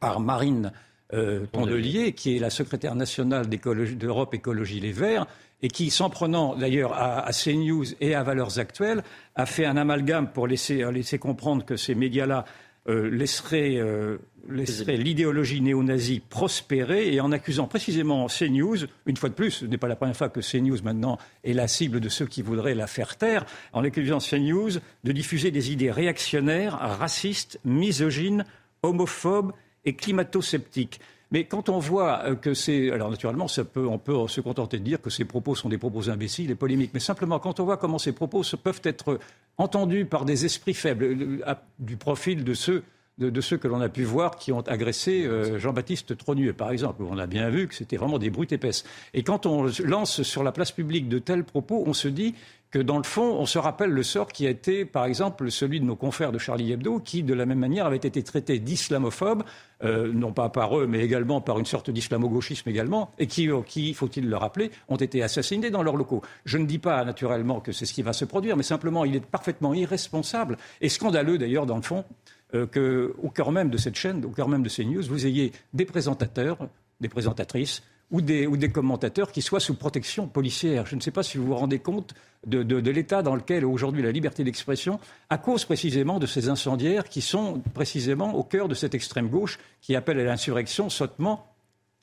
par 0.01 0.19
Marine 0.19 0.73
euh, 1.13 1.47
Tondelier, 1.47 2.15
qui 2.15 2.37
est 2.37 2.41
la 2.41 2.51
secrétaire 2.51 2.97
nationale 2.97 3.49
d'Europe 3.49 4.35
Écologie 4.35 4.81
Les 4.81 4.93
Verts, 4.93 5.27
et 5.65 5.69
qui, 5.69 5.91
s'en 5.91 6.11
prenant 6.11 6.57
d'ailleurs 6.57 6.95
à, 6.95 7.21
à, 7.21 7.31
CNews 7.31 7.85
et 8.01 8.17
à 8.17 8.25
Valeurs 8.25 8.59
Actuelles, 8.59 9.05
a 9.37 9.47
fait 9.47 9.67
un 9.67 9.77
amalgame 9.77 10.33
pour 10.33 10.49
laisser, 10.49 10.83
laisser 10.91 11.21
comprendre 11.21 11.65
que 11.65 11.77
ces 11.77 11.95
médias-là 11.95 12.45
euh, 12.89 13.09
laisserait, 13.11 13.77
euh, 13.77 14.19
laisserait 14.49 14.97
l'idéologie 14.97 15.61
néo-nazie 15.61 16.21
prospérer 16.21 17.15
et 17.15 17.21
en 17.21 17.31
accusant 17.31 17.69
précisément 17.69 18.27
CNews, 18.27 18.87
une 19.07 19.17
fois 19.17 19.29
de 19.29 19.35
plus, 19.35 19.51
ce 19.51 19.67
n'est 19.67 19.79
pas 19.79 19.87
la 19.87 19.95
première 19.95 20.17
fois 20.17 20.29
que 20.29 20.41
CNews 20.41 20.83
maintenant 20.83 21.17
est 21.45 21.53
la 21.53 21.69
cible 21.69 22.01
de 22.01 22.09
ceux 22.09 22.27
qui 22.27 22.43
voudraient 22.43 22.75
la 22.75 22.89
faire 22.89 23.17
taire, 23.17 23.47
en 23.73 23.85
accusant 23.85 24.19
CNews 24.19 24.71
de 25.05 25.13
diffuser 25.13 25.53
des 25.53 25.71
idées 25.71 25.93
réactionnaires, 25.93 26.75
racistes, 26.75 27.61
misogynes, 27.65 28.45
homophobes 28.83 29.53
et 29.85 29.95
climato-sceptiques. 29.95 31.01
Mais 31.33 31.45
quand 31.45 31.69
on 31.69 31.79
voit 31.79 32.25
euh, 32.25 32.35
que 32.37 32.55
c'est. 32.55 32.91
Alors, 32.93 33.11
naturellement, 33.11 33.47
on 33.77 33.99
peut 33.99 34.29
se 34.29 34.41
contenter 34.41 34.79
de 34.79 34.85
dire 34.85 35.01
que 35.01 35.11
ces 35.11 35.25
propos 35.25 35.55
sont 35.55 35.69
des 35.69 35.79
propos 35.79 36.11
imbéciles 36.11 36.51
et 36.51 36.55
polémiques. 36.55 36.93
Mais 36.95 37.01
simplement, 37.01 37.39
quand 37.39 37.59
on 37.59 37.65
voit 37.65 37.79
comment 37.79 37.99
ces 37.99 38.13
propos 38.13 38.43
peuvent 38.63 38.83
être 38.85 39.19
entendus 39.57 40.05
par 40.05 40.25
des 40.25 40.45
esprits 40.45 40.75
faibles, 40.75 41.05
euh, 41.05 41.55
du 41.79 41.97
profil 41.97 42.45
de 42.45 42.55
ceux 42.55 42.85
de, 43.19 43.41
ceux 43.41 43.59
que 43.59 43.69
l'on 43.69 43.81
a 43.81 43.89
pu 43.89 44.05
voir 44.05 44.37
qui 44.37 44.53
ont 44.53 44.63
agressé 44.63 45.25
euh, 45.25 45.59
Jean-Baptiste 45.59 46.17
Trogneux, 46.17 46.53
par 46.53 46.71
exemple, 46.71 47.03
on 47.03 47.19
a 47.19 47.27
bien 47.27 47.51
vu 47.51 47.69
que 47.69 47.75
c'était 47.75 47.97
vraiment 47.97 48.19
des 48.19 48.31
brutes 48.31 48.53
épaisses. 48.53 48.85
Et 49.15 49.23
quand 49.23 49.47
on 49.47 49.67
lance 49.85 50.23
sur 50.23 50.43
la 50.43 50.51
place 50.51 50.73
publique 50.73 51.09
de 51.09 51.19
tels 51.19 51.45
propos, 51.45 51.85
on 51.87 51.93
se 51.93 52.09
dit 52.09 52.35
que 52.73 52.79
dans 52.79 52.97
le 52.97 53.03
fond, 53.05 53.37
on 53.39 53.45
se 53.45 53.59
rappelle 53.59 53.91
le 53.91 54.03
sort 54.03 54.29
qui 54.29 54.47
a 54.47 54.51
été, 54.51 54.87
par 54.87 55.05
exemple, 55.05 55.51
celui 55.51 55.79
de 55.79 55.85
nos 55.85 55.95
confrères 55.95 56.33
de 56.33 56.39
Charlie 56.39 56.73
Hebdo, 56.73 57.01
qui, 57.01 57.23
de 57.23 57.35
la 57.35 57.45
même 57.45 57.59
manière, 57.59 57.85
avaient 57.85 57.97
été 57.97 58.23
traités 58.23 58.59
d'islamophobes, 58.59 59.45
euh, 59.85 60.11
non 60.11 60.33
pas 60.33 60.49
par 60.49 60.79
eux, 60.79 60.87
mais 60.87 61.01
également 61.05 61.43
par 61.43 61.59
une 61.59 61.67
sorte 61.67 61.91
d'islamo-gauchisme 61.91 62.71
également, 62.71 63.13
et 63.19 63.27
qui, 63.27 63.51
euh, 63.51 63.61
qui 63.61 63.93
faut-il 63.93 64.27
le 64.27 64.37
rappeler, 64.39 64.71
ont 64.89 64.97
été 64.97 65.23
assassinés 65.23 65.69
dans 65.69 65.83
leurs 65.83 65.97
locaux. 65.97 66.23
Je 66.47 66.57
ne 66.57 66.65
dis 66.65 66.79
pas, 66.79 67.05
naturellement, 67.05 67.61
que 67.61 67.73
c'est 67.73 67.85
ce 67.85 67.93
qui 67.93 68.01
va 68.01 68.15
se 68.15 68.25
produire, 68.25 68.57
mais 68.57 68.63
simplement, 68.63 69.05
il 69.05 69.17
est 69.17 69.25
parfaitement 69.25 69.75
irresponsable 69.75 70.57
et 70.81 70.89
scandaleux, 70.89 71.37
d'ailleurs, 71.37 71.67
dans 71.67 71.77
le 71.77 71.83
fond, 71.83 72.07
euh, 72.55 72.67
qu'au 72.67 73.29
cœur 73.29 73.53
même 73.53 73.69
de 73.69 73.77
cette 73.77 73.97
chaîne, 73.97 74.25
au 74.25 74.31
cœur 74.31 74.49
même 74.49 74.63
de 74.63 74.71
ces 74.71 74.87
news, 74.87 75.03
vous 75.03 75.27
ayez 75.27 75.53
des 75.75 75.85
présentateurs, 75.85 76.57
des 77.03 77.11
présentatrices, 77.11 77.83
ou 78.13 78.21
des, 78.21 78.71
commentateurs 78.71 79.33
qui 79.33 79.43
soient 79.43 79.59
sous 79.59 79.75
protection 79.75 80.29
policière. 80.29 80.87
Je 80.87 80.95
ne 80.95 81.01
sais 81.01 81.11
pas 81.11 81.23
si 81.23 81.39
vous 81.39 81.47
vous 81.47 81.57
rendez 81.57 81.79
compte 81.81 82.15
de 82.47 82.91
l'état 82.91 83.23
dans 83.23 83.35
lequel 83.35 83.65
aujourd'hui 83.65 84.03
la 84.03 84.13
liberté 84.13 84.45
d'expression, 84.45 85.01
à 85.31 85.39
cause 85.39 85.65
précisément 85.65 86.19
de 86.19 86.27
ces 86.27 86.49
incendiaires 86.49 87.09
qui 87.09 87.23
sont 87.23 87.61
précisément 87.75 88.35
au 88.35 88.45
cœur 88.45 88.69
de 88.69 88.75
cette 88.75 88.95
extrême 88.95 89.29
gauche 89.29 89.59
qui 89.81 89.97
appelle 89.97 90.21
à 90.21 90.25
l'insurrection 90.25 90.91
sottement 90.91 91.52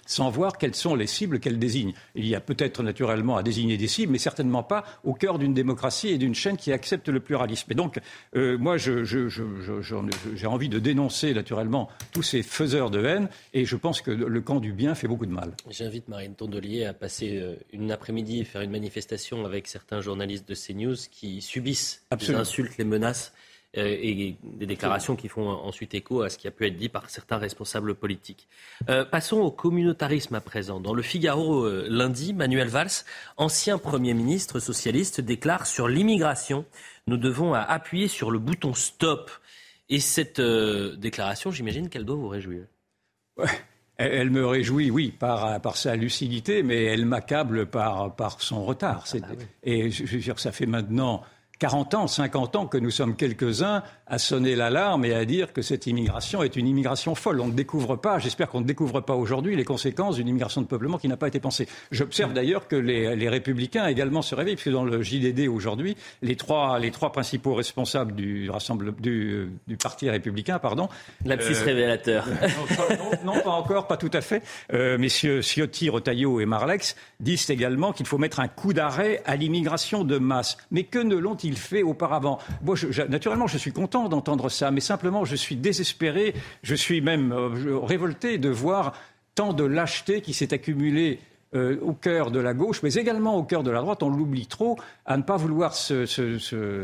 sans 0.10 0.32
voir 0.32 0.58
quelles 0.58 0.76
sont 0.76 0.96
les 0.96 1.06
cibles 1.06 1.40
qu'elle 1.40 1.60
désigne. 1.60 1.94
Il 2.16 2.28
y 2.28 2.34
a 2.34 2.42
peut-être 2.42 2.82
naturellement 2.82 3.38
à 3.38 3.44
désigner 3.44 3.78
des 3.78 3.88
cibles, 3.88 4.12
mais 4.12 4.18
certainement 4.18 4.64
pas 4.64 4.84
au 5.04 5.14
cœur 5.14 5.38
d'une 5.38 5.54
démocratie 5.54 6.10
et 6.10 6.18
d'une 6.18 6.34
chaîne 6.34 6.58
qui 6.58 6.74
accepte 6.74 7.10
le 7.10 7.20
pluralisme. 7.20 7.72
Et 7.72 7.76
donc, 7.76 8.00
euh, 8.36 8.58
moi, 8.58 8.78
j'ai 8.78 9.06
je, 9.06 9.30
je, 9.30 10.46
envie 10.48 10.68
de 10.68 10.80
dénoncer 10.80 11.34
naturellement 11.36 11.90
tous 12.12 12.24
ces 12.24 12.42
faiseurs 12.42 12.90
de 12.90 13.06
haine, 13.06 13.30
et 13.54 13.66
je 13.66 13.76
pense 13.76 14.02
que 14.02 14.10
le 14.10 14.42
camp 14.42 14.60
du 14.60 14.74
bien 14.74 14.96
fait 14.96 15.08
beaucoup 15.08 15.28
de 15.28 15.32
mal. 15.32 15.54
J'invite 15.70 16.08
Marine 16.08 16.34
Tondelier 16.34 16.86
à 16.86 16.94
passer 16.94 17.38
euh, 17.38 17.56
une 17.72 17.92
après-midi 17.92 18.40
et 18.40 18.44
faire 18.46 18.62
une 18.62 18.72
manifestation 18.72 19.46
avec 19.46 19.68
certains 19.68 20.02
journalistes 20.02 20.50
de 20.50 20.56
CNews 20.56 20.96
qui 21.12 21.42
subissent 21.42 22.04
Absolument. 22.10 22.40
les 22.40 22.42
insultes, 22.42 22.78
les 22.80 22.84
menaces 22.84 23.32
et 23.76 24.36
des 24.44 24.66
déclarations 24.66 25.16
qui 25.16 25.28
font 25.28 25.48
ensuite 25.48 25.94
écho 25.94 26.22
à 26.22 26.30
ce 26.30 26.38
qui 26.38 26.48
a 26.48 26.52
pu 26.52 26.66
être 26.66 26.76
dit 26.76 26.90
par 26.90 27.10
certains 27.10 27.38
responsables 27.38 27.94
politiques. 27.94 28.48
Euh, 28.90 29.06
passons 29.06 29.38
au 29.38 29.52
communautarisme 29.52 30.34
à 30.36 30.42
présent. 30.42 30.80
Dans 30.80 30.94
le 30.94 31.04
Figaro 31.04 31.66
euh, 31.66 31.86
lundi, 31.88 32.34
Manuel 32.34 32.68
Valls, 32.68 33.06
ancien 33.38 33.78
Premier 33.78 34.16
ministre 34.16 34.60
socialiste, 34.60 35.22
déclare 35.22 35.68
sur 35.68 35.88
l'immigration, 35.88 36.66
nous 37.06 37.18
devons 37.18 37.54
appuyer 37.54 38.08
sur 38.08 38.32
le 38.32 38.40
bouton 38.40 38.74
stop. 38.74 39.30
Et 39.90 40.00
cette 40.00 40.40
déclaration, 40.40 41.52
j'imagine 41.52 41.90
qu'elle 41.90 42.06
doit 42.06 42.16
vous 42.16 42.28
réjouir. 42.28 42.64
Elle, 43.98 44.30
me 44.30 44.46
réjouit, 44.46 44.92
oui, 44.92 45.12
par, 45.12 45.60
par 45.62 45.76
sa 45.76 45.96
lucidité, 45.96 46.64
mais 46.64 46.86
elle 46.86 47.06
m'accable 47.06 47.66
par, 47.66 48.16
par 48.16 48.42
son 48.42 48.64
retard. 48.64 49.04
Ah 49.14 49.18
bah 49.20 49.28
Et 49.64 49.92
je, 49.92 50.06
je 50.06 50.16
veux 50.16 50.22
dire, 50.22 50.40
ça 50.40 50.52
fait 50.52 50.68
maintenant 50.68 51.24
40 51.60 51.94
ans, 51.94 52.08
50 52.08 52.56
ans 52.56 52.68
que 52.68 52.78
nous 52.78 52.90
sommes 52.90 53.18
quelques-uns 53.18 53.84
à 54.08 54.18
sonner 54.18 54.56
l'alarme 54.56 55.04
et 55.04 55.14
à 55.14 55.26
dire 55.26 55.52
que 55.52 55.62
cette 55.62 55.88
immigration 55.88 56.42
est 56.42 56.56
une 56.56 56.68
immigration 56.68 57.16
folle. 57.16 57.42
On 57.42 57.48
ne 57.48 57.54
découvre 57.54 57.98
pas, 57.98 58.18
j'espère 58.18 58.48
qu'on 58.50 58.62
ne 58.62 58.66
découvre 58.66 59.02
pas 59.02 59.16
aujourd'hui 59.16 59.58
les 59.58 59.66
conséquences 59.66 60.16
d'une 60.16 60.30
immigration 60.30 60.62
de 60.62 60.68
peuplement 60.68 60.98
qui 60.98 61.10
n'a 61.10 61.18
pas 61.18 61.28
été 61.28 61.42
pensée. 61.42 61.68
J'observe 61.92 62.34
d'ailleurs 62.34 62.70
que 62.70 62.78
les, 62.78 63.16
les, 63.16 63.30
républicains 63.30 63.88
également 63.88 64.22
se 64.22 64.36
réveillent, 64.36 64.56
puisque 64.56 64.72
dans 64.72 64.86
le 64.86 65.04
JDD 65.04 65.48
aujourd'hui, 65.50 65.98
les 66.22 66.38
trois, 66.38 66.80
les 66.80 66.92
trois 66.92 67.12
principaux 67.12 67.54
responsables 67.54 68.16
du, 68.16 68.50
rassemble, 68.50 68.96
du, 68.96 69.50
du 69.68 69.78
parti 69.78 70.10
républicain, 70.10 70.60
pardon. 70.60 70.88
Lapsus 71.26 71.56
euh, 71.58 71.66
révélateur. 71.66 72.26
Non, 73.26 73.34
non, 73.34 73.42
pas 73.42 73.52
encore, 73.52 73.88
pas 73.88 73.98
tout 73.98 74.10
à 74.14 74.22
fait. 74.22 74.42
Euh, 74.74 74.98
messieurs 74.98 75.42
Ciotti, 75.42 75.90
Rotaillot 75.90 76.40
et 76.40 76.46
Marlex 76.46 76.96
disent 77.20 77.50
également 77.50 77.92
qu'il 77.92 78.06
faut 78.06 78.18
mettre 78.18 78.40
un 78.40 78.48
coup 78.48 78.74
d'arrêt 78.74 79.22
à 79.26 79.36
l'immigration 79.36 80.04
de 80.04 80.18
masse. 80.18 80.58
Mais 80.72 80.84
que 80.84 81.00
ne 81.00 81.16
l'ont-ils 81.16 81.49
il 81.50 81.58
fait 81.58 81.84
auparavant. 81.84 82.40
Moi, 82.64 82.76
naturellement, 83.10 83.48
je 83.48 83.58
suis 83.58 83.74
content 83.74 84.08
d'entendre 84.08 84.50
ça, 84.50 84.72
mais 84.72 84.80
simplement, 84.80 85.26
je 85.26 85.36
suis 85.36 85.56
désespéré, 85.56 86.34
je 86.64 86.76
suis 86.76 87.02
même 87.02 87.32
euh, 87.32 87.80
révolté 87.80 88.38
de 88.38 88.50
voir 88.50 88.94
tant 89.36 89.54
de 89.54 89.64
lâcheté 89.64 90.22
qui 90.22 90.34
s'est 90.34 90.54
accumulée 90.54 91.20
euh, 91.56 91.80
au 91.82 91.94
cœur 91.94 92.30
de 92.30 92.40
la 92.40 92.54
gauche, 92.54 92.84
mais 92.84 92.94
également 92.94 93.36
au 93.36 93.44
cœur 93.44 93.64
de 93.64 93.72
la 93.72 93.82
droite. 93.82 94.04
On 94.04 94.10
l'oublie 94.10 94.46
trop 94.46 94.78
à 95.06 95.18
ne 95.18 95.24
pas 95.24 95.38
vouloir 95.38 95.74
se, 95.74 96.06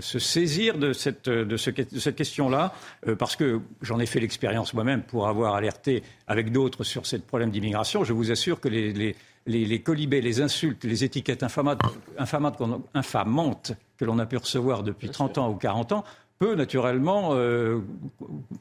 saisir 0.02 0.78
de 0.80 0.92
cette, 0.92 2.16
question-là, 2.16 2.74
euh, 3.08 3.16
parce 3.16 3.36
que 3.36 3.62
j'en 3.82 4.00
ai 4.00 4.08
fait 4.08 4.20
l'expérience 4.20 4.74
moi-même 4.74 5.04
pour 5.04 5.28
avoir 5.28 5.54
alerté 5.54 6.02
avec 6.28 6.52
d'autres 6.52 6.84
sur 6.84 7.06
ce 7.06 7.18
problème 7.18 7.52
d'immigration. 7.52 8.04
Je 8.04 8.14
vous 8.14 8.32
assure 8.32 8.60
que 8.60 8.70
les, 8.70 8.92
les 8.92 9.16
les, 9.48 9.82
colibés, 9.82 10.22
les 10.22 10.42
insultes, 10.42 10.84
les 10.84 11.04
étiquettes 11.04 11.44
infamantes, 11.44 11.82
infamantes 12.18 13.74
que 13.98 14.06
l'on 14.06 14.20
a 14.20 14.26
pu 14.26 14.38
recevoir 14.38 14.84
depuis 14.84 15.10
30 15.10 15.38
ans 15.38 15.50
ou 15.50 15.56
40 15.56 15.92
ans 15.92 16.04
peut 16.38 16.56
naturellement 16.56 17.30
euh, 17.34 17.80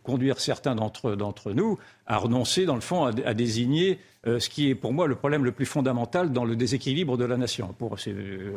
conduire 0.03 0.41
certains 0.41 0.75
d'entre 0.75 1.53
nous 1.53 1.79
à 2.07 2.19
renoncer, 2.19 2.67
dans 2.67 2.75
le 2.75 2.81
fond, 2.81 3.05
à, 3.05 3.35
désigner 3.35 3.99
euh, 4.27 4.39
ce 4.41 4.49
qui 4.49 4.71
est 4.71 4.75
pour 4.75 4.93
moi 4.93 5.07
le 5.07 5.15
problème 5.15 5.45
le 5.45 5.53
plus 5.53 5.67
fondamental 5.67 6.33
dans 6.33 6.45
le 6.45 6.57
déséquilibre 6.57 7.19
de 7.19 7.25
la 7.25 7.37
nation. 7.37 7.75
Pour, 7.79 7.97
euh, 8.07 8.53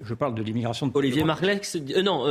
je 0.00 0.14
parle 0.14 0.34
de 0.34 0.42
l'immigration 0.42 0.88
de 0.88 0.92
Olivier 0.94 1.22
Marlex, 1.22 1.76
euh, 1.76 2.02
non, 2.02 2.24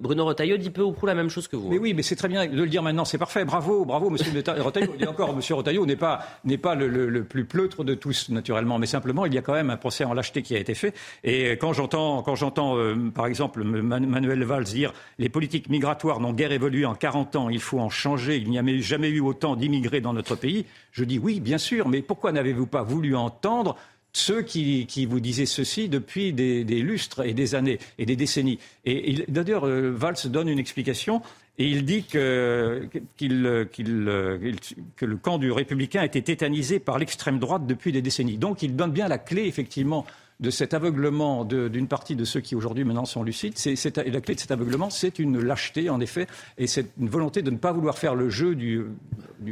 Bruno 0.00 0.24
Retailleau 0.24 0.56
dit 0.56 0.70
peu 0.70 0.82
ou 0.82 0.92
prou 0.92 1.06
la 1.06 1.14
même 1.14 1.28
chose 1.28 1.48
que 1.48 1.56
vous. 1.56 1.68
Mais 1.68 1.76
hein. 1.76 1.80
oui, 1.82 1.94
mais 1.94 2.02
c'est 2.02 2.16
très 2.16 2.28
bien 2.28 2.46
de 2.46 2.56
le 2.56 2.68
dire 2.68 2.82
maintenant, 2.82 3.04
c'est 3.04 3.18
parfait. 3.18 3.44
Bravo, 3.44 3.84
bravo, 3.84 4.10
monsieur 4.10 4.32
Retailleau. 4.32 4.94
Et 4.98 5.06
encore, 5.06 5.34
monsieur 5.34 5.54
Retailleau 5.54 5.84
n'est 5.84 5.96
pas, 5.96 6.20
n'est 6.44 6.58
pas 6.58 6.74
le, 6.74 6.88
le, 6.88 7.08
le, 7.08 7.24
plus 7.24 7.44
pleutre 7.44 7.84
de 7.84 7.94
tous, 7.94 8.28
naturellement, 8.30 8.78
mais 8.78 8.86
simplement, 8.86 9.26
il 9.26 9.34
y 9.34 9.38
a 9.38 9.42
quand 9.42 9.54
même 9.54 9.70
un 9.70 9.76
procès 9.76 10.04
en 10.04 10.14
lâcheté 10.14 10.42
qui 10.42 10.54
a 10.54 10.58
été 10.58 10.74
fait. 10.74 10.94
Et 11.24 11.52
quand 11.52 11.72
j'entends, 11.72 12.22
quand 12.22 12.34
j'entends 12.34 12.76
par 13.14 13.26
exemple, 13.26 13.64
Manuel 13.64 14.44
Valls 14.44 14.64
dire 14.64 14.92
les 15.18 15.28
politiques 15.28 15.68
migratoires 15.68 16.20
n'ont 16.20 16.32
guère 16.32 16.52
évolué 16.52 16.84
en 16.84 16.94
40 16.94 17.36
ans, 17.36 17.48
il 17.48 17.60
faut 17.60 17.80
en 17.80 17.90
changer, 17.90 18.36
il 18.36 18.50
n'y 18.50 18.58
a 18.58 18.64
jamais 18.80 19.08
eu 19.08 19.20
autant 19.20 19.56
d'immigrés 19.56 20.00
dans 20.00 20.09
dans 20.10 20.14
notre 20.14 20.36
pays 20.36 20.66
Je 20.92 21.04
dis 21.04 21.18
oui, 21.18 21.40
bien 21.40 21.58
sûr, 21.58 21.88
mais 21.88 22.02
pourquoi 22.02 22.32
n'avez-vous 22.32 22.66
pas 22.66 22.82
voulu 22.82 23.14
entendre 23.14 23.76
ceux 24.12 24.42
qui, 24.42 25.06
vous 25.06 25.20
disaient 25.20 25.46
ceci 25.46 25.88
depuis 25.88 26.32
des, 26.32 26.64
lustres 26.64 27.24
et 27.24 27.32
des 27.32 27.54
années 27.54 27.78
et 27.98 28.06
des 28.06 28.16
décennies? 28.16 28.58
Et, 28.84 29.24
d'ailleurs, 29.28 29.66
euh, 29.66 29.92
Valls 29.94 30.16
donne 30.26 30.48
une 30.48 30.58
explication 30.58 31.22
et 31.58 31.66
il 31.66 31.84
dit 31.84 32.04
que, 32.04 32.88
que 33.18 33.24
le 35.04 35.16
camp 35.16 35.38
du 35.38 35.52
républicain 35.52 36.02
été 36.02 36.22
tétanisé 36.22 36.80
par 36.80 36.98
l'extrême 36.98 37.38
droite 37.38 37.66
depuis 37.66 37.92
des 37.92 38.02
décennies. 38.02 38.38
Donc 38.38 38.62
il 38.62 38.74
donne 38.74 38.92
bien 38.92 39.08
la 39.08 39.18
clé, 39.18 39.44
effectivement, 39.46 40.06
de 40.40 40.50
cet 40.50 40.74
aveuglement 40.74 41.44
d'une 41.44 41.86
partie 41.86 42.16
de 42.16 42.24
ceux 42.24 42.40
qui 42.40 42.54
aujourd'hui 42.54 42.84
maintenant 42.84 43.04
sont 43.04 43.22
lucides. 43.22 43.52
C'est, 43.56 43.96
la 43.96 44.20
clé 44.20 44.34
de 44.34 44.40
cet 44.40 44.50
aveuglement, 44.50 44.90
c'est 44.90 45.18
une 45.18 45.40
lâcheté 45.40 45.90
en 45.90 46.00
effet, 46.00 46.26
et 46.58 46.66
c'est 46.66 46.86
une 46.98 47.08
volonté 47.08 47.42
de 47.42 47.50
ne 47.50 47.58
pas 47.58 47.72
vouloir 47.72 47.98
faire 47.98 48.14
le 48.14 48.30
jeu 48.30 48.54
du, 48.54 48.86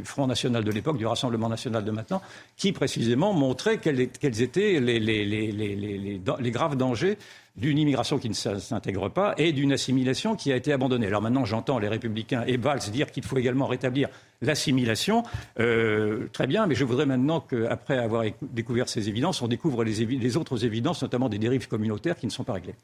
Front 0.03 0.27
National 0.27 0.63
de 0.63 0.71
l'époque, 0.71 0.97
du 0.97 1.05
Rassemblement 1.05 1.49
National 1.49 1.83
de 1.83 1.91
maintenant, 1.91 2.21
qui 2.57 2.71
précisément 2.71 3.33
montrait 3.33 3.77
quels, 3.77 4.01
étaient 4.01 4.79
les 4.79 6.51
graves 6.51 6.75
dangers 6.75 7.17
d'une 7.55 7.77
immigration 7.77 8.17
qui 8.19 8.29
ne 8.29 8.33
s'intègre 8.33 9.09
pas 9.09 9.33
et 9.37 9.51
d'une 9.51 9.73
assimilation 9.73 10.35
qui 10.35 10.51
a 10.51 10.55
été 10.55 10.71
abandonnée. 10.71 11.07
Alors 11.07 11.21
maintenant, 11.21 11.45
j'entends 11.45 11.79
les 11.79 11.87
républicains 11.87 12.43
et 12.47 12.57
Valls 12.57 12.79
dire 12.91 13.11
qu'il 13.11 13.23
faut 13.23 13.37
également 13.37 13.67
rétablir 13.67 14.09
l'assimilation. 14.41 15.23
Euh, 15.59 16.27
très 16.31 16.47
bien, 16.47 16.67
mais 16.67 16.75
je 16.75 16.85
voudrais 16.85 17.05
maintenant 17.05 17.41
qu'après 17.41 17.97
avoir 17.97 18.23
découvert 18.41 18.87
ces 18.87 19.09
évidences, 19.09 19.41
on 19.41 19.47
découvre 19.47 19.83
les, 19.83 20.05
les 20.05 20.37
autres 20.37 20.65
évidences, 20.65 21.01
notamment 21.01 21.29
des 21.29 21.39
dérives 21.39 21.67
communautaires 21.67 22.15
qui 22.15 22.25
ne 22.25 22.31
sont 22.31 22.43
pas 22.43 22.53
réglées. 22.53 22.75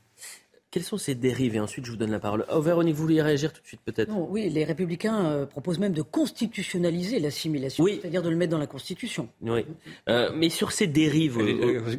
Quelles 0.76 0.84
sont 0.84 0.98
ces 0.98 1.16
dérives? 1.16 1.56
Et 1.56 1.62
ensuite, 1.62 1.86
je 1.86 1.92
vous 1.92 1.96
donne 1.96 2.12
la 2.12 2.20
parole. 2.20 2.46
Oh, 2.54 2.60
Véronique, 2.60 2.96
vous 2.96 3.04
vouliez 3.04 3.22
réagir 3.22 3.54
tout 3.54 3.62
de 3.62 3.66
suite, 3.66 3.80
peut-être? 3.86 4.12
Oui, 4.14 4.50
les 4.50 4.66
Républicains 4.66 5.26
euh, 5.26 5.46
proposent 5.46 5.80
même 5.80 5.94
de 5.94 6.02
constitutionnaliser 6.02 7.22
l'assimilation, 7.22 7.86
c'est-à-dire 7.86 8.22
de 8.22 8.28
le 8.28 8.36
mettre 8.36 8.52
dans 8.52 8.58
la 8.58 8.68
Constitution. 8.68 9.30
Oui. 9.42 9.66
Euh, 10.10 10.32
mais 10.36 10.50
sur 10.50 10.74
ces 10.74 10.88
dérives. 10.88 11.40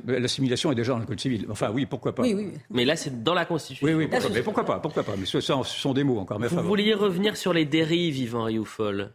L'assimilation 0.06 0.72
est 0.72 0.74
déjà 0.74 0.92
dans 0.92 0.98
le 0.98 1.06
Code 1.06 1.18
civil. 1.18 1.46
Enfin, 1.48 1.70
oui, 1.72 1.86
pourquoi 1.86 2.14
pas? 2.14 2.22
Oui, 2.22 2.34
oui. 2.34 2.48
Mais 2.68 2.84
là, 2.84 2.96
c'est 2.96 3.22
dans 3.22 3.32
la 3.32 3.46
Constitution. 3.46 3.86
Oui, 3.86 3.94
oui, 3.94 4.08
pourquoi, 4.08 4.28
mais 4.28 4.42
pourquoi 4.42 4.64
pas 4.66 4.78
Pourquoi 4.78 5.04
pas? 5.04 5.14
Mais 5.18 5.24
ce, 5.24 5.40
sont 5.40 5.94
des 5.94 6.04
mots 6.04 6.18
encore. 6.18 6.38
vous 6.38 6.60
vouliez 6.60 6.92
revenir 6.92 7.38
sur 7.38 7.54
les 7.54 7.64
dérives, 7.64 8.18
Yvan 8.18 8.44
Rioufol 8.44 9.10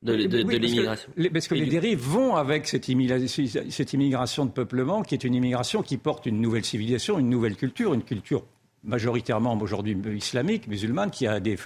de, 0.00 0.14
l'immigration. 0.14 1.10
Parce 1.30 1.46
que, 1.46 1.54
les 1.54 1.66
dérives 1.66 2.00
vont 2.00 2.36
avec 2.36 2.66
cette 2.66 2.88
immigration 2.88 4.46
de 4.46 4.50
peuplement, 4.50 5.02
qui 5.02 5.14
est 5.14 5.24
une 5.24 5.34
immigration 5.34 5.82
qui 5.82 5.98
porte 5.98 6.24
une 6.24 6.40
nouvelle 6.40 6.64
civilisation, 6.64 7.18
une 7.18 7.28
nouvelle 7.28 7.56
culture, 7.56 7.92
une 7.92 8.02
culture 8.02 8.44
majoritairement 8.84 9.58
aujourd'hui 9.60 9.96
islamique, 10.14 10.68
musulmane, 10.68 11.10
qui 11.10 11.26
a 11.26 11.40
des, 11.40 11.56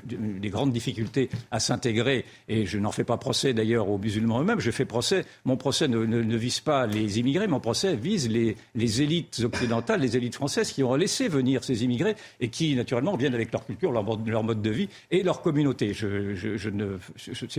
grandes 0.45 0.73
difficultés 0.73 1.31
à 1.51 1.61
s'intégrer. 1.61 2.25
Et 2.49 2.67
je 2.67 2.79
n'en 2.79 2.93
fais 2.93 3.05
pas 3.05 3.17
procès 3.17 3.53
d'ailleurs 3.55 3.89
aux 3.89 3.99
musulmans 3.99 4.41
eux-mêmes. 4.41 4.61
Je 4.61 4.71
fais 4.71 4.85
procès. 4.85 5.25
Mon 5.45 5.57
procès 5.57 5.89
ne, 5.89 6.37
vise 6.37 6.61
pas 6.61 6.87
les 6.87 7.19
immigrés. 7.19 7.47
Mon 7.47 7.61
procès 7.61 7.97
vise 7.97 8.29
les, 8.29 8.57
élites 9.03 9.43
occidentales, 9.45 10.01
les 10.01 10.17
élites 10.17 10.35
françaises 10.35 10.73
qui 10.73 10.83
ont 10.83 10.95
laissé 10.95 11.29
venir 11.29 11.65
ces 11.65 11.85
immigrés 11.85 12.17
et 12.41 12.49
qui, 12.49 12.75
naturellement, 12.75 13.17
viennent 13.17 13.35
avec 13.35 13.53
leur 13.53 13.65
culture, 13.65 13.93
leur, 13.93 14.05
mode 14.05 14.63
de 14.63 14.71
vie 14.71 14.89
et 15.11 15.23
leur 15.23 15.43
communauté. 15.43 15.93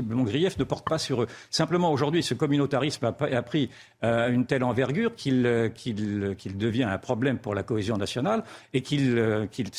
Mon 0.08 0.24
grief 0.24 0.58
ne 0.58 0.64
porte 0.64 0.88
pas 0.88 0.98
sur 0.98 1.24
eux. 1.24 1.28
Simplement, 1.50 1.92
aujourd'hui, 1.92 2.24
ce 2.24 2.34
communautarisme 2.34 3.06
a, 3.06 3.42
pris 3.42 3.70
euh, 4.04 4.32
une 4.32 4.46
telle 4.46 4.64
envergure 4.64 5.16
qu'il 5.16 5.44
devient 5.44 6.84
un 6.84 6.98
problème 6.98 7.38
pour 7.38 7.56
la 7.56 7.64
cohésion 7.64 7.98
nationale 7.98 8.44
et 8.74 8.82
qu'il 8.82 9.18
euh, 9.18 9.43
qu'il 9.48 9.70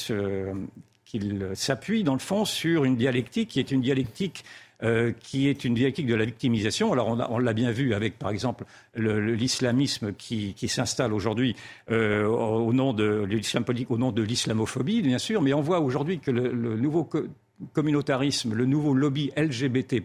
s'appuie, 1.54 2.04
dans 2.04 2.14
le 2.14 2.18
fond, 2.18 2.44
sur 2.44 2.84
une 2.84 2.96
dialectique 2.96 3.50
qui 3.50 3.60
est 3.60 3.70
une 3.70 3.80
dialectique 3.80 4.44
euh, 4.82 5.12
qui 5.18 5.48
est 5.48 5.64
une 5.64 5.72
dialectique 5.72 6.06
de 6.06 6.16
la 6.16 6.24
victimisation. 6.24 6.92
Alors 6.92 7.16
on, 7.30 7.38
l'a 7.38 7.52
bien 7.52 7.70
vu 7.70 7.94
avec, 7.94 8.18
par 8.18 8.30
exemple, 8.30 8.64
l'islamisme 8.96 10.12
qui, 10.12 10.54
s'installe 10.68 11.14
aujourd'hui 11.14 11.54
euh, 11.90 12.26
au 12.26 12.72
nom 12.72 12.92
de 12.92 13.24
l'islam 13.24 13.64
politique, 13.64 13.90
au 13.92 13.98
nom 13.98 14.10
de 14.10 14.22
l'islamophobie, 14.22 15.00
bien 15.00 15.18
sûr, 15.18 15.40
mais 15.40 15.54
on 15.54 15.60
voit 15.60 15.80
aujourd'hui 15.80 16.18
que 16.18 16.30
le, 16.32 16.76
nouveau 16.76 17.08
communautarisme, 17.72 18.54
le 18.54 18.66
nouveau 18.66 18.94
lobby 18.94 19.30
LGBT+, 19.36 20.02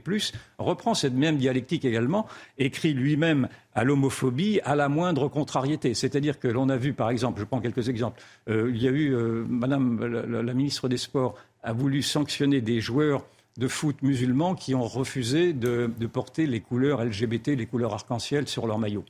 reprend 0.58 0.94
cette 0.94 1.14
même 1.14 1.38
dialectique 1.38 1.86
également, 1.86 2.28
écrit 2.58 2.94
lui-même 2.94 3.50
à 3.74 3.84
l'homophobie 3.84 4.60
à 4.64 4.76
la 4.76 4.90
moindre 4.90 5.28
contrariété. 5.28 5.94
C'est-à-dire 5.94 6.40
que 6.40 6.48
l'on 6.48 6.70
a 6.70 6.78
vu, 6.78 6.94
par 6.94 7.10
exemple, 7.10 7.40
je 7.40 7.46
prends 7.46 7.62
quelques 7.62 7.90
exemples, 7.90 8.22
euh, 8.50 8.72
il 8.74 8.82
y 8.82 8.88
a 8.88 8.92
eu, 8.92 9.16
Madame 9.48 10.06
la, 10.06 10.54
ministre 10.54 10.88
des 10.88 10.98
Sports 10.98 11.36
a 11.64 11.74
voulu 11.74 12.02
sanctionner 12.02 12.62
des 12.62 12.82
joueurs 12.82 13.26
de 13.58 13.68
foot 13.68 14.02
musulmans 14.02 14.56
qui 14.56 14.74
ont 14.74 14.88
refusé 14.88 15.54
de, 15.54 15.90
porter 16.12 16.48
les 16.48 16.62
couleurs 16.62 17.04
LGBT, 17.04 17.50
les 17.50 17.66
couleurs 17.66 17.94
arc-en-ciel 17.94 18.48
sur 18.48 18.68
leur 18.68 18.80
maillot. 18.80 19.04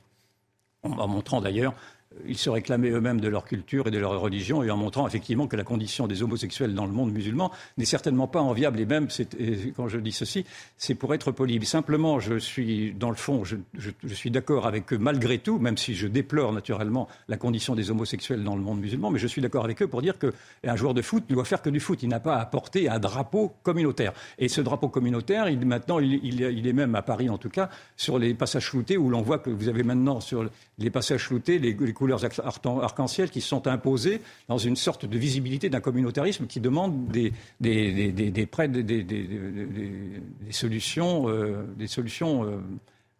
En 0.82 1.06
montrant 1.08 1.40
d'ailleurs 1.40 1.74
ils 2.26 2.36
se 2.36 2.50
réclamaient 2.50 2.90
eux-mêmes 2.90 3.20
de 3.20 3.28
leur 3.28 3.44
culture 3.44 3.86
et 3.86 3.90
de 3.92 3.98
leur 3.98 4.18
religion 4.18 4.64
et 4.64 4.70
en 4.70 4.76
montrant 4.76 5.06
effectivement 5.06 5.46
que 5.46 5.56
la 5.56 5.62
condition 5.62 6.08
des 6.08 6.22
homosexuels 6.22 6.74
dans 6.74 6.86
le 6.86 6.92
monde 6.92 7.12
musulman 7.12 7.52
n'est 7.78 7.84
certainement 7.84 8.26
pas 8.26 8.40
enviable. 8.40 8.80
Et 8.80 8.86
même, 8.86 9.06
quand 9.76 9.88
je 9.88 9.98
dis 9.98 10.10
ceci, 10.10 10.44
c'est 10.76 10.96
pour 10.96 11.14
être 11.14 11.30
poli. 11.30 11.64
Simplement, 11.64 12.18
je 12.18 12.36
suis, 12.36 12.92
dans 12.94 13.10
le 13.10 13.16
fond, 13.16 13.44
je, 13.44 13.56
suis 14.12 14.30
d'accord 14.30 14.66
avec 14.66 14.92
eux 14.92 14.98
malgré 14.98 15.38
tout, 15.38 15.58
même 15.58 15.76
si 15.76 15.94
je 15.94 16.08
déplore 16.08 16.52
naturellement 16.52 17.06
la 17.28 17.36
condition 17.36 17.76
des 17.76 17.92
homosexuels 17.92 18.42
dans 18.42 18.56
le 18.56 18.62
monde 18.62 18.80
musulman, 18.80 19.10
mais 19.10 19.20
je 19.20 19.28
suis 19.28 19.40
d'accord 19.40 19.64
avec 19.64 19.80
eux 19.82 19.86
pour 19.86 20.02
dire 20.02 20.14
qu'un 20.18 20.76
joueur 20.76 20.94
de 20.94 21.02
foot 21.02 21.24
ne 21.30 21.34
doit 21.34 21.44
faire 21.44 21.62
que 21.62 21.70
du 21.70 21.78
foot. 21.78 22.02
Il 22.02 22.08
n'a 22.08 22.20
pas 22.20 22.38
à 22.38 22.44
porter 22.44 22.88
un 22.88 22.98
drapeau 22.98 23.52
communautaire. 23.62 24.12
Et 24.38 24.48
ce 24.48 24.60
drapeau 24.60 24.88
communautaire, 24.88 25.48
il, 25.48 25.64
maintenant, 25.64 26.00
il, 26.00 26.42
est 26.42 26.72
même 26.72 26.96
à 26.96 27.02
Paris 27.02 27.30
en 27.30 27.38
tout 27.38 27.50
cas, 27.50 27.70
sur 27.96 28.18
les 28.18 28.34
passages 28.34 28.68
floutés 28.68 28.96
où 28.96 29.10
l'on 29.10 29.22
voit 29.22 29.38
que 29.38 29.50
vous 29.50 29.68
avez 29.68 29.84
maintenant 29.84 30.20
sur 30.20 30.48
les 30.78 30.90
passages 30.90 31.26
floutés 31.26 31.58
les, 31.58 31.72
les 31.72 31.92
couleurs 31.92 32.09
arc-en-ciel 32.12 33.30
qui 33.30 33.40
sont 33.40 33.66
imposées 33.66 34.20
dans 34.48 34.58
une 34.58 34.76
sorte 34.76 35.06
de 35.06 35.18
visibilité 35.18 35.68
d'un 35.68 35.80
communautarisme 35.80 36.46
qui 36.46 36.60
demande 36.60 37.08
des, 37.08 37.32
des, 37.60 38.48
solutions, 40.50 41.26
des 41.76 41.86
solutions 41.86 42.44
euh, 42.44 42.58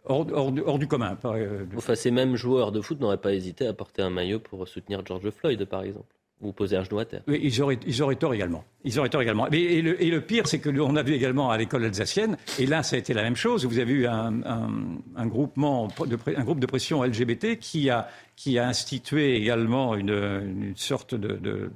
hors, 0.05 0.27
hors, 0.67 0.79
du 0.79 0.87
commun. 0.87 1.17
Euh, 1.25 1.65
enfin, 1.77 1.95
ces 1.95 2.11
mêmes 2.11 2.37
joueurs 2.37 2.73
de 2.73 2.81
foot 2.81 3.01
n'auraient 3.01 3.21
pas 3.21 3.35
hésité 3.35 3.67
à 3.67 3.73
porter 3.73 4.03
un 4.03 4.11
maillot 4.11 4.41
pour 4.41 4.67
soutenir 4.67 5.05
George 5.05 5.31
Floyd, 5.31 5.65
par 5.65 5.83
exemple 5.83 6.15
ou 6.41 6.53
poser 6.53 6.77
un 6.77 6.85
genou 6.85 6.99
à 6.99 7.05
terre. 7.05 7.23
Ils 7.29 7.63
auraient, 7.63 7.79
ils 7.87 8.03
auraient 8.03 8.17
tort 8.17 8.33
également. 8.33 8.65
Ils 8.85 8.99
auraient 8.99 9.09
tort 9.09 9.23
également. 9.23 9.47
et, 9.51 9.83
le, 9.83 10.21
pire, 10.21 10.47
c'est 10.47 10.59
que 10.59 10.71
l'on 10.71 10.97
a 10.97 11.03
vu 11.03 11.15
également 11.15 11.51
à 11.51 11.59
l'école 11.59 11.85
alsacienne, 11.85 12.37
et 12.59 12.67
là, 12.67 12.83
ça 12.83 12.97
a 12.97 12.99
été 12.99 13.13
la 13.13 13.23
même 13.23 13.37
chose. 13.37 13.67
Vous 13.67 13.79
avez 13.79 13.93
eu 13.93 14.07
un, 14.07 14.43
un, 15.17 15.27
groupement 15.27 15.89
un 15.99 16.45
groupe 16.45 16.61
de 16.61 16.67
pression 16.67 17.03
LGBT 17.03 17.59
qui 17.59 17.91
a, 17.91 18.09
qui 18.37 18.59
a 18.59 18.67
institué 18.67 19.37
également 19.37 19.95
une, 19.95 20.11
une 20.11 20.77
sorte 20.77 21.15
de, 21.15 21.37
de, 21.37 21.71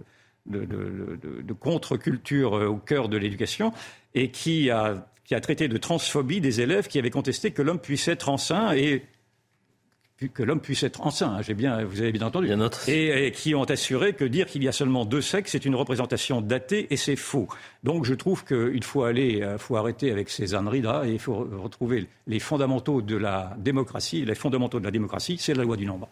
de 0.46 1.52
contre-culture 1.52 2.52
au 2.52 2.76
cœur 2.76 3.08
de 3.08 3.16
l'éducation, 3.16 3.72
et 4.14 4.30
qui 4.30 4.70
a, 4.70 5.06
qui 5.24 5.34
a 5.34 5.40
traité 5.40 5.68
de 5.68 5.76
transphobie 5.76 6.40
des 6.40 6.60
élèves 6.60 6.88
qui 6.88 6.98
avaient 6.98 7.10
contesté 7.10 7.50
que 7.50 7.62
l'homme 7.62 7.80
puisse 7.80 8.08
être 8.08 8.28
enceint 8.28 8.72
et 8.72 9.02
que 10.32 10.42
l'homme 10.42 10.60
puisse 10.60 10.82
être 10.82 11.00
enceint, 11.00 11.34
hein, 11.34 11.42
j'ai 11.42 11.54
bien, 11.54 11.84
vous 11.84 12.00
avez 12.00 12.12
bien 12.12 12.26
entendu, 12.26 12.48
et, 12.86 13.32
qui 13.32 13.54
ont 13.54 13.64
assuré 13.64 14.12
que 14.12 14.24
dire 14.24 14.46
qu'il 14.46 14.62
y 14.62 14.68
a 14.68 14.72
seulement 14.72 15.04
deux 15.04 15.20
sexes, 15.20 15.52
c'est 15.52 15.64
une 15.64 15.74
représentation 15.74 16.40
datée 16.40 16.86
et 16.90 16.96
c'est 16.96 17.16
faux. 17.16 17.48
Donc 17.82 18.04
je 18.04 18.14
trouve 18.14 18.44
qu'il 18.44 18.84
faut 18.84 19.02
aller, 19.02 19.42
euh, 19.42 19.58
faut 19.58 19.76
arrêter 19.76 20.10
avec 20.10 20.30
ces 20.30 20.54
âneries-là 20.54 21.04
et 21.06 21.12
il 21.12 21.18
faut 21.18 21.48
retrouver 21.60 22.06
les 22.26 22.38
fondamentaux 22.38 23.02
de 23.02 23.16
la 23.16 23.54
démocratie. 23.58 24.24
Les 24.24 24.34
fondamentaux 24.34 24.78
de 24.78 24.84
la 24.84 24.90
démocratie, 24.90 25.36
c'est 25.38 25.54
la 25.54 25.64
loi 25.64 25.76
du 25.76 25.86
nombre. 25.86 26.08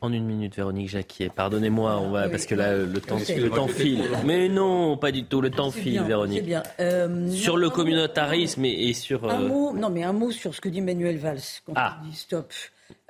En 0.00 0.12
une 0.12 0.26
minute, 0.26 0.54
Véronique 0.54 0.88
Jacquier. 0.88 1.28
Pardonnez-moi, 1.28 1.98
on 1.98 2.10
va 2.10 2.28
parce 2.28 2.46
que 2.46 2.54
là 2.54 2.76
le 2.76 3.00
temps, 3.00 3.18
le 3.18 3.50
temps 3.50 3.66
file. 3.66 4.04
Mais 4.24 4.48
non, 4.48 4.96
pas 4.96 5.10
du 5.10 5.24
tout. 5.24 5.40
Le 5.40 5.50
temps 5.50 5.72
file, 5.72 6.02
Véronique. 6.02 6.44
Bien. 6.44 6.62
Euh, 6.78 7.28
sur 7.30 7.56
le 7.56 7.68
communautarisme 7.68 8.64
et, 8.64 8.92
sur. 8.92 9.28
Un 9.28 9.42
euh, 9.42 9.48
mot, 9.48 9.72
non, 9.72 9.90
mais 9.90 10.04
un 10.04 10.12
mot 10.12 10.30
sur 10.30 10.54
ce 10.54 10.60
que 10.60 10.68
dit 10.68 10.82
Manuel 10.82 11.18
Valls 11.18 11.40
quand 11.66 11.72
ah. 11.74 11.98
il 12.04 12.10
dit 12.10 12.16
stop. 12.16 12.52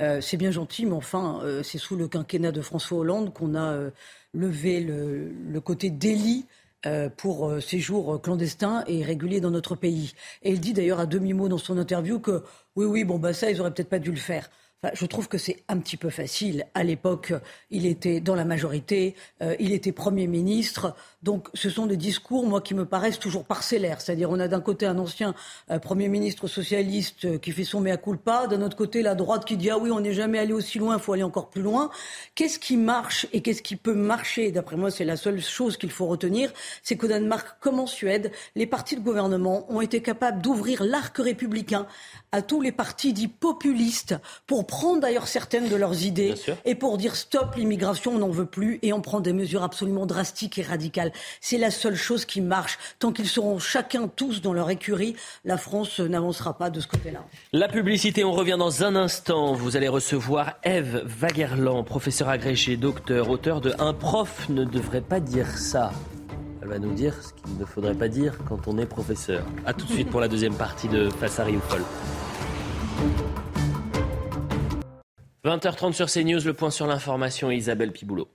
Euh, 0.01 0.21
c'est 0.21 0.37
bien 0.37 0.51
gentil, 0.51 0.87
mais 0.87 0.95
enfin, 0.95 1.41
euh, 1.43 1.63
c'est 1.63 1.79
sous 1.79 1.97
le 1.97 2.09
quinquennat 2.09 2.53
de 2.53 2.61
François 2.61 2.99
Hollande 2.99 3.33
qu'on 3.33 3.55
a 3.55 3.73
euh, 3.73 3.91
levé 4.33 4.81
le, 4.81 5.61
côté 5.61 5.91
délit 5.91 6.47
pour 7.17 7.61
séjour 7.61 8.23
clandestin 8.23 8.85
et 8.87 9.03
régulier 9.03 9.41
dans 9.41 9.51
notre 9.51 9.75
pays. 9.75 10.15
Et 10.43 10.53
il 10.53 10.61
dit 10.61 10.73
d'ailleurs 10.73 11.01
à 11.01 11.07
demi-mot 11.07 11.49
dans 11.49 11.59
son 11.59 11.77
interview 11.77 12.21
que 12.21 12.45
oui, 12.77 12.87
oui, 12.87 13.05
bon, 13.05 13.19
bah 13.19 13.35
ça, 13.35 13.51
ils 13.51 13.61
auraient 13.61 13.75
peut-être 13.75 13.89
pas 13.89 13.99
dû 13.99 14.11
le 14.11 14.17
faire 14.17 14.49
je 14.95 15.07
trouve 15.07 15.29
que 15.29 15.39
c'est 15.39 15.65
un 15.67 15.79
petit 15.79 15.97
peu 15.97 16.09
facile. 16.09 16.65
À 16.75 16.85
l'époque, 16.85 17.33
il 17.71 17.85
était 17.85 18.21
dans 18.21 18.37
la 18.37 18.45
majorité, 18.45 19.17
euh, 19.43 19.57
il 19.59 19.73
était 19.73 19.91
Premier 19.91 20.29
ministre. 20.29 20.95
Donc 21.25 21.49
ce 21.53 21.69
sont 21.69 21.87
des 21.87 21.97
discours, 21.97 22.47
moi, 22.47 22.61
qui 22.61 22.75
me 22.75 22.85
paraissent 22.85 23.19
toujours 23.19 23.45
parcellaires. 23.45 24.01
C'est-à-dire 24.01 24.31
on 24.31 24.39
a 24.39 24.47
d'un 24.47 24.61
côté 24.61 24.87
un 24.87 24.97
ancien 24.99 25.35
euh, 25.73 25.81
Premier 25.81 26.09
ministre 26.09 26.47
socialiste 26.47 27.25
euh, 27.25 27.39
qui 27.39 27.51
fait 27.51 27.65
son 27.65 27.81
mea 27.81 27.97
culpa, 27.97 28.47
d'un 28.47 28.63
autre 28.63 28.77
côté 28.77 29.03
la 29.03 29.17
droite 29.17 29.45
qui 29.45 29.57
dit 29.57 29.69
ah 29.69 29.79
oui, 29.79 29.91
on 29.91 30.01
n'est 30.01 30.15
jamais 30.15 30.39
allé 30.39 30.53
aussi 30.53 30.79
loin, 30.79 30.97
il 30.97 31.03
faut 31.03 31.13
aller 31.13 31.25
encore 31.25 31.51
plus 31.51 31.63
loin. 31.63 31.91
Qu'est-ce 32.37 32.61
qui 32.61 32.77
marche 32.77 33.27
et 33.33 33.41
qu'est-ce 33.41 33.63
qui 33.63 33.75
peut 33.75 33.95
marcher? 33.95 34.53
D'après 34.53 34.77
moi, 34.77 34.93
c'est 34.93 35.05
la 35.05 35.17
seule 35.17 35.41
chose 35.41 35.77
qu'il 35.77 35.91
faut 35.91 36.07
retenir, 36.07 36.53
c'est 36.85 36.97
qu'au 36.97 37.09
Danemark, 37.09 37.57
comme 37.61 37.81
en 37.81 37.89
Suède, 37.89 38.31
les 38.55 38.67
partis 38.67 38.95
de 38.95 39.01
gouvernement 39.01 39.67
ont 39.73 39.81
été 39.81 40.03
capables 40.03 40.41
d'ouvrir 40.41 40.85
l'arc 40.85 41.17
républicain 41.19 41.89
à 42.31 42.43
tous 42.43 42.61
les 42.61 42.73
partis 42.73 43.13
dits 43.13 43.27
populistes 43.27 44.15
pour 44.47 44.68
prendre 44.69 45.01
d'ailleurs 45.01 45.27
certaines 45.27 45.69
de 45.69 45.75
leurs 45.75 46.05
idées 46.05 46.35
et 46.65 46.77
pour 46.77 46.99
dire 46.99 47.17
stop 47.17 47.57
l'immigration, 47.57 48.13
on 48.13 48.19
n'en 48.19 48.29
veut 48.29 48.47
plus 48.47 48.79
et 48.83 48.93
on 48.93 49.01
prend 49.01 49.19
des 49.19 49.33
mesures 49.33 49.65
absolument 49.65 50.07
drastiques 50.07 50.59
et 50.59 50.63
radicales. 50.63 51.11
C'est 51.41 51.59
la 51.59 51.73
seule 51.73 51.97
chose 51.97 52.25
qui 52.25 52.41
marche. 52.41 52.79
Tant 53.01 53.11
qu'ils 53.11 53.29
seront 53.29 53.59
chacun 53.59 54.07
tous 54.07 54.41
dans 54.41 54.53
leur 54.53 54.71
écurie, 54.71 55.17
la 55.45 55.57
France 55.57 55.99
n'avancera 55.99 56.57
pas 56.57 56.71
de 56.71 56.79
ce 56.79 56.87
côté-là. 56.87 57.25
La 57.53 57.69
publicité, 57.69 58.23
on 58.23 58.33
revient 58.33 58.57
dans 58.59 58.85
un 58.85 58.95
instant. 58.95 59.55
Vous 59.55 59.77
allez 59.77 59.89
recevoir 59.89 60.55
Eve 60.63 61.03
Vaguerland, 61.05 61.85
professeur 61.85 62.29
agrégé, 62.29 62.77
docteur, 62.77 63.31
auteur 63.31 63.61
de 63.61 63.73
Un 63.79 63.95
prof 63.95 64.49
ne 64.51 64.65
devrait 64.65 65.01
pas 65.01 65.21
dire 65.21 65.49
ça. 65.57 65.91
Elle 66.61 66.69
va 66.69 66.79
nous 66.79 66.93
dire 66.93 67.15
ce 67.23 67.33
qu'il 67.33 67.59
ne 67.59 67.65
faudrait 67.65 67.95
pas 67.95 68.09
dire 68.09 68.35
quand 68.47 68.69
on 68.69 68.77
est 68.77 68.87
professeur. 68.87 69.47
A 69.65 69.73
tout 69.73 69.87
de 69.87 69.93
suite 69.93 70.11
pour 70.11 70.21
la 70.21 70.29
deuxième 70.29 70.55
partie 70.55 70.89
de 70.89 71.09
Face 71.09 71.41
à 71.41 71.45
Rioufol. 71.45 71.83
20h30 75.49 75.95
sur 75.95 76.11
CNews, 76.11 76.45
le 76.45 76.53
point 76.53 76.71
sur 76.71 76.87
l'information, 76.87 77.51
Isabelle 77.51 77.91
Piboulot. 77.91 78.29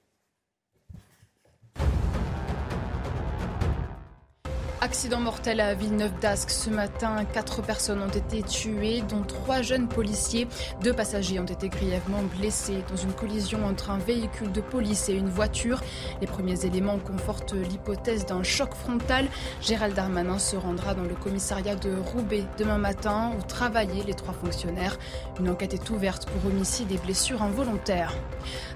Accident 4.84 5.22
mortel 5.22 5.62
à 5.62 5.76
Villeneuve-d'Ascq 5.76 6.50
ce 6.50 6.70
matin. 6.70 7.24
Quatre 7.32 7.62
personnes 7.62 8.02
ont 8.02 8.10
été 8.10 8.44
tuées, 8.44 9.02
dont 9.08 9.24
trois 9.24 9.62
jeunes 9.62 9.88
policiers. 9.88 10.46
Deux 10.84 10.92
passagers 10.92 11.40
ont 11.40 11.46
été 11.46 11.70
grièvement 11.70 12.22
blessés 12.38 12.84
dans 12.90 12.98
une 12.98 13.14
collision 13.14 13.66
entre 13.66 13.92
un 13.92 13.98
véhicule 13.98 14.52
de 14.52 14.60
police 14.60 15.08
et 15.08 15.14
une 15.14 15.30
voiture. 15.30 15.80
Les 16.20 16.28
premiers 16.28 16.66
éléments 16.66 17.00
confortent 17.00 17.54
l'hypothèse 17.54 18.26
d'un 18.26 18.44
choc 18.44 18.74
frontal. 18.74 19.28
Gérald 19.62 19.96
Darmanin 19.96 20.38
se 20.38 20.58
rendra 20.58 20.94
dans 20.94 21.04
le 21.04 21.16
commissariat 21.16 21.76
de 21.76 21.96
Roubaix 21.96 22.44
demain 22.58 22.78
matin 22.78 23.32
où 23.40 23.42
travaillaient 23.42 24.04
les 24.06 24.16
trois 24.16 24.34
fonctionnaires. 24.34 25.00
Une 25.40 25.48
enquête 25.50 25.74
est 25.74 25.90
ouverte 25.92 26.26
pour 26.26 26.52
homicide 26.52 26.92
et 26.92 26.98
blessures 26.98 27.42
involontaires. 27.42 28.14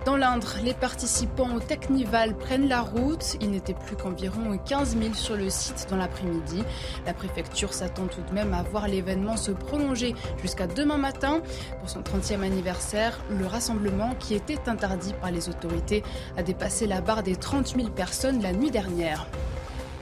Dans 0.07 0.15
l'Indre, 0.15 0.55
les 0.63 0.73
participants 0.73 1.53
au 1.53 1.59
Technival 1.59 2.33
prennent 2.37 2.69
la 2.69 2.79
route. 2.79 3.35
Il 3.41 3.51
n'était 3.51 3.73
plus 3.73 3.97
qu'environ 3.97 4.57
15 4.57 4.95
000 4.97 5.13
sur 5.13 5.35
le 5.35 5.49
site 5.49 5.87
dans 5.89 5.97
l'après-midi. 5.97 6.63
La 7.05 7.13
préfecture 7.13 7.73
s'attend 7.73 8.07
tout 8.07 8.21
de 8.21 8.33
même 8.33 8.53
à 8.53 8.63
voir 8.63 8.87
l'événement 8.87 9.35
se 9.35 9.51
prolonger 9.51 10.15
jusqu'à 10.41 10.65
demain 10.65 10.97
matin. 10.97 11.41
Pour 11.81 11.89
son 11.89 12.03
30e 12.03 12.41
anniversaire, 12.41 13.19
le 13.37 13.45
rassemblement, 13.45 14.15
qui 14.17 14.33
était 14.33 14.69
interdit 14.69 15.13
par 15.19 15.29
les 15.29 15.49
autorités, 15.49 16.03
a 16.37 16.41
dépassé 16.41 16.87
la 16.87 17.01
barre 17.01 17.21
des 17.21 17.35
30 17.35 17.75
000 17.75 17.89
personnes 17.89 18.41
la 18.41 18.53
nuit 18.53 18.71
dernière. 18.71 19.27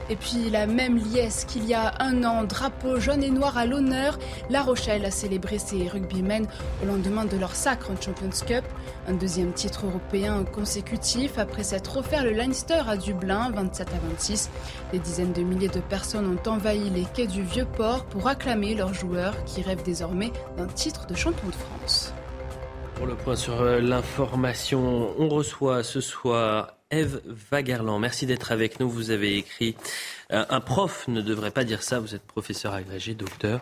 Et 0.08 0.14
puis 0.14 0.50
la 0.50 0.66
même 0.66 0.98
liesse 0.98 1.44
qu'il 1.44 1.64
y 1.66 1.74
a 1.74 1.94
un 1.98 2.22
an, 2.22 2.44
drapeau 2.44 3.00
jaune 3.00 3.24
et 3.24 3.30
noir 3.30 3.58
à 3.58 3.66
l'honneur, 3.66 4.20
La 4.50 4.62
Rochelle 4.62 5.04
a 5.04 5.10
célébré 5.10 5.58
ses 5.58 5.88
rugbymen 5.88 6.46
au 6.82 6.86
lendemain 6.86 7.24
de 7.24 7.36
leur 7.36 7.56
sacre 7.56 7.90
en 7.90 8.00
Champions 8.00 8.46
Cup. 8.46 8.64
Un 9.08 9.14
deuxième 9.14 9.52
titre 9.52 9.86
européen 9.86 10.44
consécutif 10.44 11.38
après 11.38 11.62
s'être 11.62 11.96
offert 11.96 12.24
le 12.24 12.32
Leinster 12.32 12.82
à 12.88 12.96
Dublin 12.96 13.52
27 13.54 13.88
à 13.88 14.10
26. 14.10 14.50
Des 14.90 14.98
dizaines 14.98 15.32
de 15.32 15.42
milliers 15.42 15.68
de 15.68 15.78
personnes 15.78 16.26
ont 16.26 16.50
envahi 16.50 16.90
les 16.90 17.04
quais 17.14 17.28
du 17.28 17.42
Vieux-Port 17.42 18.06
pour 18.06 18.26
acclamer 18.26 18.74
leurs 18.74 18.94
joueurs 18.94 19.44
qui 19.44 19.62
rêvent 19.62 19.84
désormais 19.84 20.32
d'un 20.56 20.66
titre 20.66 21.06
de 21.06 21.14
champion 21.14 21.48
de 21.48 21.54
France. 21.54 22.12
Pour 22.96 23.06
le 23.06 23.14
point 23.14 23.36
sur 23.36 23.60
euh, 23.60 23.80
l'information, 23.80 25.14
on 25.18 25.28
reçoit 25.28 25.84
ce 25.84 26.00
soir 26.00 26.76
Eve 26.90 27.20
Vagerland. 27.50 28.00
Merci 28.00 28.26
d'être 28.26 28.50
avec 28.52 28.80
nous. 28.80 28.88
Vous 28.88 29.10
avez 29.10 29.36
écrit 29.36 29.76
Un 30.30 30.60
prof 30.60 31.06
ne 31.06 31.20
devrait 31.20 31.52
pas 31.52 31.64
dire 31.64 31.82
ça. 31.82 32.00
Vous 32.00 32.14
êtes 32.14 32.22
professeur 32.22 32.72
agrégé, 32.72 33.14
docteur, 33.14 33.60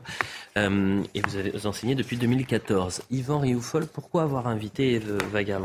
euh, 0.56 1.02
et 1.14 1.20
vous 1.20 1.36
avez 1.36 1.66
enseigné 1.66 1.94
depuis 1.94 2.16
2014. 2.16 3.02
Yvan 3.10 3.38
Rioufol, 3.38 3.86
pourquoi 3.86 4.22
avoir 4.22 4.46
invité 4.46 4.94
Eve 4.94 5.18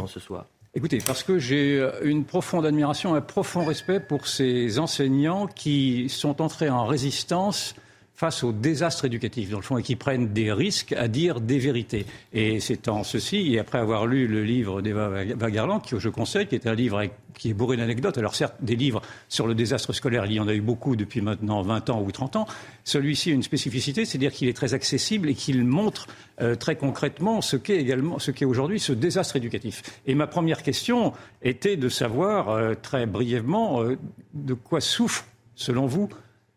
ce 0.07 0.19
soir? 0.19 0.45
Écoutez, 0.75 0.99
parce 1.05 1.23
que 1.23 1.39
j'ai 1.39 1.83
une 2.03 2.25
profonde 2.25 2.65
admiration, 2.65 3.15
un 3.15 3.21
profond 3.21 3.65
respect 3.65 3.99
pour 3.99 4.27
ces 4.27 4.77
enseignants 4.77 5.47
qui 5.47 6.09
sont 6.09 6.41
entrés 6.41 6.69
en 6.69 6.85
résistance 6.85 7.75
face 8.19 8.43
au 8.43 8.51
désastre 8.51 9.05
éducatif, 9.05 9.49
dans 9.49 9.59
le 9.59 9.63
fond, 9.63 9.77
et 9.77 9.81
qui 9.81 9.95
prennent 9.95 10.33
des 10.33 10.51
risques 10.51 10.91
à 10.91 11.07
dire 11.07 11.39
des 11.39 11.57
vérités. 11.57 12.05
Et 12.33 12.59
c'est 12.59 12.89
en 12.89 13.05
ceci, 13.05 13.53
et 13.53 13.59
après 13.59 13.77
avoir 13.77 14.07
lu 14.07 14.27
le 14.27 14.43
livre 14.43 14.81
d'Eva 14.81 15.07
Vagarland, 15.07 15.79
que 15.79 15.99
je 15.99 16.09
conseille, 16.09 16.45
qui 16.45 16.55
est 16.55 16.67
un 16.67 16.75
livre 16.75 17.01
qui 17.37 17.49
est 17.49 17.53
bourré 17.53 17.77
d'anecdotes, 17.77 18.17
alors 18.17 18.35
certes, 18.35 18.55
des 18.59 18.75
livres 18.75 19.01
sur 19.29 19.47
le 19.47 19.55
désastre 19.55 19.93
scolaire, 19.93 20.25
il 20.25 20.33
y 20.33 20.39
en 20.41 20.49
a 20.49 20.53
eu 20.53 20.59
beaucoup 20.59 20.97
depuis 20.97 21.21
maintenant 21.21 21.61
20 21.61 21.91
ans 21.91 22.03
ou 22.05 22.11
30 22.11 22.35
ans, 22.35 22.45
celui-ci 22.83 23.31
a 23.31 23.33
une 23.35 23.41
spécificité, 23.41 24.03
c'est-à-dire 24.03 24.33
qu'il 24.33 24.49
est 24.49 24.53
très 24.53 24.73
accessible 24.73 25.29
et 25.29 25.33
qu'il 25.33 25.63
montre 25.63 26.07
euh, 26.41 26.55
très 26.55 26.75
concrètement 26.75 27.39
ce 27.39 27.55
qu'est 27.55 27.77
également, 27.77 28.19
ce 28.19 28.31
qu'est 28.31 28.43
aujourd'hui 28.43 28.81
ce 28.81 28.91
désastre 28.91 29.37
éducatif. 29.37 29.81
Et 30.07 30.13
ma 30.13 30.27
première 30.27 30.61
question 30.61 31.13
était 31.41 31.77
de 31.77 31.87
savoir, 31.87 32.49
euh, 32.49 32.73
très 32.73 33.05
brièvement, 33.05 33.81
euh, 33.81 33.97
de 34.33 34.53
quoi 34.55 34.81
souffre, 34.81 35.23
selon 35.55 35.85
vous, 35.85 36.09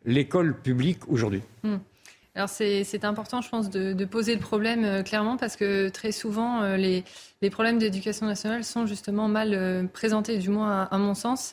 l'école 0.05 0.61
publique 0.61 1.09
aujourd'hui 1.09 1.43
hmm. 1.63 1.79
Alors 2.35 2.49
c'est 2.49 3.05
important, 3.05 3.43
je 3.43 3.49
pense, 3.51 3.69
de, 3.69 4.05
poser 4.07 4.35
le 4.35 4.41
problème 4.41 4.85
euh, 4.85 5.03
clairement 5.03 5.37
parce 5.37 5.57
que 5.57 5.91
très 5.91 6.13
souvent, 6.13 6.63
euh, 6.63 6.77
les, 6.79 7.05
problèmes 7.51 7.79
d'éducation 7.79 8.25
nationale 8.25 8.65
sont 8.65 8.87
justement 8.87 9.29
mal 9.29 9.53
euh, 9.53 9.85
présentés, 9.85 10.39
du 10.39 10.49
moins 10.49 10.89
à, 10.91 10.99
mon 10.99 11.15
sens. 11.15 11.53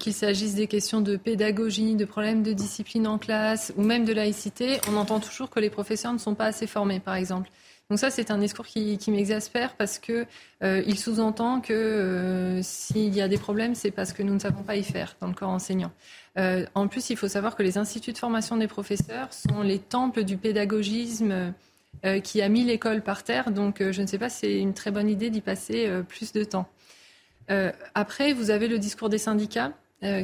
Qu'il 0.00 0.14
s'agisse 0.14 0.54
des 0.54 0.68
questions 0.68 1.02
de 1.02 1.16
pédagogie, 1.16 1.96
de 1.96 2.06
problèmes 2.06 2.42
de 2.42 2.54
discipline 2.54 3.06
en 3.06 3.18
classe 3.18 3.74
ou 3.76 3.82
même 3.82 4.06
de 4.06 4.14
laïcité, 4.14 4.80
on 4.88 4.96
entend 4.96 5.20
toujours 5.20 5.50
que 5.50 5.60
les 5.60 5.68
professeurs 5.68 6.14
ne 6.14 6.18
sont 6.18 6.34
pas 6.34 6.46
assez 6.46 6.66
formés, 6.66 6.98
par 6.98 7.14
exemple. 7.14 7.50
Donc 7.88 8.00
ça, 8.00 8.10
c'est 8.10 8.32
un 8.32 8.38
discours 8.38 8.66
qui, 8.66 8.98
m'exaspère 9.08 9.76
parce 9.76 10.00
que 10.00 10.26
euh, 10.64 10.82
il 10.86 10.98
sous-entend 10.98 11.60
que 11.60 11.72
euh, 11.72 12.60
s'il 12.62 13.14
y 13.14 13.20
a 13.20 13.28
des 13.28 13.38
problèmes, 13.38 13.76
c'est 13.76 13.92
parce 13.92 14.12
que 14.12 14.24
nous 14.24 14.34
ne 14.34 14.40
savons 14.40 14.64
pas 14.64 14.74
y 14.74 14.82
faire 14.82 15.14
dans 15.20 15.28
le 15.28 15.34
corps 15.34 15.50
enseignant. 15.50 15.92
Euh, 16.36 16.66
en 16.74 16.88
plus, 16.88 17.10
il 17.10 17.16
faut 17.16 17.28
savoir 17.28 17.54
que 17.54 17.62
les 17.62 17.78
instituts 17.78 18.12
de 18.12 18.18
formation 18.18 18.56
des 18.56 18.66
professeurs 18.66 19.32
sont 19.32 19.62
les 19.62 19.78
temples 19.78 20.24
du 20.24 20.36
pédagogisme 20.36 21.52
qui 22.22 22.42
a 22.42 22.48
mis 22.48 22.62
l'école 22.62 23.02
par 23.02 23.24
terre. 23.24 23.50
Donc, 23.50 23.82
je 23.82 24.02
ne 24.02 24.06
sais 24.06 24.18
pas 24.18 24.28
si 24.28 24.40
c'est 24.40 24.58
une 24.58 24.74
très 24.74 24.90
bonne 24.90 25.08
idée 25.08 25.30
d'y 25.30 25.40
passer 25.40 25.90
plus 26.06 26.32
de 26.32 26.44
temps. 26.44 26.68
après, 27.94 28.32
vous 28.32 28.50
avez 28.50 28.68
le 28.68 28.78
discours 28.78 29.08
des 29.08 29.18
syndicats. 29.18 29.72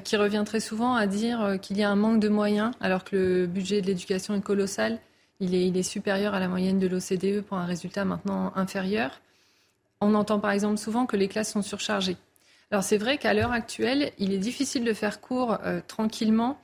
qui 0.04 0.16
revient 0.16 0.44
très 0.44 0.60
souvent 0.60 0.94
à 0.94 1.06
dire 1.06 1.56
qu'il 1.62 1.78
y 1.78 1.82
a 1.82 1.90
un 1.90 1.96
manque 1.96 2.20
de 2.20 2.28
moyens 2.28 2.72
alors 2.80 3.04
que 3.04 3.16
le 3.16 3.46
budget 3.46 3.80
de 3.80 3.86
l'éducation 3.86 4.34
est 4.34 4.42
colossal 4.42 5.00
il 5.42 5.76
est, 5.76 5.82
supérieur 5.82 6.34
à 6.34 6.40
la 6.40 6.46
moyenne 6.46 6.78
de 6.78 6.86
l'OCDE 6.86 7.42
pour 7.42 7.58
un 7.58 7.66
résultat 7.66 8.04
maintenant 8.04 8.52
inférieur. 8.54 9.20
On 10.00 10.14
entend 10.14 10.38
par 10.38 10.52
exemple 10.52 10.78
souvent 10.78 11.04
que 11.04 11.16
les 11.16 11.26
classes 11.26 11.52
sont 11.52 11.62
surchargées. 11.62 12.16
Alors 12.70 12.84
c'est 12.84 12.96
vrai 12.96 13.18
qu'à 13.18 13.34
l'heure 13.34 13.50
actuelle, 13.50 14.12
il 14.18 14.32
est 14.32 14.38
difficile 14.38 14.84
de 14.84 14.92
faire 14.92 15.20
cours 15.20 15.58
euh, 15.64 15.80
tranquillement 15.86 16.58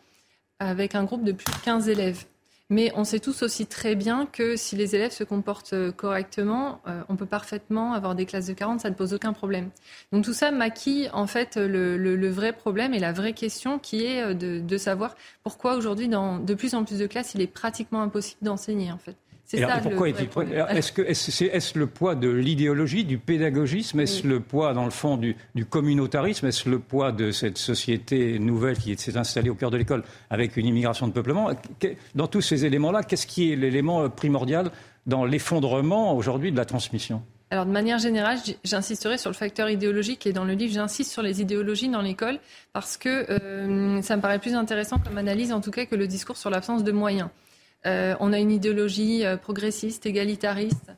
avec 0.61 0.95
un 0.95 1.03
groupe 1.05 1.25
de 1.25 1.33
plus 1.33 1.53
de 1.53 1.59
15 1.65 1.89
élèves. 1.89 2.25
Mais 2.71 2.93
on 2.95 3.05
sait 3.05 3.19
tous 3.19 3.43
aussi 3.43 3.67
très 3.67 3.95
bien 3.95 4.27
que 4.27 4.55
si 4.57 4.77
les 4.77 4.95
élèves 4.95 5.13
se 5.13 5.25
comportent 5.25 5.73
euh, 5.73 5.91
correctement, 5.91 6.83
euh, 6.87 7.01
on 7.09 7.17
peut 7.17 7.25
parfaitement 7.25 7.95
avoir 7.95 8.15
des 8.15 8.27
classes 8.27 8.47
de 8.47 8.53
40, 8.53 8.81
ça 8.81 8.91
ne 8.91 8.95
pose 8.95 9.15
aucun 9.15 9.33
problème. 9.33 9.71
Donc 10.13 10.25
tout 10.25 10.35
ça 10.35 10.51
maquille 10.51 11.09
en 11.15 11.27
fait 11.27 11.57
le, 11.57 12.29
vrai 12.29 12.53
problème 12.53 12.93
et 12.93 12.99
la 12.99 13.13
vraie 13.13 13.33
question 13.33 13.79
qui 13.79 14.05
est 14.05 14.23
euh, 14.23 14.35
de, 14.35 14.77
savoir 14.77 15.17
pourquoi 15.43 15.77
aujourd'hui, 15.77 16.09
dans 16.09 16.39
de 16.39 16.55
plus 16.55 16.75
en 16.75 16.85
plus 16.85 16.99
de 16.99 17.07
classes, 17.07 17.35
il 17.35 17.41
est 17.41 17.47
pratiquement 17.47 18.03
impossible 18.03 18.45
d'enseigner 18.45 18.93
en 18.93 18.99
fait. 18.99 19.17
C'est 19.51 19.61
ça, 19.61 19.79
pourquoi 19.83 20.11
est-ce 20.11 20.93
que 20.93 21.01
est-ce 21.01 21.45
est 21.45 21.75
le 21.75 21.87
poids 21.87 22.15
de 22.15 22.29
l'idéologie, 22.29 23.05
du 23.05 23.17
pédagogisme, 23.17 23.99
est-ce 24.01 24.27
le 24.27 24.41
poids 24.41 24.75
dans 24.75 24.85
le 24.85 24.91
fond 24.91 25.17
du, 25.17 25.37
communautarisme, 25.71 26.47
est-ce 26.47 26.69
le 26.69 26.79
poids 26.79 27.13
de 27.13 27.31
cette 27.31 27.57
société 27.57 28.39
nouvelle 28.39 28.77
qui 28.77 28.95
s'est 28.99 29.17
installée 29.17 29.49
au 29.49 29.55
cœur 29.55 29.71
de 29.71 29.79
l'école 29.79 30.05
avec 30.29 30.59
une 30.59 30.67
immigration 30.67 31.09
de 31.09 31.13
peuplement? 31.13 31.51
Dans 32.15 32.27
tous 32.27 32.43
ces 32.43 32.67
éléments-là, 32.67 33.03
qu'est-ce 33.03 33.27
qui 33.27 33.51
est 33.51 33.57
l'élément 33.57 34.11
primordial 34.11 34.71
dans 35.07 35.25
l'effondrement 35.25 36.15
aujourd'hui 36.15 36.53
de 36.53 36.57
la 36.59 36.67
transmission? 36.67 37.23
Alors, 37.51 37.65
de 37.65 37.71
manière 37.71 37.99
générale, 37.99 38.37
j'insisterai 38.65 39.17
sur 39.17 39.31
le 39.31 39.35
facteur 39.35 39.71
idéologique 39.71 40.27
et 40.27 40.35
dans 40.35 40.45
le 40.45 40.53
livre, 40.53 40.75
j'insiste 40.75 41.11
sur 41.11 41.23
les 41.23 41.41
idéologies 41.41 41.89
dans 41.89 42.03
l'école 42.03 42.39
parce 42.75 42.99
que 42.99 43.09
euh, 43.31 44.03
ça 44.03 44.15
me 44.17 44.21
paraît 44.21 44.41
plus 44.41 44.55
intéressant 44.55 44.99
comme 44.99 45.17
analyse, 45.17 45.53
en 45.53 45.63
tout 45.63 45.71
cas, 45.71 45.87
que 45.87 45.97
le 45.97 46.07
discours 46.07 46.37
sur 46.37 46.51
l'absence 46.51 46.85
de 46.85 46.93
moyens. 46.93 47.31
Euh, 47.87 48.15
on 48.21 48.33
a 48.33 48.39
une 48.39 48.51
idéologie 48.51 49.25
euh, 49.25 49.37
progressiste, 49.37 50.07
égalitariste, 50.07 50.93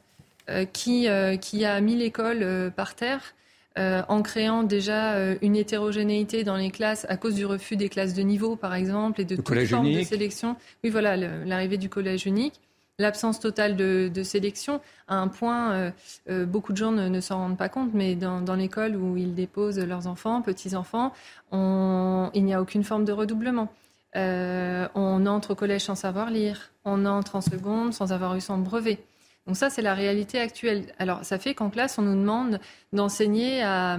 euh, 0.49 0.65
qui, 0.65 1.07
qui 1.41 1.65
a 1.65 1.81
mis 1.81 1.97
l'école 1.97 2.73
par 2.75 2.95
terre. 2.95 3.35
en 3.77 4.23
créant 4.23 4.63
déjà 4.65 5.17
une 5.41 5.57
hétérogénéité 5.57 6.45
dans 6.45 6.57
les 6.57 6.71
classes 6.71 7.07
à 7.09 7.17
cause 7.17 7.35
du 7.35 7.47
refus 7.47 7.77
des 7.77 7.89
classes 7.89 8.15
de 8.15 8.23
niveau, 8.23 8.57
par 8.57 8.75
exemple, 8.75 9.21
et 9.21 9.25
de 9.25 9.37
toute 9.37 9.67
forme 9.67 9.93
de 9.93 10.03
sélection. 10.03 10.57
Oui, 10.83 10.91
voilà, 10.91 11.17
l'arrivée 11.17 11.79
du 11.79 11.89
collège 11.89 12.27
unique, 12.27 12.61
l'absence 12.99 13.39
totale 13.39 13.77
de, 13.77 14.23
sélection, 14.25 14.81
à 15.07 15.17
un 15.17 15.29
point, 15.29 15.93
beaucoup 16.29 16.73
de 16.73 16.79
gens 16.79 16.91
ne, 16.91 17.21
s'en 17.21 17.37
rendent 17.39 17.59
pas 17.59 17.69
compte, 17.69 17.95
mais 17.95 18.17
dans, 18.17 18.57
l'école 18.57 18.97
où 18.97 19.17
ils 19.17 19.35
déposent 19.35 19.79
leurs 19.79 20.09
enfants, 20.09 20.43
petits-enfants, 20.43 21.13
il 21.53 22.45
n'y 22.45 22.53
a 22.53 22.61
aucune 22.61 22.83
forme 22.83 23.05
de 23.05 23.13
redoublement. 23.13 23.69
On 24.15 25.27
entre 25.27 25.53
au 25.53 25.55
collège 25.55 25.83
sans 25.83 25.95
savoir 25.95 26.31
lire, 26.31 26.70
on 26.85 27.05
entre 27.07 27.37
en 27.37 27.41
seconde 27.41 27.93
sans 27.93 28.13
avoir 28.13 28.37
eu 28.37 28.41
son 28.41 28.59
brevet. 28.59 28.99
Donc 29.47 29.57
ça, 29.57 29.71
c'est 29.71 29.83
la 29.83 29.95
réalité 29.95 30.39
actuelle. 30.39 30.95
Alors, 30.99 31.25
ça 31.25 31.39
fait 31.39 31.55
qu'en 31.55 31.71
classe, 31.71 31.99
on 31.99 32.03
nous 32.03 32.15
demande 32.15 32.61
d'enseigner 32.93 33.63
à 33.63 33.99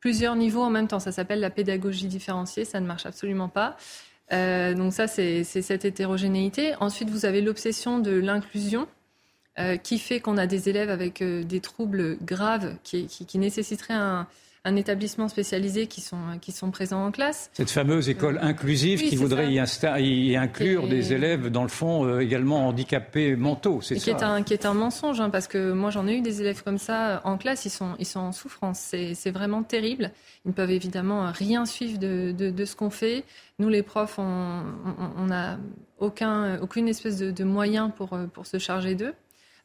plusieurs 0.00 0.36
niveaux 0.36 0.62
en 0.62 0.70
même 0.70 0.88
temps. 0.88 1.00
Ça 1.00 1.12
s'appelle 1.12 1.40
la 1.40 1.50
pédagogie 1.50 2.06
différenciée, 2.06 2.64
ça 2.64 2.80
ne 2.80 2.86
marche 2.86 3.06
absolument 3.06 3.48
pas. 3.48 3.76
Euh, 4.32 4.74
donc 4.74 4.92
ça, 4.92 5.06
c'est 5.06 5.44
cette 5.44 5.84
hétérogénéité. 5.84 6.74
Ensuite, 6.80 7.10
vous 7.10 7.24
avez 7.24 7.40
l'obsession 7.40 7.98
de 7.98 8.12
l'inclusion, 8.12 8.86
euh, 9.58 9.76
qui 9.76 9.98
fait 9.98 10.20
qu'on 10.20 10.36
a 10.36 10.46
des 10.46 10.68
élèves 10.68 10.90
avec 10.90 11.22
des 11.22 11.60
troubles 11.60 12.16
graves 12.22 12.76
qui 12.84 13.38
nécessiteraient 13.38 13.94
un, 13.94 14.28
un 14.64 14.76
établissement 14.76 15.28
spécialisé 15.28 15.86
qui 15.86 16.00
sont, 16.00 16.38
qui 16.40 16.52
sont 16.52 16.70
présents 16.70 17.06
en 17.06 17.10
classe. 17.10 17.50
Cette 17.52 17.70
fameuse 17.70 18.08
école 18.08 18.38
inclusive 18.42 19.02
qui 19.02 19.16
voudrait 19.16 19.52
y, 19.52 20.36
inclure 20.36 20.88
des 20.88 21.12
élèves, 21.12 21.48
dans 21.48 21.62
le 21.62 21.68
fond, 21.68 22.04
euh, 22.04 22.20
également 22.20 22.68
handicapés 22.68 23.36
mentaux, 23.36 23.80
c'est 23.80 23.96
ça 23.96 24.04
qui 24.04 24.10
est, 24.10 24.22
un, 24.22 24.42
qui 24.42 24.52
est 24.52 24.66
un 24.66 24.74
mensonge, 24.74 25.20
hein, 25.20 25.30
parce 25.30 25.48
que 25.48 25.72
moi 25.72 25.90
j'en 25.90 26.06
ai 26.06 26.16
eu 26.16 26.20
des 26.20 26.40
élèves 26.40 26.62
comme 26.62 26.78
ça 26.78 27.20
en 27.24 27.38
classe, 27.38 27.64
ils 27.64 27.70
sont, 27.70 27.94
ils 27.98 28.06
sont 28.06 28.20
en 28.20 28.32
souffrance, 28.32 28.78
c'est 29.14 29.30
vraiment 29.30 29.62
terrible. 29.62 30.10
Ils 30.44 30.48
ne 30.48 30.52
peuvent 30.52 30.70
évidemment 30.70 31.30
rien 31.32 31.66
suivre 31.66 31.98
de, 31.98 32.32
de, 32.32 32.64
ce 32.64 32.76
qu'on 32.76 32.90
fait. 32.90 33.24
Nous, 33.58 33.68
les 33.68 33.82
profs, 33.82 34.18
on 34.18 35.26
n'a 35.26 35.58
aucun, 35.98 36.60
aucune 36.60 36.88
espèce 36.88 37.18
de, 37.18 37.30
de 37.30 37.44
moyen 37.44 37.90
pour, 37.90 38.16
pour 38.32 38.46
se 38.46 38.58
charger 38.58 38.94
d'eux. 38.94 39.14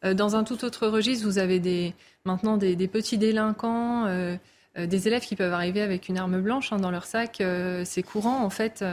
Euh, 0.03 0.13
dans 0.13 0.35
un 0.35 0.43
tout 0.43 0.63
autre 0.65 0.87
registre, 0.87 1.25
vous 1.25 1.37
avez 1.37 1.59
des, 1.59 1.93
maintenant 2.25 2.57
des, 2.57 2.75
des 2.75 2.87
petits 2.87 3.17
délinquants. 3.17 4.05
Euh, 4.05 4.09
euh, 4.11 4.37
des 4.77 5.07
élèves 5.07 5.23
qui 5.23 5.35
peuvent 5.35 5.53
arriver 5.53 5.81
avec 5.81 6.09
une 6.09 6.17
arme 6.17 6.41
blanche 6.41 6.73
hein, 6.73 6.77
dans 6.77 6.91
leur 6.91 7.05
sac. 7.05 7.41
Euh, 7.41 7.83
c'est 7.85 8.03
courant, 8.03 8.43
en 8.43 8.49
fait. 8.49 8.83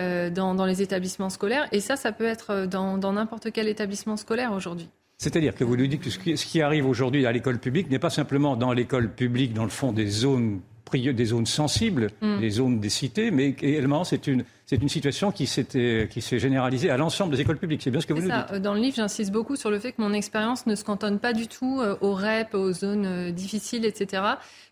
Euh, 0.00 0.28
dans, 0.30 0.66
les 0.66 0.82
établissements 0.82 1.30
scolaires. 1.30 1.68
Et 1.70 1.78
ça, 1.78 1.94
ça 1.94 2.10
peut 2.10 2.24
être 2.24 2.66
dans 2.66 3.12
n'importe 3.12 3.52
quel 3.52 3.68
établissement 3.68 4.16
scolaire 4.16 4.52
aujourd'hui. 4.52 4.88
C'est-à-dire 5.18 5.54
que 5.54 5.62
vous 5.62 5.76
nous 5.76 5.86
dites 5.86 6.02
que 6.02 6.10
ce 6.10 6.46
qui 6.46 6.60
arrive 6.60 6.84
aujourd'hui 6.84 7.26
à 7.26 7.32
l'école 7.32 7.60
publique 7.60 7.88
n'est 7.88 8.00
pas 8.00 8.10
simplement 8.10 8.56
dans 8.56 8.72
l'école 8.72 9.14
publique, 9.14 9.54
dans 9.54 9.62
le 9.62 9.70
fond 9.70 9.92
des 9.92 10.08
zones 10.08 10.60
des 10.92 11.24
zones 11.24 11.46
sensibles, 11.46 12.10
mm. 12.20 12.40
des 12.40 12.50
zones 12.50 12.80
des 12.80 12.88
cités, 12.88 13.30
mais 13.30 13.48
également 13.48 14.04
c'est 14.04 14.26
une, 14.26 14.44
c'est 14.66 14.76
une 14.76 14.88
situation 14.88 15.32
qui 15.32 15.46
s'est, 15.46 16.08
qui 16.10 16.20
s'est 16.20 16.38
généralisée 16.38 16.90
à 16.90 16.96
l'ensemble 16.96 17.34
des 17.34 17.40
écoles 17.40 17.58
publiques. 17.58 17.82
C'est 17.82 17.90
bien 17.90 18.00
ce 18.00 18.06
que 18.06 18.12
vous 18.12 18.22
nous 18.22 18.30
dites. 18.30 18.62
Dans 18.62 18.74
le 18.74 18.80
livre, 18.80 18.96
j'insiste 18.96 19.32
beaucoup 19.32 19.56
sur 19.56 19.70
le 19.70 19.78
fait 19.78 19.92
que 19.92 20.00
mon 20.00 20.12
expérience 20.12 20.66
ne 20.66 20.74
se 20.74 20.84
cantonne 20.84 21.18
pas 21.18 21.32
du 21.32 21.48
tout 21.48 21.82
aux 22.00 22.14
REP, 22.14 22.54
aux 22.54 22.72
zones 22.72 23.32
difficiles, 23.32 23.84
etc 23.84 24.22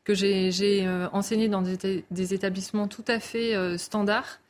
que 0.05 0.15
j'ai 0.15 0.87
euh, 0.87 1.09
enseigné 1.13 1.49
dans 1.49 1.63
des, 1.63 2.35
établissements 2.35 2.89
tout 2.89 3.05
à 3.09 3.21
fait 3.21 3.55
euh, 3.55 3.79
standards. 3.79 4.41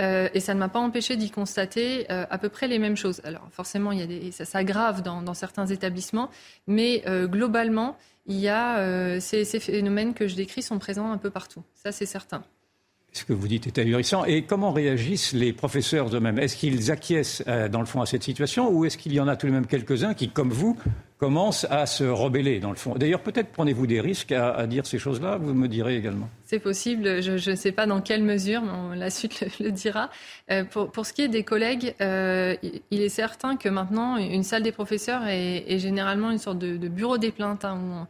Euh, 0.00 0.28
et 0.34 0.40
ça 0.40 0.54
ne 0.54 0.58
m'a 0.58 0.68
pas 0.68 0.80
empêché 0.80 1.14
d'y 1.16 1.30
constater 1.30 2.08
à 2.10 2.36
peu 2.38 2.48
près 2.48 2.66
les 2.66 2.80
mêmes 2.80 2.96
choses. 2.96 3.20
Alors 3.22 3.46
forcément, 3.52 3.92
il 3.92 4.00
y 4.00 4.02
a 4.02 4.06
des, 4.06 4.32
ça 4.32 4.44
s'aggrave 4.44 5.02
dans, 5.02 5.34
certains 5.34 5.66
établissements, 5.66 6.30
mais 6.66 7.04
globalement, 7.26 7.96
il 8.26 8.36
y 8.36 8.48
a 8.48 9.20
ces, 9.20 9.44
ces, 9.44 9.60
phénomènes 9.60 10.14
que 10.14 10.26
je 10.28 10.34
décris 10.34 10.62
sont 10.62 10.78
présents 10.78 11.10
un 11.10 11.18
peu 11.18 11.30
partout. 11.30 11.62
Ça, 11.74 11.92
c'est 11.92 12.06
certain. 12.06 12.44
Ce 13.14 13.24
que 13.24 13.32
vous 13.32 13.46
dites 13.46 13.68
est 13.68 13.78
ahurissant. 13.78 14.24
Et 14.24 14.42
comment 14.42 14.72
réagissent 14.72 15.34
les 15.34 15.52
professeurs 15.52 16.12
eux-mêmes? 16.12 16.40
Est-ce 16.40 16.56
qu'ils 16.56 16.90
acquiescent, 16.90 17.44
dans 17.70 17.78
le 17.78 17.86
fond, 17.86 18.00
à 18.00 18.06
cette 18.06 18.24
situation 18.24 18.68
ou 18.70 18.84
est-ce 18.84 18.98
qu'il 18.98 19.12
y 19.12 19.20
en 19.20 19.28
a 19.28 19.36
tout 19.36 19.46
de 19.46 19.52
même 19.52 19.66
quelques-uns 19.66 20.14
qui, 20.14 20.30
comme 20.30 20.50
vous, 20.50 20.76
commencent 21.18 21.64
à 21.70 21.86
se 21.86 22.02
rebeller, 22.02 22.58
dans 22.58 22.70
le 22.70 22.76
fond? 22.76 22.96
D'ailleurs, 22.96 23.20
peut-être 23.20 23.50
prenez-vous 23.52 23.86
des 23.86 24.00
risques 24.00 24.32
à, 24.32 24.66
dire 24.66 24.84
ces 24.84 24.98
choses-là, 24.98 25.38
vous 25.38 25.54
me 25.54 25.68
direz 25.68 25.96
également. 25.96 26.28
C'est 26.44 26.58
possible, 26.58 27.22
je 27.22 27.50
ne 27.50 27.56
sais 27.56 27.70
pas 27.70 27.86
dans 27.86 28.00
quelle 28.00 28.24
mesure, 28.24 28.62
mais 28.62 28.96
la 28.96 29.10
suite 29.10 29.44
le, 29.60 29.70
dira. 29.70 30.10
Euh, 30.50 30.64
pour, 30.64 31.06
ce 31.06 31.12
qui 31.12 31.22
est 31.22 31.28
des 31.28 31.44
collègues, 31.44 31.94
euh, 32.00 32.56
il 32.90 33.00
est 33.00 33.08
certain 33.08 33.56
que 33.56 33.68
maintenant, 33.68 34.16
une 34.16 34.42
salle 34.42 34.64
des 34.64 34.72
professeurs 34.72 35.22
est, 35.28 35.78
généralement 35.78 36.32
une 36.32 36.38
sorte 36.38 36.58
de, 36.58 36.88
bureau 36.88 37.16
des 37.16 37.30
plaintes, 37.30 37.64
hein, 37.64 38.08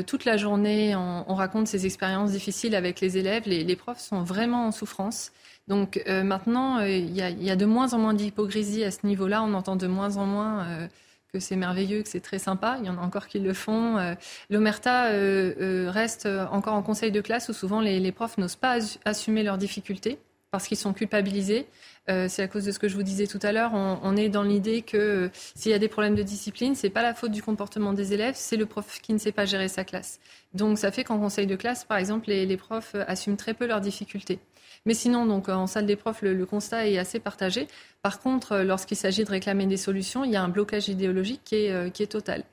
euh, 0.00 0.02
toute 0.02 0.24
la 0.24 0.36
journée, 0.36 0.94
on, 0.96 1.34
raconte 1.34 1.66
ses 1.66 1.86
expériences 1.86 2.32
difficiles 2.32 2.74
avec 2.74 3.00
les 3.00 3.18
élèves. 3.18 3.44
Les, 3.46 3.64
les 3.64 3.76
profs 3.76 4.00
sont 4.00 4.22
vraiment 4.22 4.66
en 4.66 4.72
souffrance. 4.72 5.32
Donc 5.68 6.02
maintenant, 6.08 6.80
il 6.80 7.16
y, 7.16 7.50
a 7.50 7.56
de 7.56 7.66
moins 7.66 7.94
en 7.94 7.98
moins 7.98 8.14
d'hypocrisie 8.14 8.82
à 8.82 8.90
ce 8.90 9.06
niveau-là. 9.06 9.44
On 9.44 9.54
entend 9.54 9.76
de 9.76 9.86
moins 9.86 10.16
en 10.16 10.26
moins 10.26 10.88
que 11.32 11.40
c'est 11.40 11.56
merveilleux, 11.56 12.02
que 12.02 12.08
c'est 12.08 12.20
très 12.20 12.38
sympa. 12.38 12.76
Il 12.80 12.86
y 12.86 12.90
en 12.90 12.98
a 12.98 13.00
encore 13.00 13.26
qui 13.26 13.38
le 13.38 13.54
font. 13.54 13.96
Euh, 13.96 14.14
l'Omerta 14.50 15.06
euh, 15.06 15.54
euh, 15.60 15.90
reste 15.90 16.28
encore 16.50 16.74
en 16.74 16.82
conseil 16.82 17.10
de 17.10 17.20
classe 17.20 17.48
où 17.48 17.54
souvent 17.54 17.80
les, 17.80 18.12
profs 18.12 18.36
n'osent 18.36 18.56
pas 18.56 18.78
assumer 19.04 19.42
leurs 19.42 19.56
difficultés 19.56 20.18
parce 20.52 20.68
qu'ils 20.68 20.76
sont 20.76 20.92
culpabilisés. 20.92 21.66
c'est 22.06 22.42
à 22.42 22.46
cause 22.46 22.64
de 22.64 22.72
ce 22.72 22.78
que 22.78 22.86
je 22.86 22.94
vous 22.94 23.02
disais 23.02 23.26
tout 23.26 23.40
à 23.42 23.52
l'heure. 23.52 23.72
On, 23.72 24.16
est 24.16 24.28
dans 24.28 24.42
l'idée 24.42 24.82
que 24.82 25.30
s'il 25.54 25.72
y 25.72 25.74
a 25.74 25.78
des 25.78 25.88
problèmes 25.88 26.14
de 26.14 26.22
discipline, 26.22 26.74
c'est 26.74 26.90
pas 26.90 27.02
la 27.02 27.14
faute 27.14 27.32
du 27.32 27.42
comportement 27.42 27.92
des 27.94 28.12
élèves, 28.12 28.34
c'est 28.36 28.58
le 28.58 28.66
prof 28.66 29.00
qui 29.00 29.12
ne 29.14 29.18
sait 29.18 29.32
pas 29.32 29.46
gérer 29.46 29.68
sa 29.68 29.82
classe. 29.82 30.20
Donc 30.54 30.78
ça 30.78 30.92
fait 30.92 31.04
qu'en 31.04 31.18
conseil 31.18 31.46
de 31.46 31.56
classe, 31.56 31.84
par 31.84 31.96
exemple, 31.96 32.28
les, 32.28 32.56
profs 32.56 32.94
assument 33.08 33.36
très 33.36 33.54
peu 33.54 33.66
leurs 33.66 33.80
difficultés. 33.80 34.38
Mais 34.84 34.94
sinon, 34.94 35.26
donc 35.26 35.48
en 35.48 35.66
salle 35.66 35.86
des 35.86 35.96
profs, 35.96 36.22
le, 36.22 36.44
constat 36.44 36.88
est 36.88 36.98
assez 36.98 37.18
partagé. 37.18 37.68
Par 38.02 38.20
contre, 38.20 38.52
euh, 38.52 38.64
lorsqu'il 38.64 38.96
s'agit 38.96 39.24
de 39.24 39.30
réclamer 39.30 39.66
des 39.66 39.76
solutions, 39.76 40.24
il 40.24 40.32
y 40.32 40.36
a 40.36 40.42
un 40.42 40.48
blocage 40.48 40.88
idéologique 40.88 41.52
euh, 41.52 41.88
qui 41.90 42.02
est 42.02 42.08
total. 42.08 42.44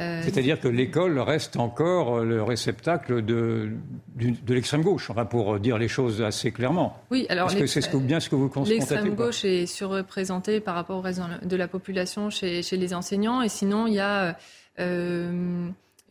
Euh, 0.00 0.22
C'est-à-dire 0.24 0.58
que 0.58 0.66
l'école 0.66 1.20
reste 1.20 1.56
encore 1.56 2.20
le 2.20 2.42
réceptacle 2.42 3.24
de, 3.24 3.70
de, 4.16 4.54
l'extrême 4.54 4.82
gauche, 4.82 5.08
enfin 5.08 5.24
pour 5.24 5.60
dire 5.60 5.78
les 5.78 5.86
choses 5.86 6.20
assez 6.20 6.50
clairement. 6.50 7.00
Oui, 7.12 7.26
alors 7.28 7.48
Est-ce 7.48 7.60
que 7.60 7.66
c'est 7.66 7.80
ce 7.80 7.96
bien 7.96 8.18
ce 8.18 8.28
que 8.28 8.34
vous 8.34 8.48
constatez 8.48 8.78
L'extrême 8.78 9.14
gauche 9.14 9.44
est 9.44 9.66
surreprésentée 9.66 10.58
par 10.58 10.74
rapport 10.74 10.98
au 10.98 11.00
reste 11.00 11.20
de 11.44 11.56
la 11.56 11.68
population 11.68 12.28
chez, 12.28 12.62
chez 12.62 12.76
les 12.76 12.92
enseignants, 12.92 13.40
et 13.40 13.48
sinon 13.48 13.86
il 13.86 13.94
y 13.94 14.00
a 14.00 14.36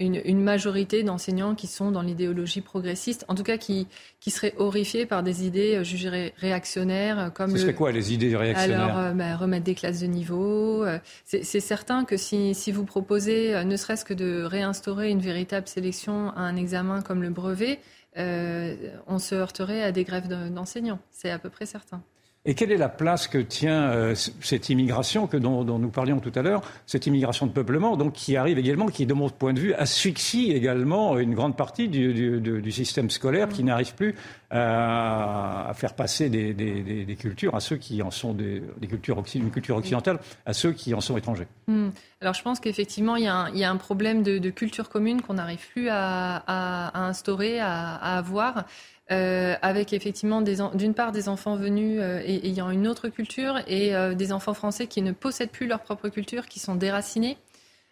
une, 0.06 0.43
majorité 0.43 1.04
d'enseignants 1.04 1.56
qui 1.56 1.68
sont 1.68 1.91
dans 1.91 2.01
l'idéologie 2.01 2.62
progressiste, 2.62 3.26
en 3.28 3.36
tout 3.36 3.43
cas 3.43 3.58
qui, 3.58 3.88
qui 4.20 4.32
seraient 4.32 4.54
horrifiés 4.58 5.06
par 5.06 5.24
des 5.24 5.45
idées 5.45 5.76
euh, 5.76 5.84
jugées 5.84 6.34
réactionnaires. 6.38 7.20
Euh, 7.20 7.30
comme 7.30 7.51
Ce 7.51 7.58
serait 7.58 7.74
quoi 7.74 7.91
les 7.91 8.14
idées 8.14 8.36
réactionnaires 8.36 8.84
Alors, 8.84 8.97
euh, 8.99 9.12
bah, 9.12 9.36
remettre 9.36 9.64
des 9.64 9.76
classes 9.76 10.01
de 10.01 10.08
niveau. 10.08 10.86
c'est 11.26 11.43
certain 11.43 12.06
que 12.06 12.18
si, 12.18 12.54
si 12.54 12.72
vous 12.72 12.86
proposez, 12.86 13.64
ne 13.64 13.76
serait-ce 13.76 14.06
que 14.06 14.14
de 14.14 14.43
réinstaurer 14.43 15.10
une 15.10 15.22
véritable 15.22 15.68
sélection 15.68 16.30
à 16.32 16.41
un 16.41 16.56
examen 16.56 17.01
comme 17.01 17.22
le 17.22 17.30
brevet, 17.30 17.80
on 18.16 19.20
se 19.20 19.36
heurterait 19.36 19.84
à 19.84 19.91
des 19.91 20.04
grèves 20.04 20.28
d'enseignants. 20.28 20.99
C'est 21.12 21.30
à 21.30 21.39
peu 21.39 21.49
près 21.49 21.66
certain. 21.66 22.01
Et 22.46 22.56
quelle 22.56 22.74
est 22.74 22.78
la 22.78 22.89
place 22.89 23.30
que 23.30 23.38
tient 23.38 23.84
euh, 23.84 24.16
cette 24.16 24.70
immigration 24.70 25.28
que 25.28 25.38
dont, 25.38 25.64
nous 25.64 25.89
parlions 25.89 26.20
tout 26.20 26.32
à 26.36 26.41
l'heure, 26.41 26.62
cette 26.86 27.08
immigration 27.08 27.48
de 27.48 27.54
peuplement, 27.54 27.96
donc 27.96 28.12
qui 28.12 28.36
arrive 28.36 28.58
également, 28.58 28.88
qui 28.88 29.06
de 29.06 29.14
mon 29.14 29.30
point 29.30 29.54
de 29.54 29.62
vue 29.62 29.74
asphyxie 29.74 30.52
également 30.52 31.18
une 31.18 31.36
grande 31.36 31.56
partie 31.56 31.88
du, 31.88 32.72
système 32.72 33.10
scolaire, 33.10 33.48
qui 33.48 33.64
n'arrive 33.64 33.96
plus 33.96 34.16
à, 34.52 35.72
faire 35.76 35.94
passer 35.94 36.30
des, 36.30 37.18
cultures 37.18 37.56
à 37.56 37.62
ceux 37.62 37.78
qui 37.78 38.02
en 38.02 38.12
sont 38.12 38.34
des, 38.34 38.62
cultures 38.89 39.24
une 39.36 39.50
culture 39.50 39.78
occidentale 39.78 40.20
à 40.46 40.52
ceux 40.52 40.74
qui 40.74 40.94
en 40.94 41.00
sont 41.00 41.16
étrangers. 41.16 41.48
Hmm. 41.68 41.89
Alors 42.20 42.34
je 42.34 42.41
pense 42.41 42.60
qu'effectivement 42.60 43.16
il, 43.16 43.24
y 43.24 43.64
a 43.64 43.72
un 43.72 43.78
problème 43.78 44.22
de, 44.22 44.50
culture 44.50 44.89
commune 44.89 45.22
qu'on 45.22 45.36
n'arrive 45.36 45.66
plus 45.72 45.88
à, 45.89 46.91
instaurer, 47.08 47.60
à, 47.62 48.18
avoir. 48.18 48.66
Euh, 49.12 49.56
avec 49.62 49.91
effectivement 49.91 50.41
d'une 50.41 50.93
part 50.93 51.12
des 51.12 51.28
enfants 51.28 51.58
venus 51.58 51.99
euh, 52.01 52.22
ayant 52.26 52.70
une 52.70 52.88
autre 52.88 53.10
culture 53.10 53.60
et 53.68 53.93
euh, 53.93 54.14
des 54.14 54.32
enfants 54.32 54.54
français 54.54 54.88
qui 54.88 55.01
ne 55.01 55.12
possèdent 55.12 55.49
plus 55.49 55.68
leur 55.68 55.82
propre 55.82 56.08
culture, 56.08 56.47
qui 56.47 56.60
sont 56.60 56.76
déracinés. 56.76 57.36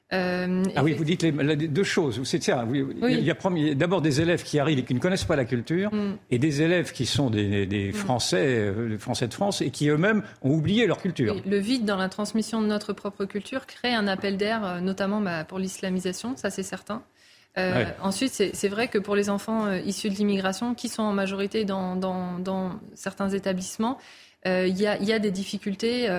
ah 0.09 0.47
oui, 0.82 0.93
vous 0.93 1.03
dites 1.03 1.24
les, 1.24 1.32
deux 1.68 1.84
choses. 1.84 2.22
C'est 2.24 2.41
ça. 2.41 2.66
Il 2.74 3.26
y 3.26 3.30
a 3.30 3.76
d'abord 3.76 4.01
des 4.01 4.22
élèves 4.22 4.43
qui 4.43 4.57
arrivent 4.57 4.80
et 4.80 4.86
qui 4.86 4.93
ne 4.93 4.99
connaissent 4.99 5.26
pas 5.26 5.36
la 5.36 5.43
culture, 5.43 5.93
mm. 5.93 6.18
et 6.32 6.39
des 6.39 6.62
élèves 6.62 6.93
qui 6.93 7.05
sont 7.05 7.30
des, 7.30 7.68
mm. 7.68 7.93
Français, 7.93 8.74
Français 8.97 9.28
de 9.28 9.34
France, 9.34 9.62
et 9.62 9.70
qui 9.70 9.89
eux-mêmes 9.89 10.24
ont 10.43 10.51
oublié 10.51 10.88
leur 10.88 11.01
culture. 11.01 11.36
le 11.45 11.57
vide 11.57 11.84
dans 11.84 11.97
la 11.97 12.07
transmission 12.07 12.62
de 12.62 12.68
notre 12.68 12.93
propre 12.93 13.26
culture 13.26 13.66
crée 13.66 13.93
un 13.93 14.07
appel 14.07 14.38
d'air, 14.38 14.82
notamment 14.82 15.20
bah, 15.20 15.43
pour 15.43 15.59
l'islamisation, 15.59 16.38
ça 16.38 16.49
c'est 16.49 16.64
certain. 16.64 17.03
Euh, 17.58 17.86
ensuite, 18.02 18.32
c'est 18.32 18.68
vrai 18.70 18.88
que 18.88 18.97
pour 18.97 19.16
les 19.16 19.30
enfants 19.30 19.66
euh, 19.66 19.80
issus 19.80 20.10
de 20.10 20.16
l'immigration, 20.16 20.74
qui 20.74 20.88
sont 20.88 21.04
en 21.04 21.14
majorité 21.14 21.66
dans, 21.66 22.80
certains 22.95 23.30
établissements, 23.30 23.97
euh, 24.47 24.68
il 24.68 24.80
y, 24.80 24.88
a, 24.88 25.20
des 25.20 25.32
difficultés 25.32 26.10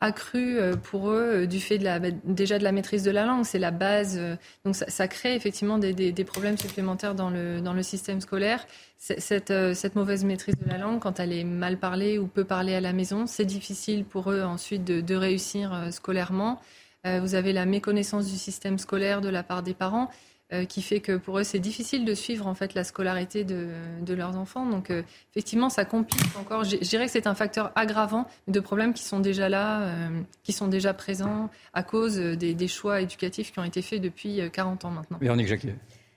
accrues 0.00 0.58
pour 0.82 1.08
eux 1.10 1.46
du 1.46 1.60
fait 1.60 1.78
de 1.78 1.84
la, 1.84 1.98
bah, 1.98 2.08
déjà 2.24 2.58
de 2.58 2.64
la 2.64 2.72
maîtrise 2.72 3.02
de 3.02 3.10
la 3.10 3.24
langue. 3.24 3.44
C'est 3.44 3.58
la 3.58 3.70
base. 3.70 4.20
donc 4.64 4.76
ça, 4.76 5.08
crée 5.08 5.34
effectivement 5.34 5.78
des, 5.78 6.24
problèmes 6.24 6.58
supplémentaires 6.58 7.14
dans 7.14 7.30
le, 7.30 7.60
dans 7.60 7.72
le 7.72 7.82
système 7.82 8.20
scolaire. 8.20 8.66
Cette, 8.98 9.52
cette, 9.74 9.96
mauvaise 9.96 10.24
maîtrise 10.24 10.56
de 10.56 10.68
la 10.68 10.78
langue, 10.78 11.00
quand 11.00 11.18
elle 11.18 11.32
est 11.32 11.44
mal 11.44 11.78
parlée 11.78 12.18
ou 12.18 12.26
peu 12.26 12.44
parlée 12.44 12.74
à 12.74 12.80
la 12.80 12.92
maison, 12.92 13.26
c'est 13.26 13.44
difficile 13.46 14.04
pour 14.04 14.30
eux 14.30 14.42
ensuite 14.42 14.84
de, 14.84 15.00
de 15.00 15.14
réussir 15.14 15.88
scolairement. 15.90 16.60
vous 17.04 17.34
avez 17.34 17.54
la 17.54 17.64
méconnaissance 17.64 18.26
du 18.26 18.36
système 18.36 18.78
scolaire 18.78 19.22
de 19.22 19.30
la 19.30 19.42
part 19.42 19.62
des 19.62 19.74
parents. 19.74 20.10
Euh, 20.52 20.66
qui 20.66 20.82
fait 20.82 21.00
que 21.00 21.16
pour 21.16 21.38
eux 21.38 21.42
c'est 21.42 21.58
difficile 21.58 22.04
de 22.04 22.12
suivre 22.12 22.46
en 22.46 22.54
fait 22.54 22.74
la 22.74 22.84
scolarité 22.84 23.44
de, 23.44 24.14
leurs 24.14 24.36
enfants. 24.36 24.66
Donc 24.66 24.90
euh, 24.90 25.02
effectivement 25.30 25.70
ça 25.70 25.86
complique 25.86 26.20
encore. 26.38 26.64
Je 26.64 26.76
dirais 26.76 27.06
que 27.06 27.12
c'est 27.12 27.26
un 27.26 27.34
facteur 27.34 27.72
aggravant 27.76 28.26
de 28.46 28.60
problèmes 28.60 28.92
qui 28.92 29.04
sont 29.04 29.20
déjà 29.20 29.48
là, 29.48 29.84
euh, 29.84 30.20
qui 30.42 30.52
sont 30.52 30.68
déjà 30.68 30.92
présents 30.92 31.48
à 31.72 31.82
cause 31.82 32.16
des, 32.16 32.68
choix 32.68 33.00
éducatifs 33.00 33.52
qui 33.52 33.58
ont 33.58 33.64
été 33.64 33.80
faits 33.80 34.02
depuis 34.02 34.40
40 34.52 34.84
ans 34.84 34.90
maintenant. 34.90 35.16
Véronique 35.18 35.48
Jacquet. 35.48 35.76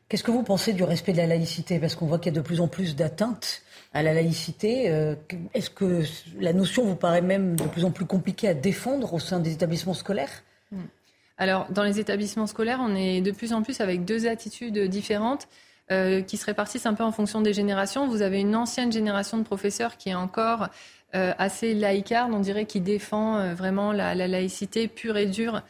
Qu'est-ce 0.09 0.23
que 0.23 0.31
vous 0.31 0.43
pensez 0.43 0.73
du 0.73 0.83
respect 0.83 1.13
de 1.13 1.17
la 1.17 1.27
laïcité? 1.27 1.79
Parce 1.79 1.95
qu'on 1.95 2.05
voit 2.05 2.19
qu'il 2.19 2.33
y 2.33 2.35
a 2.35 2.39
de 2.39 2.45
plus 2.45 2.59
en 2.59 2.67
plus 2.67 2.97
d'atteintes 2.97 3.61
à 3.93 4.03
la 4.03 4.13
laïcité. 4.13 4.85
Est-ce 5.53 5.69
que 5.69 6.03
la 6.37 6.51
notion 6.51 6.83
vous 6.83 6.95
paraît 6.95 7.21
même 7.21 7.55
de 7.55 7.63
plus 7.63 7.85
en 7.85 7.91
plus 7.91 8.05
compliquée 8.05 8.49
à 8.49 8.53
défendre 8.53 9.13
au 9.13 9.19
sein 9.19 9.39
des 9.39 9.53
établissements 9.53 9.93
scolaires? 9.93 10.43
Alors, 11.37 11.67
dans 11.69 11.83
les 11.83 11.99
établissements 11.99 12.47
scolaires, 12.47 12.79
on 12.81 12.95
est 12.95 13.21
de 13.21 13.31
plus 13.31 13.53
en 13.53 13.61
plus 13.61 13.81
avec 13.81 14.05
deux 14.05 14.27
attitudes 14.27 14.79
différentes. 14.79 15.47
Euh, 15.89 16.21
qui 16.21 16.35
se 16.35 16.45
répartissent 16.45 16.85
un 16.85 16.93
peu 16.93 17.05
en 17.05 17.13
fonction 17.13 17.39
des 17.39 17.53
générations. 17.53 18.09
Vous 18.09 18.21
avez 18.21 18.41
une 18.41 18.57
ancienne 18.57 18.91
génération 18.91 19.37
de 19.37 19.43
professeurs 19.43 19.95
qui 19.95 20.09
est 20.09 20.15
encore 20.15 20.67
euh, 21.15 21.31
assez 21.37 21.73
laïcarde, 21.73 22.33
on 22.33 22.41
dirait, 22.41 22.65
qui 22.65 22.81
défend 22.81 23.37
euh, 23.37 23.53
vraiment 23.53 23.93
la, 23.93 24.13
laïcité 24.13 24.89
pure 24.89 25.15
et 25.15 25.27
dure, 25.27 25.61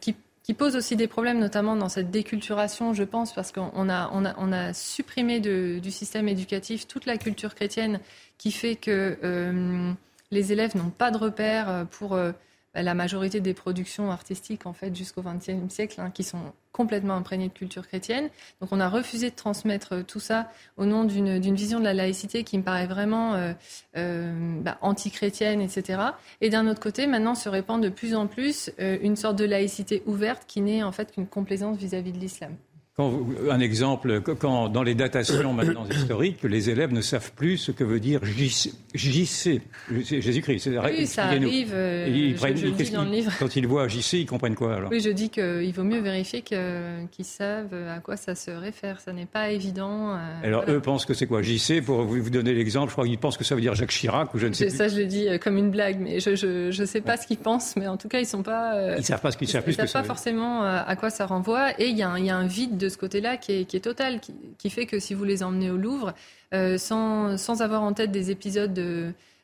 qui, 0.00 0.54
pose 0.56 0.76
aussi 0.76 0.94
des 0.94 1.08
problèmes, 1.08 1.40
notamment 1.40 1.74
dans 1.74 1.88
cette 1.88 2.12
déculturation, 2.12 2.94
je 2.94 3.02
pense, 3.02 3.32
parce 3.32 3.50
qu'on 3.50 3.88
a, 3.88 4.08
on 4.12 4.52
a, 4.52 4.72
supprimé 4.72 5.40
du 5.40 5.90
système 5.90 6.28
éducatif 6.28 6.86
toute 6.86 7.06
la 7.06 7.16
culture 7.16 7.56
chrétienne, 7.56 7.98
qui 8.38 8.52
fait 8.52 8.76
que 8.76 9.18
les 10.30 10.52
élèves 10.52 10.76
n'ont 10.76 10.90
pas 10.90 11.10
de 11.10 11.16
repères 11.16 11.86
pour 11.90 12.16
la 12.74 12.94
majorité 12.94 13.40
des 13.40 13.54
productions 13.54 14.10
artistiques 14.10 14.66
en 14.66 14.72
fait 14.72 14.94
jusqu'au 14.94 15.22
XXe 15.22 15.72
siècle 15.72 16.00
hein, 16.00 16.10
qui 16.10 16.24
sont 16.24 16.52
complètement 16.72 17.14
imprégnées 17.14 17.48
de 17.48 17.52
culture 17.52 17.86
chrétienne. 17.86 18.30
Donc 18.60 18.70
on 18.72 18.80
a 18.80 18.88
refusé 18.88 19.30
de 19.30 19.36
transmettre 19.36 19.92
euh, 19.92 20.02
tout 20.02 20.20
ça 20.20 20.50
au 20.76 20.86
nom 20.86 21.04
d'une 21.04 21.54
vision 21.54 21.78
de 21.78 21.84
la 21.84 21.94
laïcité 21.94 22.44
qui 22.44 22.56
me 22.58 22.62
paraît 22.62 22.86
vraiment 22.86 23.34
euh, 23.34 23.52
euh, 23.96 24.60
bah, 24.62 24.78
anti-chrétienne, 24.80 25.60
etc. 25.60 26.00
Et 26.40 26.48
d'un 26.48 26.66
autre 26.66 26.80
côté, 26.80 27.06
maintenant 27.06 27.34
se 27.34 27.48
répand 27.48 27.82
de 27.82 27.90
plus 27.90 28.14
en 28.14 28.26
plus 28.26 28.70
une 28.78 29.16
sorte 29.16 29.36
de 29.36 29.44
laïcité 29.44 30.02
ouverte 30.06 30.44
qui 30.46 30.60
n'est 30.60 30.82
en 30.82 30.92
fait 30.92 31.12
qu'une 31.12 31.26
complaisance 31.26 31.76
vis 31.76 31.94
à 31.94 32.00
-vis 32.00 32.12
de 32.12 32.18
l'islam 32.18 32.56
un 32.98 33.60
exemple, 33.60 34.20
quand 34.20 34.68
dans 34.68 34.82
les 34.82 34.94
datations 34.94 35.54
maintenant 35.54 35.86
historiques, 35.90 36.42
les 36.42 36.68
élèves 36.68 36.92
ne 36.92 37.00
savent 37.00 37.32
plus 37.32 37.56
ce 37.56 37.72
que 37.72 37.84
veut 37.84 38.00
dire 38.00 38.20
JC, 38.22 38.70
Jésus-Christ. 38.94 40.68
Oui, 40.84 41.06
ça 41.06 41.24
arrive. 41.24 41.72
Euh, 41.72 42.06
ils 42.06 42.36
je, 42.36 42.92
dans 42.92 43.04
le 43.04 43.10
livre. 43.10 43.32
Quand 43.38 43.56
ils 43.56 43.66
voient 43.66 43.88
JC, 43.88 44.14
ils 44.14 44.26
comprennent 44.26 44.54
quoi 44.54 44.74
alors? 44.74 44.90
Oui, 44.90 45.00
je 45.00 45.08
dis 45.08 45.30
qu'il 45.30 45.72
vaut 45.72 45.84
mieux 45.84 46.00
vérifier 46.00 46.42
qu'ils 46.42 47.24
savent 47.24 47.72
à 47.72 48.00
quoi 48.00 48.18
ça 48.18 48.34
se 48.34 48.50
réfère. 48.50 49.00
Ça 49.00 49.14
n'est 49.14 49.24
pas 49.24 49.48
évident. 49.48 50.14
Euh, 50.14 50.18
alors 50.44 50.64
eux 50.68 50.80
pensent 50.80 51.06
que 51.06 51.14
c'est 51.14 51.26
quoi 51.26 51.40
JC 51.40 51.82
Pour 51.82 52.02
vous, 52.02 52.28
donner 52.28 52.52
l'exemple, 52.52 52.88
je 52.88 52.92
crois 52.92 53.06
qu'ils 53.06 53.16
pensent 53.16 53.38
que 53.38 53.44
ça 53.44 53.54
veut 53.54 53.62
dire 53.62 53.74
Jacques 53.74 53.88
Chirac 53.88 54.34
ou 54.34 54.38
je 54.38 54.48
ne 54.48 54.52
sais 54.52 54.66
plus. 54.66 54.76
Ça, 54.76 54.88
je 54.88 54.98
le 54.98 55.06
dis 55.06 55.28
euh, 55.28 55.38
comme 55.38 55.56
une 55.56 55.70
blague, 55.70 55.98
mais 55.98 56.20
je 56.20 56.66
ne 56.78 56.86
sais 56.86 57.00
pas 57.00 57.16
ce 57.16 57.26
qu'ils 57.26 57.38
pensent, 57.38 57.74
mais 57.76 57.88
en 57.88 57.96
tout 57.96 58.08
cas, 58.08 58.18
ils 58.18 58.26
sont 58.26 58.42
pas. 58.42 58.98
ils 58.98 59.04
savent 59.04 59.22
pas 59.22 59.30
ce 59.30 59.38
qu'ils 59.38 59.48
savent. 59.48 59.64
Ils 59.66 59.74
savent 59.74 59.90
pas 59.90 60.04
forcément 60.04 60.62
à 60.64 60.94
quoi 60.96 61.08
ça 61.08 61.24
renvoie, 61.24 61.70
et 61.80 61.86
il 61.86 61.96
y, 61.96 62.00
y, 62.00 62.02
a 62.02 62.36
un 62.36 62.46
vide 62.46 62.81
de 62.82 62.88
ce 62.88 62.98
côté-là 62.98 63.36
qui 63.36 63.52
est, 63.52 63.84
total, 63.84 64.20
qui, 64.58 64.70
fait 64.70 64.86
que 64.86 64.98
si 64.98 65.14
vous 65.14 65.24
les 65.24 65.42
emmenez 65.42 65.70
au 65.70 65.76
Louvre, 65.76 66.14
euh, 66.52 66.76
sans, 66.78 67.62
avoir 67.62 67.82
en 67.82 67.92
tête 67.92 68.10
des 68.10 68.30
épisodes 68.30 68.78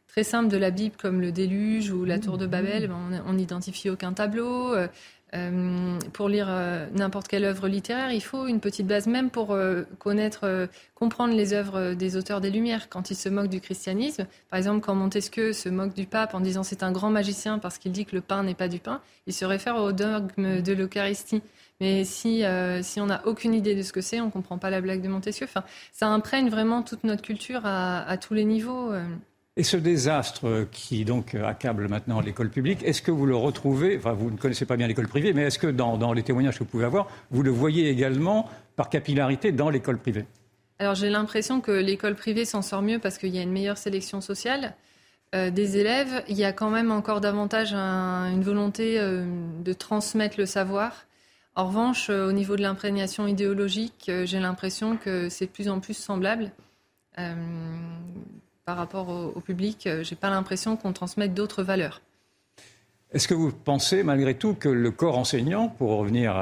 très 0.09 0.25
simples 0.25 0.49
de 0.49 0.57
la 0.57 0.71
Bible 0.71 0.97
comme 1.01 1.21
le 1.21 1.33
déluge 1.33 1.91
ou 1.91 2.05
la 2.05 2.19
tour 2.19 2.39
de 2.39 2.47
Babel, 2.47 2.89
ben, 2.89 3.23
on 3.27 3.33
n'identifie 3.35 3.91
aucun 3.91 4.13
tableau. 4.13 4.75
Euh, 4.75 4.89
Euh, 5.35 5.99
pour 6.15 6.31
lire 6.31 6.47
euh, 6.49 6.87
n'importe 6.95 7.29
quelle 7.29 7.45
œuvre 7.45 7.69
littéraire, 7.69 8.13
il 8.13 8.23
faut 8.23 8.47
une 8.47 8.61
petite 8.61 8.87
base, 8.87 9.07
même 9.07 9.29
pour 9.29 9.53
euh, 9.53 9.83
connaître, 9.99 10.69
comprendre 10.95 11.35
les 11.35 11.53
œuvres 11.53 11.93
des 11.93 12.17
auteurs 12.17 12.41
des 12.41 12.51
Lumières. 12.51 12.89
Quand 12.89 13.11
ils 13.11 13.15
se 13.15 13.29
moquent 13.29 13.51
du 13.51 13.61
christianisme, 13.61 14.27
par 14.51 14.57
exemple, 14.57 14.81
quand 14.81 14.95
Montesquieu 14.95 15.53
se 15.53 15.69
moque 15.69 15.95
du 15.95 16.07
pape 16.07 16.35
en 16.35 16.41
disant 16.41 16.63
c'est 16.63 16.83
un 16.83 16.93
grand 16.93 17.11
magicien 17.11 17.59
parce 17.59 17.77
qu'il 17.79 17.93
dit 17.93 18.07
que 18.07 18.17
le 18.17 18.23
pain 18.23 18.43
n'est 18.43 18.55
pas 18.55 18.69
du 18.69 18.79
pain, 18.79 19.03
il 19.27 19.35
se 19.35 19.45
réfère 19.45 19.77
au 19.77 19.93
dogme 19.93 20.63
de 20.63 20.73
l'Eucharistie. 20.73 21.43
Mais 21.81 22.05
si, 22.05 22.43
si 22.83 23.01
on 23.01 23.07
n'a 23.07 23.25
aucune 23.27 23.55
idée 23.55 23.75
de 23.77 23.83
ce 23.83 23.93
que 23.93 24.01
c'est, 24.01 24.21
on 24.21 24.27
ne 24.27 24.31
comprend 24.31 24.59
pas 24.59 24.71
la 24.71 24.81
blague 24.81 25.01
de 25.01 25.09
Montesquieu. 25.09 25.47
Enfin, 25.49 25.65
ça 25.93 26.09
imprègne 26.09 26.51
vraiment 26.51 26.83
toute 26.83 27.05
notre 27.05 27.23
culture 27.23 27.61
à, 27.65 28.03
à 28.03 28.17
tous 28.17 28.35
les 28.35 28.45
niveaux. 28.45 28.93
Et 29.59 29.65
ce 29.65 29.77
désastre 29.77 30.69
qui 30.71 31.05
donc 31.05 31.35
accable 31.35 31.89
maintenant 31.89 32.21
l'école 32.21 32.49
publique, 32.49 32.85
est-ce 32.85 33.03
que 33.03 33.11
vous 33.11 33.27
le 33.27 33.35
retrouvez, 33.35 33.97
enfin 33.99 34.13
vous 34.13 34.31
ne 34.31 34.37
connaissez 34.37 34.67
pas 34.67 34.77
bien 34.77 34.87
l'école 34.87 35.09
privée, 35.09 35.33
mais 35.33 35.43
est-ce 35.43 35.59
que 35.59 35.67
dans, 35.67 36.13
les 36.13 36.23
témoignages 36.23 36.55
que 36.55 36.61
vous 36.61 36.71
pouvez 36.71 36.85
avoir, 36.85 37.09
vous 37.33 37.43
le 37.43 37.51
voyez 37.51 37.91
également 37.91 38.49
par 38.77 38.89
capillarité 38.89 39.51
dans 39.51 39.69
l'école 39.69 39.99
privée? 39.99 40.27
Alors 40.79 40.95
j'ai 40.95 41.11
l'impression 41.11 41.61
que 41.61 41.73
l'école 41.73 42.15
privée 42.15 42.45
s'en 42.45 42.63
sort 42.63 42.83
mieux 42.83 43.01
parce 43.01 43.19
qu'il 43.19 43.35
y 43.35 43.39
a 43.41 43.43
une 43.43 43.51
meilleure 43.51 43.79
sélection 43.79 44.21
sociale. 44.21 44.77
Euh, 45.35 45.51
des 45.51 45.77
élèves, 45.77 46.23
il 46.29 46.37
y 46.37 46.45
a 46.45 46.53
quand 46.53 46.71
même 46.71 46.93
encore 46.93 47.21
davantage 47.21 47.75
une 47.75 48.45
volonté 48.45 49.01
euh, 49.01 49.25
de 49.65 49.73
transmettre 49.73 50.39
le 50.39 50.47
savoir. 50.47 51.08
En 51.59 51.67
revanche, 51.67 52.09
euh, 52.09 52.29
au 52.29 52.31
niveau 52.31 52.55
de 52.55 52.63
l'imprégnation 52.63 53.27
idéologique, 53.27 54.09
j'ai 54.25 54.39
l'impression 54.39 54.97
que 54.97 55.29
c'est 55.29 55.47
de 55.47 55.51
plus 55.51 55.69
en 55.69 55.81
plus 55.81 55.95
semblable 55.95 56.53
par 58.65 58.77
rapport 58.77 59.09
au, 59.09 59.41
public. 59.41 59.89
Euh, 59.89 60.05
j'ai 60.05 60.15
pas 60.15 60.31
l'impression 60.31 60.77
qu'on 60.77 60.93
transmette 60.93 61.35
d'autres 61.35 61.65
valeurs. 61.65 62.01
Est-ce 63.11 63.27
que 63.27 63.35
vous 63.35 63.51
pensez 63.51 64.05
malgré 64.05 64.35
tout 64.35 64.55
que 64.55 64.69
le 64.69 64.93
corps 64.93 65.19
enseignant, 65.19 65.67
pour 65.69 65.97
revenir 65.97 66.35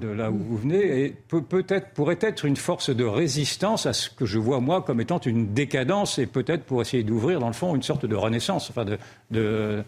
de 0.00 0.08
là 0.08 0.32
où 0.32 0.38
vous 0.38 0.56
venez, 0.56 1.14
peut, 1.28 1.42
peut-être, 1.42 1.92
pourrait 1.92 2.18
être 2.20 2.44
une 2.44 2.56
force 2.56 2.90
de 2.90 3.04
résistance 3.04 3.86
à 3.86 3.92
ce 3.92 4.10
que 4.10 4.26
je 4.26 4.40
vois 4.40 4.58
moi 4.58 4.82
comme 4.82 5.00
étant 5.00 5.20
une 5.20 5.54
décadence 5.54 6.18
et 6.18 6.26
peut-être 6.26 6.64
pour 6.64 6.80
essayer 6.80 7.04
d'ouvrir 7.04 7.38
dans 7.38 7.46
le 7.46 7.52
fond 7.52 7.76
une 7.76 7.82
sorte 7.84 8.06
de 8.06 8.16
renaissance, 8.16 8.70
enfin 8.70 8.84
de, 8.84 8.98
de, 9.30 9.84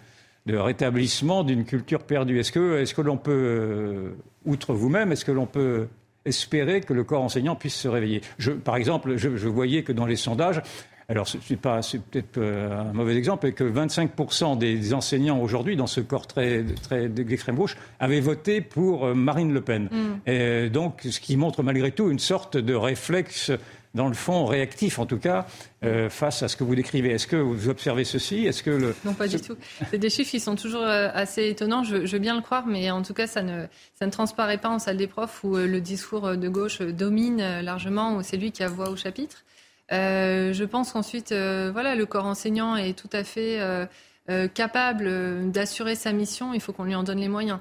de 0.50 0.58
rétablissement 0.58 1.44
d'une 1.44 1.64
culture 1.64 2.02
perdue 2.02 2.38
Est-ce 2.38 2.52
que, 2.52 2.78
est 2.78 2.92
que 2.92 3.02
l'on 3.02 3.16
peut, 3.16 3.30
euh, 3.32 4.10
outre 4.44 4.74
vous-même, 4.74 5.12
est-ce 5.12 5.24
que 5.24 5.32
l'on 5.32 5.46
peut 5.46 5.88
espérer 6.24 6.80
que 6.80 6.92
le 6.92 7.04
corps 7.04 7.22
enseignant 7.22 7.56
puisse 7.56 7.76
se 7.76 7.88
réveiller? 7.88 8.20
Je, 8.38 8.52
Par 8.52 8.76
exemple, 8.76 9.16
je, 9.16 9.36
je 9.36 9.48
voyais 9.48 9.82
que 9.82 9.92
dans 9.92 10.06
les 10.06 10.16
sondages, 10.16 10.62
alors 11.10 11.26
c'est 11.26 11.56
peut-être 11.56 12.38
euh, 12.38 12.82
un 12.88 12.92
mauvais 12.92 13.16
exemple, 13.16 13.48
et 13.48 13.52
que 13.52 13.64
25% 13.64 14.56
des 14.58 14.94
enseignants 14.94 15.40
aujourd'hui, 15.40 15.74
dans 15.74 15.88
ce 15.88 16.00
corps 16.00 16.28
très, 16.28 16.62
très 16.82 17.08
d'extrême 17.08 17.56
gauche, 17.56 17.76
avaient 17.98 18.20
voté 18.20 18.60
pour 18.60 19.06
euh, 19.06 19.14
Marine 19.14 19.52
Le 19.52 19.60
Pen. 19.60 19.88
Mm. 19.90 20.30
Et 20.30 20.70
donc, 20.70 21.00
ce 21.10 21.18
qui 21.18 21.36
montre 21.36 21.64
malgré 21.64 21.90
tout 21.90 22.10
une 22.10 22.20
sorte 22.20 22.56
de 22.56 22.74
réflexe 22.74 23.50
dans 23.94 24.08
le 24.08 24.14
fond, 24.14 24.44
réactif 24.44 24.98
en 24.98 25.06
tout 25.06 25.18
cas, 25.18 25.46
euh, 25.84 26.08
face 26.08 26.42
à 26.42 26.48
ce 26.48 26.56
que 26.56 26.64
vous 26.64 26.74
décrivez. 26.74 27.10
Est-ce 27.10 27.26
que 27.26 27.36
vous 27.36 27.68
observez 27.68 28.04
ceci? 28.04 28.46
Est-ce 28.46 28.62
que 28.62 28.70
le... 28.70 28.94
Non, 29.04 29.14
pas 29.14 29.28
du 29.28 29.40
tout. 29.40 29.56
C'est 29.90 29.98
des 29.98 30.10
chiffres 30.10 30.30
qui 30.30 30.40
sont 30.40 30.56
toujours 30.56 30.84
assez 30.84 31.48
étonnants, 31.48 31.82
je, 31.84 31.96
veux 31.96 32.18
bien 32.18 32.36
le 32.36 32.42
croire, 32.42 32.66
mais 32.66 32.90
en 32.90 33.02
tout 33.02 33.14
cas, 33.14 33.26
ça 33.26 33.42
ne, 33.42 33.66
ça 33.98 34.06
ne 34.06 34.10
transparaît 34.10 34.58
pas 34.58 34.68
en 34.68 34.78
salle 34.78 34.96
des 34.96 35.08
profs 35.08 35.42
où 35.42 35.56
le 35.56 35.80
discours 35.80 36.36
de 36.36 36.48
gauche 36.48 36.80
domine 36.80 37.60
largement, 37.60 38.16
où 38.16 38.22
c'est 38.22 38.36
lui 38.36 38.52
qui 38.52 38.62
a 38.62 38.68
voix 38.68 38.90
au 38.90 38.96
chapitre. 38.96 39.44
Euh, 39.92 40.52
je 40.52 40.64
pense 40.64 40.92
qu'ensuite, 40.92 41.32
euh, 41.32 41.70
voilà, 41.72 41.94
le 41.94 42.06
corps 42.06 42.26
enseignant 42.26 42.76
est 42.76 42.96
tout 42.96 43.10
à 43.12 43.24
fait 43.24 43.60
euh, 43.60 44.48
capable 44.48 45.50
d'assurer 45.50 45.96
sa 45.96 46.12
mission. 46.12 46.54
Il 46.54 46.60
faut 46.60 46.72
qu'on 46.72 46.84
lui 46.84 46.94
en 46.94 47.02
donne 47.02 47.18
les 47.18 47.28
moyens. 47.28 47.60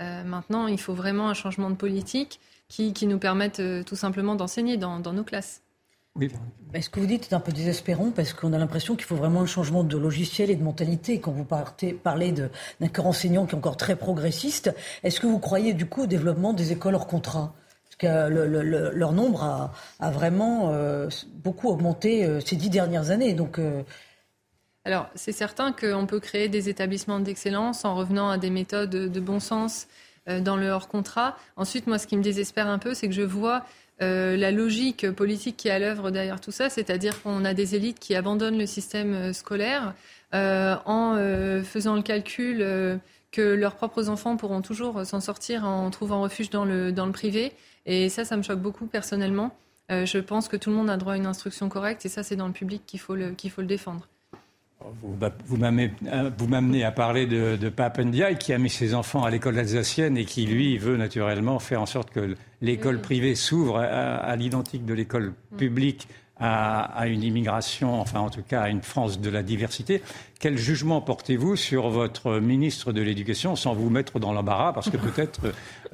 maintenant, 0.00 0.66
il 0.66 0.80
faut 0.80 0.94
vraiment 0.94 1.28
un 1.28 1.34
changement 1.34 1.70
de 1.70 1.76
politique 1.76 2.40
qui, 2.72 3.06
nous 3.06 3.18
permette 3.18 3.62
tout 3.84 3.96
simplement 3.96 4.34
d'enseigner 4.34 4.76
dans, 4.76 5.00
nos 5.00 5.24
classes. 5.24 5.62
Oui. 6.16 6.30
Ce 6.80 6.88
que 6.88 7.00
vous 7.00 7.06
dites 7.06 7.28
est 7.30 7.34
un 7.34 7.40
peu 7.40 7.52
désespérant 7.52 8.10
parce 8.10 8.32
qu'on 8.32 8.52
a 8.52 8.58
l'impression 8.58 8.96
qu'il 8.96 9.04
faut 9.04 9.16
vraiment 9.16 9.42
un 9.42 9.46
changement 9.46 9.84
de 9.84 9.96
logiciel 9.96 10.50
et 10.50 10.56
de 10.56 10.62
mentalité. 10.62 11.20
Quand 11.20 11.32
vous 11.32 11.44
partez, 11.44 11.92
parlez 11.92 12.32
d'un 12.32 12.88
corps 12.88 13.06
enseignant 13.06 13.46
qui 13.46 13.54
est 13.54 13.58
encore 13.58 13.76
très 13.76 13.96
progressiste, 13.96 14.74
est-ce 15.02 15.20
que 15.20 15.26
vous 15.26 15.38
croyez 15.38 15.74
du 15.74 15.86
coup 15.86 16.02
au 16.02 16.06
développement 16.06 16.52
des 16.52 16.72
écoles 16.72 16.94
hors 16.94 17.06
contrat? 17.06 17.54
Leur 18.02 19.12
nombre 19.12 19.72
a, 20.00 20.10
vraiment 20.10 20.70
euh, 20.72 21.08
beaucoup 21.34 21.68
augmenté 21.68 22.24
euh, 22.24 22.40
ces 22.40 22.56
dix 22.56 22.70
dernières 22.70 23.10
années. 23.10 23.32
Donc, 23.32 23.58
euh, 23.58 23.82
Alors, 24.84 25.08
c'est 25.14 25.32
certain 25.32 25.72
qu'on 25.72 26.06
peut 26.06 26.18
créer 26.18 26.48
des 26.48 26.68
établissements 26.68 27.20
d'excellence 27.20 27.84
en 27.84 27.94
revenant 27.94 28.28
à 28.28 28.38
des 28.38 28.50
méthodes 28.50 28.90
de 28.90 29.20
bon 29.20 29.38
sens 29.38 29.86
dans 30.26 30.56
le 30.56 30.68
hors-contrat. 30.68 31.36
Ensuite, 31.56 31.86
moi, 31.86 31.98
ce 31.98 32.06
qui 32.06 32.16
me 32.16 32.22
désespère 32.22 32.68
un 32.68 32.78
peu, 32.78 32.94
c'est 32.94 33.08
que 33.08 33.14
je 33.14 33.22
vois 33.22 33.64
la 34.00 34.50
logique 34.50 35.10
politique 35.10 35.56
qui 35.56 35.68
est 35.68 35.72
à 35.72 35.78
l'œuvre 35.78 36.10
derrière 36.10 36.40
tout 36.40 36.50
ça, 36.50 36.68
c'est-à-dire 36.68 37.22
qu'on 37.22 37.44
a 37.44 37.54
des 37.54 37.76
élites 37.76 38.00
qui 38.00 38.16
abandonnent 38.16 38.58
le 38.58 38.66
système 38.66 39.32
scolaire 39.32 39.94
en 40.32 41.14
faisant 41.64 41.94
le 41.94 42.02
calcul 42.02 43.00
que 43.32 43.40
leurs 43.40 43.76
propres 43.76 44.08
enfants 44.08 44.36
pourront 44.36 44.62
toujours 44.62 45.06
s'en 45.06 45.20
sortir 45.20 45.64
en 45.64 45.90
trouvant 45.90 46.20
refuge 46.20 46.50
dans 46.50 46.64
le, 46.64 46.92
dans 46.92 47.06
le 47.06 47.12
privé. 47.12 47.52
Et 47.86 48.08
ça, 48.08 48.24
ça 48.24 48.36
me 48.36 48.42
choque 48.42 48.60
beaucoup 48.60 48.86
personnellement. 48.86 49.56
Euh, 49.90 50.06
je 50.06 50.18
pense 50.18 50.48
que 50.48 50.56
tout 50.56 50.70
le 50.70 50.76
monde 50.76 50.90
a 50.90 50.96
droit 50.96 51.14
à 51.14 51.16
une 51.16 51.26
instruction 51.26 51.68
correcte 51.68 52.06
et 52.06 52.08
ça, 52.08 52.22
c'est 52.22 52.36
dans 52.36 52.46
le 52.46 52.52
public 52.52 52.82
qu'il 52.86 53.00
faut 53.00 53.16
qu'il 53.36 53.50
faut 53.50 53.60
le 53.60 53.66
défendre. 53.66 54.08
Vous, 55.02 55.14
bah, 55.14 55.32
vous 55.46 55.56
m'amenez 55.56 56.84
à 56.84 56.92
parler 56.92 57.26
de, 57.26 57.56
de 57.56 57.68
Pape 57.68 57.98
Ndiaye 57.98 58.36
qui 58.38 58.52
a 58.52 58.58
mis 58.58 58.70
ses 58.70 58.94
enfants 58.94 59.24
à 59.24 59.30
l'école 59.30 59.58
alsacienne 59.58 60.16
et 60.16 60.24
qui, 60.24 60.46
lui, 60.46 60.78
veut 60.78 60.96
naturellement 60.96 61.58
faire 61.58 61.82
en 61.82 61.86
sorte 61.86 62.10
que 62.10 62.36
l'école 62.60 63.00
privée 63.00 63.34
s'ouvre 63.34 63.78
à 63.78 64.34
l'identique 64.36 64.84
de 64.84 64.94
l'école 64.94 65.32
mm. 65.52 65.56
publique 65.56 66.08
à, 66.42 67.06
une 67.06 67.22
immigration, 67.22 68.00
enfin 68.00 68.20
en 68.20 68.30
tout 68.30 68.42
cas 68.42 68.62
à 68.62 68.68
une 68.68 68.82
France 68.82 69.20
de 69.20 69.30
la 69.30 69.42
diversité. 69.42 70.02
Quel 70.40 70.58
jugement 70.58 71.00
portez-vous 71.00 71.54
sur 71.54 71.88
votre 71.88 72.40
ministre 72.40 72.92
de 72.92 73.00
l'Éducation 73.00 73.54
sans 73.54 73.74
vous 73.74 73.90
mettre 73.90 74.18
dans 74.18 74.32
l'embarras? 74.32 74.72
Parce 74.72 74.90
que 74.90 74.96
peut-être 74.96 75.40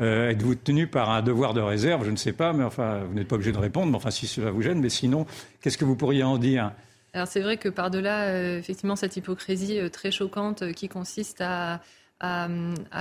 euh, 0.00 0.30
êtes-vous 0.30 0.54
tenu 0.54 0.86
par 0.86 1.10
un 1.10 1.20
devoir 1.20 1.52
de 1.52 1.60
réserve, 1.60 2.04
je 2.06 2.10
ne 2.10 2.16
sais 2.16 2.32
pas, 2.32 2.54
mais 2.54 2.64
enfin 2.64 3.00
vous 3.06 3.14
n'êtes 3.14 3.28
pas 3.28 3.34
obligé 3.34 3.52
de 3.52 3.58
répondre, 3.58 3.90
mais 3.90 3.96
enfin 3.96 4.10
si 4.10 4.26
cela 4.26 4.50
vous 4.50 4.62
gêne, 4.62 4.80
mais 4.80 4.88
sinon, 4.88 5.26
qu'est-ce 5.60 5.76
que 5.76 5.84
vous 5.84 5.96
pourriez 5.96 6.22
en 6.22 6.38
dire? 6.38 6.72
Alors 7.14 7.26
c'est 7.26 7.40
vrai 7.40 7.56
que 7.56 7.68
par-delà, 7.68 8.24
euh, 8.24 8.58
effectivement, 8.58 8.96
cette 8.96 9.16
hypocrisie 9.16 9.78
euh, 9.78 9.88
très 9.88 10.10
choquante 10.10 10.72
qui 10.72 10.88
consiste 10.88 11.40
à, 11.40 11.80
à, 12.20 12.48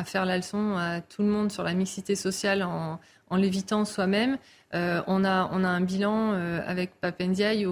faire 0.05 0.25
la 0.25 0.37
leçon 0.37 0.77
à 0.77 1.01
tout 1.01 1.23
le 1.23 1.27
monde 1.27 1.51
sur 1.51 1.63
la 1.63 1.73
mixité 1.73 2.15
sociale 2.15 2.63
en, 2.63 2.99
en 3.29 3.35
l'évitant 3.35 3.83
soi-même, 3.85 4.37
euh, 4.73 5.01
on, 5.07 5.23
a, 5.23 5.49
on 5.53 5.63
a 5.63 5.67
un 5.69 5.79
bilan 5.79 6.33
euh, 6.33 6.59
avec 6.67 6.91
Papendiaï 6.99 7.65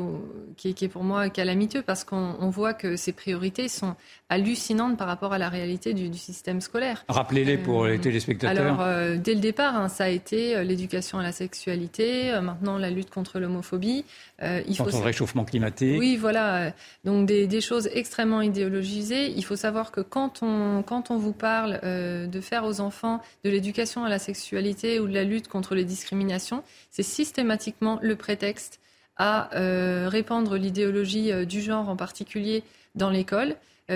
qui, 0.56 0.74
qui, 0.74 0.86
est 0.86 0.90
pour 0.90 1.04
moi 1.04 1.30
calamiteux 1.30 1.82
parce 1.82 2.06
qu'on 2.06 2.50
voit 2.50 2.74
que 2.74 2.96
ses 2.96 3.12
priorités 3.12 3.68
sont 3.68 3.96
hallucinantes 4.30 4.98
par 4.98 5.08
rapport 5.08 5.34
à 5.34 5.38
la 5.38 5.50
réalité 5.50 5.94
du, 5.94 6.14
système 6.14 6.62
scolaire. 6.62 7.04
Rappelez-les 7.10 7.58
pour 7.58 7.84
euh, 7.84 7.90
les 7.90 8.00
téléspectateurs. 8.00 8.80
Alors, 8.80 9.18
dès 9.20 9.34
le 9.34 9.42
départ, 9.42 9.76
hein, 9.76 9.90
ça 9.90 10.06
a 10.06 10.08
été 10.08 10.64
l'éducation 10.64 11.20
à 11.20 11.24
la 11.24 11.34
sexualité, 11.34 12.32
maintenant 12.42 12.78
la 12.78 12.90
lutte 12.90 13.10
contre 13.10 13.40
l'homophobie. 13.40 14.06
Il 14.42 14.78
contre 14.78 14.92
faut... 14.92 15.00
le 15.00 15.04
réchauffement 15.04 15.46
climatique. 15.46 15.98
Oui, 16.00 16.18
voilà. 16.18 16.74
Donc 17.04 17.26
des, 17.26 17.48
des, 17.48 17.62
choses 17.62 17.90
extrêmement 17.94 18.42
idéologisées. 18.42 19.32
Il 19.32 19.44
faut 19.46 19.56
savoir 19.56 19.92
que 19.92 20.02
quand 20.02 20.42
on, 20.42 20.84
quand 20.84 21.10
on 21.12 21.18
vous 21.18 21.34
parle 21.34 21.80
de 21.82 22.42
faire 22.42 22.66
aux 22.66 22.82
enfants 22.82 23.22
de 23.44 23.50
l'éducation 23.50 24.04
à 24.04 24.10
la 24.10 24.20
sexualité 24.20 25.00
ou 25.00 25.08
de 25.08 25.14
la 25.14 25.24
lutte 25.24 25.48
contre 25.48 25.74
les 25.74 25.86
discriminations, 25.86 26.64
c'est 26.92 27.04
systématiquement 27.04 28.00
le 28.02 28.16
prétexte 28.16 28.80
à 29.18 29.56
euh, 29.56 30.08
répandre 30.10 30.56
l'idéologie 30.56 31.32
euh, 31.32 31.46
du 31.46 31.62
genre 31.62 31.90
en 31.90 31.96
particulier 31.96 32.64
dans 32.96 33.10
l'école, 33.10 33.50
euh, 33.50 33.56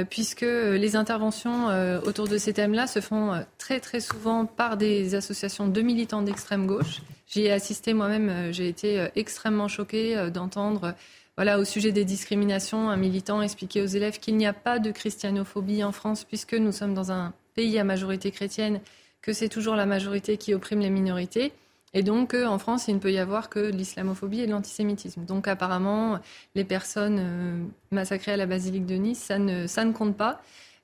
puisque 0.09 0.41
les 0.41 0.95
interventions 0.95 1.67
autour 2.05 2.27
de 2.27 2.37
ces 2.37 2.53
thèmes-là 2.53 2.87
se 2.87 3.01
font 3.01 3.43
très 3.57 3.79
très 3.79 3.99
souvent 3.99 4.45
par 4.45 4.77
des 4.77 5.15
associations 5.15 5.67
de 5.67 5.81
militants 5.81 6.21
d'extrême 6.21 6.67
gauche. 6.67 7.01
J'y 7.27 7.41
ai 7.41 7.51
assisté 7.51 7.93
moi-même, 7.93 8.51
j'ai 8.51 8.67
été 8.67 9.07
extrêmement 9.15 9.67
choquée 9.67 10.29
d'entendre 10.31 10.93
voilà, 11.37 11.57
au 11.57 11.63
sujet 11.63 11.93
des 11.93 12.03
discriminations, 12.03 12.89
un 12.89 12.97
militant 12.97 13.41
expliquer 13.41 13.81
aux 13.81 13.85
élèves 13.85 14.19
qu'il 14.19 14.35
n'y 14.35 14.45
a 14.45 14.51
pas 14.51 14.77
de 14.77 14.91
christianophobie 14.91 15.85
en 15.85 15.93
France 15.93 16.25
puisque 16.25 16.53
nous 16.53 16.73
sommes 16.73 16.93
dans 16.93 17.13
un 17.13 17.33
pays 17.55 17.79
à 17.79 17.83
majorité 17.83 18.29
chrétienne, 18.29 18.81
que 19.21 19.31
c'est 19.31 19.49
toujours 19.49 19.75
la 19.75 19.85
majorité 19.85 20.37
qui 20.37 20.53
opprime 20.53 20.81
les 20.81 20.89
minorités. 20.89 21.53
Et 21.93 22.03
donc, 22.03 22.33
euh, 22.33 22.45
en 22.45 22.59
France, 22.59 22.87
il 22.87 22.95
ne 22.95 22.99
peut 22.99 23.11
y 23.11 23.17
avoir 23.17 23.49
que 23.49 23.59
l'islamophobie 23.59 24.41
et 24.41 24.47
l'antisémitisme. 24.47 25.25
Donc, 25.25 25.47
apparemment, 25.47 26.19
les 26.55 26.63
personnes 26.63 27.19
euh, 27.19 27.63
massacrées 27.91 28.33
à 28.33 28.37
la 28.37 28.45
basilique 28.45 28.85
de 28.85 28.95
Nice, 28.95 29.19
ça 29.19 29.39
ne, 29.39 29.65
ça 29.67 29.85
compte 29.85 30.15
pas. 30.15 30.41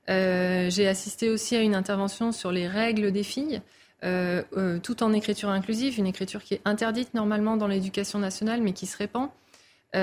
Euh, 0.10 0.70
j'ai 0.70 0.88
assisté 0.88 1.30
aussi 1.30 1.56
à 1.56 1.62
une 1.62 1.76
intervention 1.76 2.32
sur 2.32 2.51
les 2.51 2.68
règles 2.68 3.12
des 3.12 3.24
filles, 3.24 3.62
tout 4.84 5.01
en 5.01 5.14
écriture 5.14 5.49
inclusive, 5.49 5.97
une 5.97 6.06
écriture 6.06 6.43
qui 6.43 6.53
est 6.53 6.62
interdite 6.64 7.16
normalement 7.16 7.58
dans 7.58 7.66
l'éducation 7.66 8.20
nationale, 8.20 8.62
mais 8.62 8.72
qui 8.72 8.86
se 8.86 8.95
répand. 8.95 9.30
où 9.95 9.99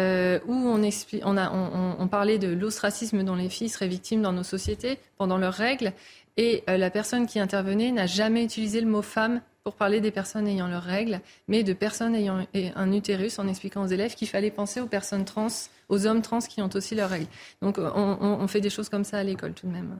on, 0.74 2.08
parlait 2.10 2.38
de 2.38 2.48
l'ostracisme 2.48 3.22
dont 3.22 3.36
les 3.36 3.48
filles 3.48 3.68
seraient 3.68 3.86
victimes 3.86 4.20
dans 4.20 4.32
nos 4.32 4.42
sociétés 4.42 4.98
pendant 5.18 5.38
leurs 5.38 5.54
règles. 5.54 5.92
Et 6.36 6.64
la 6.66 6.90
personne 6.90 7.28
qui 7.28 7.38
intervenait 7.38 7.92
n'a 7.92 8.06
jamais 8.06 8.42
utilisé 8.42 8.80
le 8.80 8.88
mot 8.88 9.02
femme 9.02 9.40
pour 9.64 9.74
parler 9.74 10.00
des 10.00 10.10
personnes 10.10 10.48
ayant 10.48 10.66
leurs 10.68 10.82
règles, 10.82 11.20
mais 11.48 11.62
de 11.62 11.72
personnes 11.72 12.14
ayant 12.14 12.46
un 12.54 12.92
utérus 12.92 13.38
en 13.38 13.46
expliquant 13.46 13.84
aux 13.84 13.88
élèves 13.88 14.14
qu'il 14.14 14.28
fallait 14.28 14.50
penser 14.50 14.80
aux 14.80 14.86
personnes 14.86 15.24
trans, 15.24 15.48
aux 15.88 16.06
hommes 16.06 16.22
trans 16.22 16.40
qui 16.40 16.62
ont 16.62 16.70
aussi 16.74 16.94
leurs 16.94 17.10
règles. 17.10 17.28
Donc 17.60 17.78
on, 17.78 18.48
fait 18.48 18.60
des 18.60 18.70
choses 18.70 18.88
comme 18.88 19.04
ça 19.04 19.18
à 19.18 19.22
l'école 19.22 19.52
tout 19.52 19.66
de 19.66 19.72
même. 19.72 19.96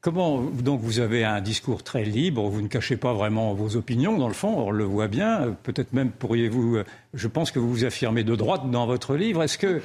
Comment 0.00 0.40
donc 0.40 0.80
vous 0.80 0.98
avez 0.98 1.22
un 1.22 1.40
discours 1.40 1.84
très 1.84 2.04
libre, 2.04 2.48
vous 2.48 2.60
ne 2.60 2.66
cachez 2.66 2.96
pas 2.96 3.12
vraiment 3.12 3.54
vos 3.54 3.76
opinions 3.76 4.18
dans 4.18 4.26
le 4.26 4.34
fond, 4.34 4.48
on 4.48 4.72
le 4.72 4.82
voit 4.82 5.06
bien. 5.06 5.54
Peut-être 5.62 5.92
même 5.92 6.10
pourriez-vous, 6.10 6.78
euh, 6.78 6.84
je 7.14 7.28
pense 7.28 7.52
que 7.52 7.60
vous 7.60 7.70
vous 7.70 7.84
affirmez 7.84 8.24
de 8.24 8.34
droite 8.34 8.68
dans 8.68 8.84
votre 8.84 9.14
livre. 9.14 9.44
Est-ce 9.44 9.58
que 9.58 9.80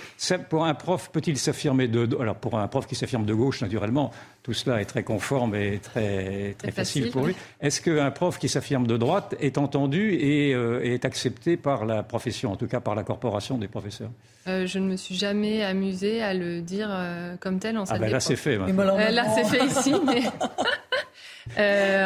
pour 0.49 0.65
un 0.65 0.73
prof 0.73 1.11
peut-il 1.11 1.38
s'affirmer 1.38 1.88
de 1.88 2.17
alors 2.19 2.38
pour 2.38 2.57
un 2.57 2.67
prof 2.67 2.88
qui 2.88 2.95
s'affirme 2.95 3.27
de 3.27 3.33
gauche 3.35 3.61
naturellement, 3.61 4.11
tout 4.48 4.54
cela 4.54 4.80
est 4.80 4.86
très 4.86 5.04
conforme 5.04 5.56
et 5.56 5.78
très, 5.80 6.56
très 6.58 6.72
facile, 6.72 7.12
pour 7.12 7.26
lui. 7.26 7.36
Est-ce 7.60 7.82
qu'un 7.82 8.10
prof 8.12 8.39
qui 8.39 8.48
s'affirme 8.48 8.88
de 8.88 8.95
droite 8.95 9.36
est 9.41 9.58
entendu 9.58 10.14
et 10.14 10.54
euh, 10.54 10.80
est 10.86 11.04
accepté 11.04 11.58
par 11.58 11.86
la 11.86 12.02
profession, 12.02 12.54
en 12.54 12.56
tout 12.56 12.68
cas 12.68 12.80
par 12.80 12.95
la 12.95 13.04
corporation 13.04 13.58
des 13.58 13.68
professeurs? 13.68 14.10
Euh, 14.48 14.66
Je 14.66 14.80
ne 14.80 14.86
me 14.86 14.95
suis 14.95 15.16
jamais 15.16 15.66
amusée 15.66 16.24
à 16.24 16.34
le 16.34 16.62
dire 16.62 16.88
euh, 16.89 17.36
comme 17.41 17.60
tel 17.60 17.78
en 17.78 17.86
salle 17.86 17.98
ah 17.98 18.06
ben 18.06 18.10
là, 18.10 18.22
c'est 18.22 18.38
fait. 18.38 18.58
là, 18.58 19.36
c'est 19.36 19.43
fait 19.43 19.66
ici, 19.66 19.93
mais 20.06 20.24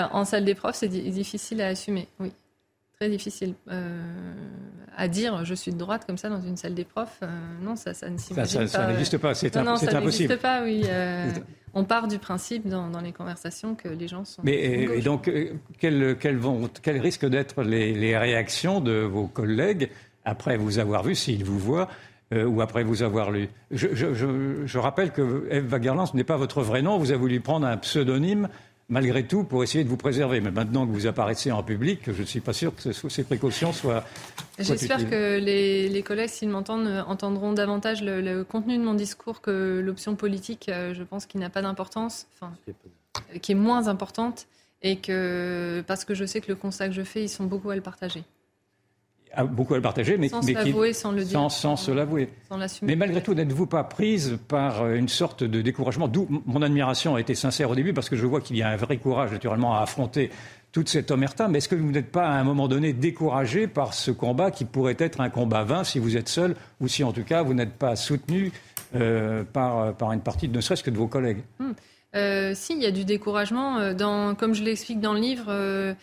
en 0.11 0.25
salle 0.25 0.43
des 0.43 0.55
profs, 0.55 0.77
c'est 0.77 0.87
difficile 0.87 1.61
à 1.61 1.67
assumer, 1.67 2.07
oui 2.19 2.31
très 2.99 3.09
difficile 3.09 3.55
à 4.95 5.07
dire 5.07 5.43
je 5.43 5.55
suis 5.55 5.71
de 5.71 5.77
droite 5.77 6.05
comme 6.05 6.17
ça 6.17 6.29
dans 6.29 6.41
une 6.41 6.57
salle 6.57 6.75
des 6.75 6.85
profs. 6.85 7.21
non, 7.61 7.75
ça, 7.75 7.95
ça 7.95 8.09
ne 8.09 8.17
s'imagine 8.17 8.61
pas. 8.61 8.67
Ça 8.67 8.87
n'existe 8.87 9.17
pas, 9.17 9.33
c'est 9.35 9.57
impossible. 9.57 9.91
non, 9.91 9.91
ça 9.91 9.99
n'existe 10.01 10.35
pas, 10.37 10.63
oui 10.63 10.83
on 11.73 11.83
part 11.83 12.07
du 12.07 12.19
principe 12.19 12.67
dans, 12.67 12.89
les 13.01 13.11
conversations 13.11 13.75
que 13.75 13.87
les 13.87 14.07
gens 14.07 14.25
sont. 14.25 14.41
Mais 14.43 14.59
et, 14.97 15.01
donc, 15.01 15.27
euh, 15.27 15.53
quelles, 15.79 16.37
vont, 16.37 16.69
risquent 16.85 17.27
d'être 17.27 17.63
les, 17.63 18.17
réactions 18.17 18.81
de 18.81 19.01
vos 19.01 19.27
collègues 19.27 19.89
après 20.25 20.57
vous 20.57 20.79
avoir 20.79 21.03
vu, 21.03 21.15
s'ils 21.15 21.43
vous 21.43 21.59
voient, 21.59 21.87
euh, 22.33 22.45
ou 22.45 22.61
après 22.61 22.83
vous 22.83 23.03
avoir 23.03 23.31
lu? 23.31 23.49
Je, 23.71 24.77
rappelle 24.77 25.11
que 25.11 25.47
Eve 25.49 25.65
Wagerland, 25.65 26.05
ce 26.07 26.15
n'est 26.15 26.23
pas 26.23 26.37
votre 26.37 26.61
vrai 26.61 26.81
nom, 26.81 26.97
vous 26.97 27.11
avez 27.11 27.19
voulu 27.19 27.39
prendre 27.39 27.65
un 27.65 27.77
pseudonyme 27.77 28.49
malgré 28.91 29.25
tout, 29.25 29.43
pour 29.43 29.63
essayer 29.63 29.83
de 29.83 29.89
vous 29.89 29.97
préserver. 29.97 30.41
Mais 30.41 30.51
maintenant 30.51 30.85
que 30.85 30.91
vous 30.91 31.07
apparaissez 31.07 31.51
en 31.51 31.63
public, 31.63 32.11
je 32.11 32.21
ne 32.21 32.27
suis 32.27 32.41
pas 32.41 32.53
sûr 32.53 32.73
que 32.75 32.91
ces 32.91 33.23
précautions 33.23 33.73
soient. 33.73 34.03
J'espère 34.59 35.09
que 35.09 35.39
les, 35.39 36.03
collègues, 36.03 36.29
s'ils 36.29 36.49
m'entendent, 36.49 37.03
entendront 37.07 37.53
davantage 37.53 38.03
le, 38.03 38.43
contenu 38.43 38.77
de 38.77 38.83
mon 38.83 38.93
discours 38.93 39.41
que 39.41 39.79
l'option 39.83 40.15
politique, 40.15 40.69
euh, 40.69 40.93
je 40.93 41.03
pense, 41.03 41.25
qui 41.25 41.37
n'a 41.37 41.49
pas 41.49 41.61
d'importance, 41.61 42.27
enfin, 42.35 42.53
qui 43.41 43.53
est 43.53 43.55
moins 43.55 43.87
importante, 43.87 44.47
et 44.81 44.97
que 44.97 45.83
parce 45.87 46.05
que 46.05 46.13
je 46.13 46.25
sais 46.25 46.41
que 46.41 46.49
le 46.49 46.55
constat 46.55 46.89
que 46.89 46.93
je 46.93 47.03
fais, 47.03 47.23
ils 47.23 47.29
sont 47.29 47.45
beaucoup 47.45 47.69
à 47.69 47.75
le 47.75 47.81
partager 47.81 48.23
beaucoup 49.49 49.73
à 49.73 49.77
le 49.77 49.81
partager, 49.81 50.17
mais, 50.17 50.29
sans 50.29 50.43
mais 50.43 50.55
qui, 50.55 50.93
sans, 50.93 51.11
le 51.11 51.23
dire, 51.23 51.51
sans, 51.51 51.75
se 51.75 51.91
l'avouer. 51.91 52.29
Mais 52.81 52.95
malgré 52.95 53.21
tout, 53.21 53.33
n'êtes-vous 53.33 53.65
pas 53.65 53.83
prise 53.83 54.37
par 54.47 54.83
euh, 54.83 54.95
une 54.95 55.09
sorte 55.09 55.43
de 55.43 55.61
découragement 55.61 56.07
D'où 56.07 56.27
mon 56.45 56.61
admiration 56.61 57.15
a 57.15 57.21
été 57.21 57.35
sincère 57.35 57.69
au 57.69 57.75
début, 57.75 57.93
parce 57.93 58.09
que 58.09 58.15
je 58.15 58.25
vois 58.25 58.41
qu'il 58.41 58.57
y 58.57 58.61
a 58.61 58.69
un 58.69 58.75
vrai 58.75 58.97
courage, 58.97 59.31
naturellement, 59.31 59.75
à 59.75 59.81
affronter 59.81 60.31
toute 60.71 60.89
cette 60.89 61.11
omerta. 61.11 61.47
Mais 61.47 61.59
est-ce 61.59 61.69
que 61.69 61.75
vous 61.75 61.91
n'êtes 61.91 62.11
pas, 62.11 62.27
à 62.27 62.33
un 62.33 62.43
moment 62.43 62.67
donné, 62.67 62.93
découragé 62.93 63.67
par 63.67 63.93
ce 63.93 64.11
combat 64.11 64.51
qui 64.51 64.65
pourrait 64.65 64.97
être 64.99 65.21
un 65.21 65.29
combat 65.29 65.63
vain 65.63 65.83
si 65.83 65.99
vous 65.99 66.17
êtes 66.17 66.29
seul, 66.29 66.55
ou 66.79 66.87
si, 66.87 67.03
en 67.03 67.13
tout 67.13 67.23
cas, 67.23 67.41
vous 67.41 67.53
n'êtes 67.53 67.73
pas 67.73 67.95
soutenu 67.95 68.51
euh, 68.95 69.43
par, 69.43 69.93
par 69.95 70.11
une 70.11 70.21
partie, 70.21 70.49
ne 70.49 70.61
serait-ce 70.61 70.83
que 70.83 70.91
de 70.91 70.97
vos 70.97 71.07
collègues? 71.07 71.43
Hmm. 71.59 71.71
euh, 72.15 72.53
Si, 72.53 72.73
il 72.73 72.81
y 72.81 72.85
a 72.85 72.91
du 72.91 73.05
découragement. 73.05 73.93
Dans, 73.93 74.35
comme 74.35 74.53
je 74.53 74.63
l'explique 74.63 74.99
dans 74.99 75.13
le 75.13 75.19
livre 75.19 75.45
euh, 75.47 75.93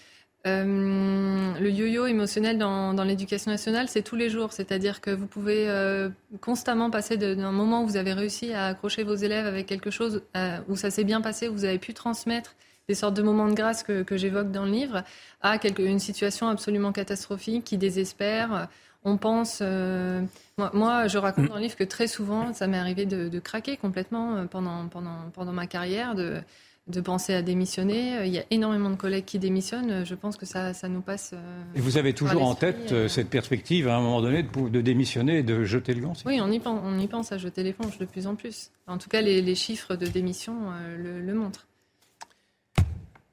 le 0.44 1.70
yo-yo 1.70 2.06
émotionnel 2.06 2.58
dans, 2.58 3.04
l'éducation 3.04 3.50
nationale, 3.50 3.88
c'est 3.88 4.02
tous 4.02 4.16
les 4.16 4.30
jours. 4.30 4.52
C'est-à-dire 4.52 5.00
que 5.00 5.10
vous 5.10 5.26
pouvez 5.26 5.68
euh, 5.68 6.08
constamment 6.40 6.90
passer 6.90 7.16
d'un 7.16 7.52
moment 7.52 7.82
où 7.82 7.86
vous 7.86 7.96
avez 7.96 8.12
réussi 8.12 8.52
à 8.52 8.66
accrocher 8.66 9.02
vos 9.02 9.14
élèves 9.14 9.46
avec 9.46 9.66
quelque 9.66 9.90
chose 9.90 10.22
euh, 10.36 10.58
où 10.68 10.76
ça 10.76 10.90
s'est 10.90 11.04
bien 11.04 11.20
passé, 11.20 11.48
où 11.48 11.52
vous 11.52 11.64
avez 11.64 11.78
pu 11.78 11.94
transmettre 11.94 12.54
des 12.88 12.94
sortes 12.94 13.14
de 13.14 13.22
moments 13.22 13.48
de 13.48 13.54
grâce 13.54 13.82
que, 13.82 14.16
j'évoque 14.16 14.50
dans 14.50 14.64
le 14.64 14.70
livre, 14.70 15.04
à 15.42 15.58
quelque, 15.58 15.82
une 15.82 15.98
situation 15.98 16.48
absolument 16.48 16.92
catastrophique 16.92 17.64
qui 17.64 17.76
désespère. 17.76 18.68
On 19.04 19.18
pense. 19.18 19.60
Moi, 19.60 21.06
je 21.06 21.18
raconte 21.18 21.48
dans 21.48 21.56
le 21.56 21.60
livre 21.60 21.76
que 21.76 21.84
très 21.84 22.06
souvent, 22.06 22.54
ça 22.54 22.66
m'est 22.66 22.78
arrivé 22.78 23.04
de, 23.04 23.38
craquer 23.40 23.76
complètement 23.76 24.46
pendant, 24.46 24.88
pendant, 24.88 25.30
pendant 25.34 25.52
ma 25.52 25.66
carrière. 25.66 26.14
De, 26.14 26.40
de 26.88 27.00
penser 27.00 27.34
à 27.34 27.42
démissionner. 27.42 28.26
Il 28.26 28.32
y 28.32 28.38
a 28.38 28.44
énormément 28.50 28.90
de 28.90 28.96
collègues 28.96 29.24
qui 29.24 29.38
démissionnent. 29.38 30.04
Je 30.04 30.14
pense 30.14 30.36
que 30.36 30.46
ça, 30.46 30.72
ça 30.74 30.88
nous 30.88 31.00
passe. 31.00 31.32
Euh, 31.34 31.62
et 31.74 31.80
vous 31.80 31.98
avez 31.98 32.14
toujours 32.14 32.42
en 32.42 32.54
tête 32.54 32.92
euh, 32.92 33.08
cette 33.08 33.28
perspective, 33.28 33.88
à 33.88 33.96
un 33.96 34.00
moment 34.00 34.20
donné, 34.20 34.42
de, 34.42 34.68
de 34.68 34.80
démissionner 34.80 35.38
et 35.38 35.42
de 35.42 35.64
jeter 35.64 35.94
le 35.94 36.00
gant 36.00 36.14
Oui, 36.24 36.40
on 36.40 36.50
y, 36.50 36.58
pense, 36.58 36.80
on 36.84 36.98
y 36.98 37.06
pense 37.06 37.32
à 37.32 37.38
jeter 37.38 37.62
l'éponge 37.62 37.98
de 37.98 38.04
plus 38.04 38.26
en 38.26 38.34
plus. 38.34 38.70
En 38.86 38.98
tout 38.98 39.08
cas, 39.08 39.20
les, 39.20 39.54
chiffres 39.54 39.96
de 39.96 40.06
démission 40.06 40.54
euh, 40.72 41.20
le 41.20 41.34
montrent. 41.34 41.66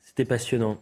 C'était 0.02 0.26
passionnant. 0.26 0.78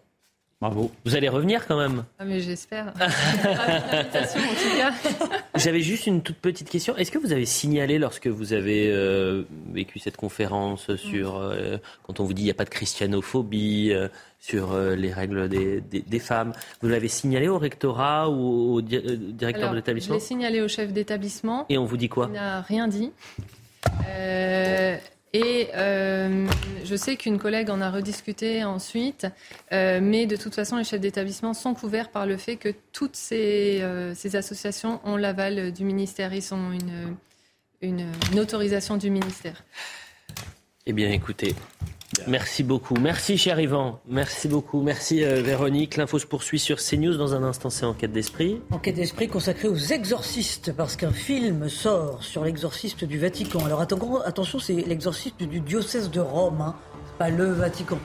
Bravo. 0.63 0.89
Vous 1.03 1.17
allez 1.17 1.27
revenir 1.27 1.67
quand 1.67 1.77
même 1.77 2.05
Ah 2.19 2.23
mais 2.23 2.39
j'espère. 2.39 2.93
J'avais 5.55 5.81
juste 5.81 6.07
une 6.07 6.21
toute 6.21 6.37
petite 6.37 6.69
question. 6.69 6.95
Est-ce 6.95 7.11
que 7.11 7.17
vous 7.17 7.33
avez 7.33 7.45
signalé 7.45 7.99
lorsque 7.99 8.27
vous 8.27 8.53
avez 8.53 8.89
euh, 8.89 9.43
vécu 9.73 9.99
cette 9.99 10.15
conférence 10.15 10.95
sur 10.95 11.35
euh, 11.35 11.75
quand 12.03 12.21
on 12.21 12.23
vous 12.23 12.31
dit 12.31 12.43
il 12.43 12.45
n'y 12.45 12.51
a 12.51 12.53
pas 12.53 12.63
de 12.63 12.69
christianophobie 12.69 13.91
euh, 13.91 14.07
sur 14.39 14.77
les 14.77 15.11
règles 15.11 15.49
des, 15.49 16.19
femmes, 16.19 16.53
vous 16.81 16.87
l'avez 16.87 17.09
signalé 17.09 17.49
au 17.49 17.57
rectorat 17.57 18.29
ou 18.29 18.75
au 18.75 18.81
directeur 18.81 19.71
de 19.71 19.75
l'établissement 19.75 20.15
Je 20.15 20.19
l'ai 20.19 20.25
signalé 20.25 20.61
au 20.61 20.69
chef 20.69 20.93
d'établissement. 20.93 21.65
Et 21.67 21.77
on 21.77 21.83
vous 21.83 21.97
dit 21.97 22.07
quoi 22.07 22.27
Il 22.29 22.35
n'a 22.35 22.61
rien 22.61 22.87
dit. 22.87 23.11
Et 25.33 25.69
euh, 25.73 26.47
je 26.85 26.95
sais 26.95 27.15
qu'une 27.15 27.39
collègue 27.39 27.71
en 27.71 27.81
a 27.81 27.89
rediscuté 27.89 28.63
ensuite, 28.63 29.25
euh, 29.71 29.99
mais 29.99 30.27
de 30.27 30.35
toute 30.35 30.53
façon, 30.53 30.77
les 30.77 30.83
chefs 30.83 31.01
d'établissement 31.01 31.55
sont 31.55 31.73
couverts 31.73 32.09
par 32.09 32.27
le 32.27 32.37
fait 32.37 32.55
que 32.55 32.69
toutes 32.91 33.15
ces, 33.15 33.81
euh, 33.81 34.13
ces 34.13 34.35
associations 34.35 35.01
ont 35.03 35.17
l'aval 35.17 35.71
du 35.71 35.85
ministère. 35.85 36.33
Ils 36.35 36.53
ont 36.53 36.71
une, 36.71 37.15
une, 37.81 38.05
une 38.31 38.39
autorisation 38.39 38.97
du 38.97 39.09
ministère. 39.09 39.63
Eh 40.85 40.93
bien, 40.93 41.09
écoutez, 41.11 41.55
Merci 42.27 42.63
beaucoup. 42.63 42.95
Merci, 42.95 43.37
cher 43.37 43.59
Yvan. 43.59 43.99
Merci 44.07 44.47
beaucoup. 44.47 44.81
Merci, 44.81 45.23
euh, 45.23 45.41
Véronique. 45.41 45.97
L'info 45.97 46.19
se 46.19 46.25
poursuit 46.25 46.59
sur 46.59 46.77
CNews. 46.77 47.17
Dans 47.17 47.33
un 47.33 47.43
instant, 47.43 47.69
c'est 47.69 47.85
Enquête 47.85 48.11
d'esprit. 48.11 48.61
Enquête 48.71 48.95
d'esprit 48.95 49.27
consacrée 49.27 49.67
aux 49.67 49.75
exorcistes, 49.75 50.73
parce 50.73 50.95
qu'un 50.95 51.11
film 51.11 51.69
sort 51.69 52.23
sur 52.23 52.43
l'exorciste 52.43 53.03
du 53.03 53.17
Vatican. 53.17 53.65
Alors 53.65 53.81
attention, 53.81 54.59
c'est 54.59 54.73
l'exorciste 54.73 55.41
du 55.43 55.59
diocèse 55.59 56.11
de 56.11 56.19
Rome, 56.19 56.61
hein. 56.61 56.75
pas 57.17 57.29
le 57.29 57.45
Vatican. 57.51 57.97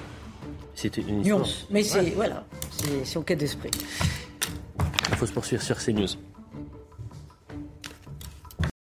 C'est 0.75 0.97
une 0.97 1.21
histoire. 1.21 1.47
Mais 1.71 1.83
c'est, 1.83 2.11
voilà, 2.11 2.45
c'est 3.05 3.19
Enquête 3.19 3.39
d'esprit. 3.39 3.71
L'info 5.11 5.27
se 5.27 5.33
poursuivre 5.33 5.63
sur 5.63 5.77
CNews. 5.77 6.09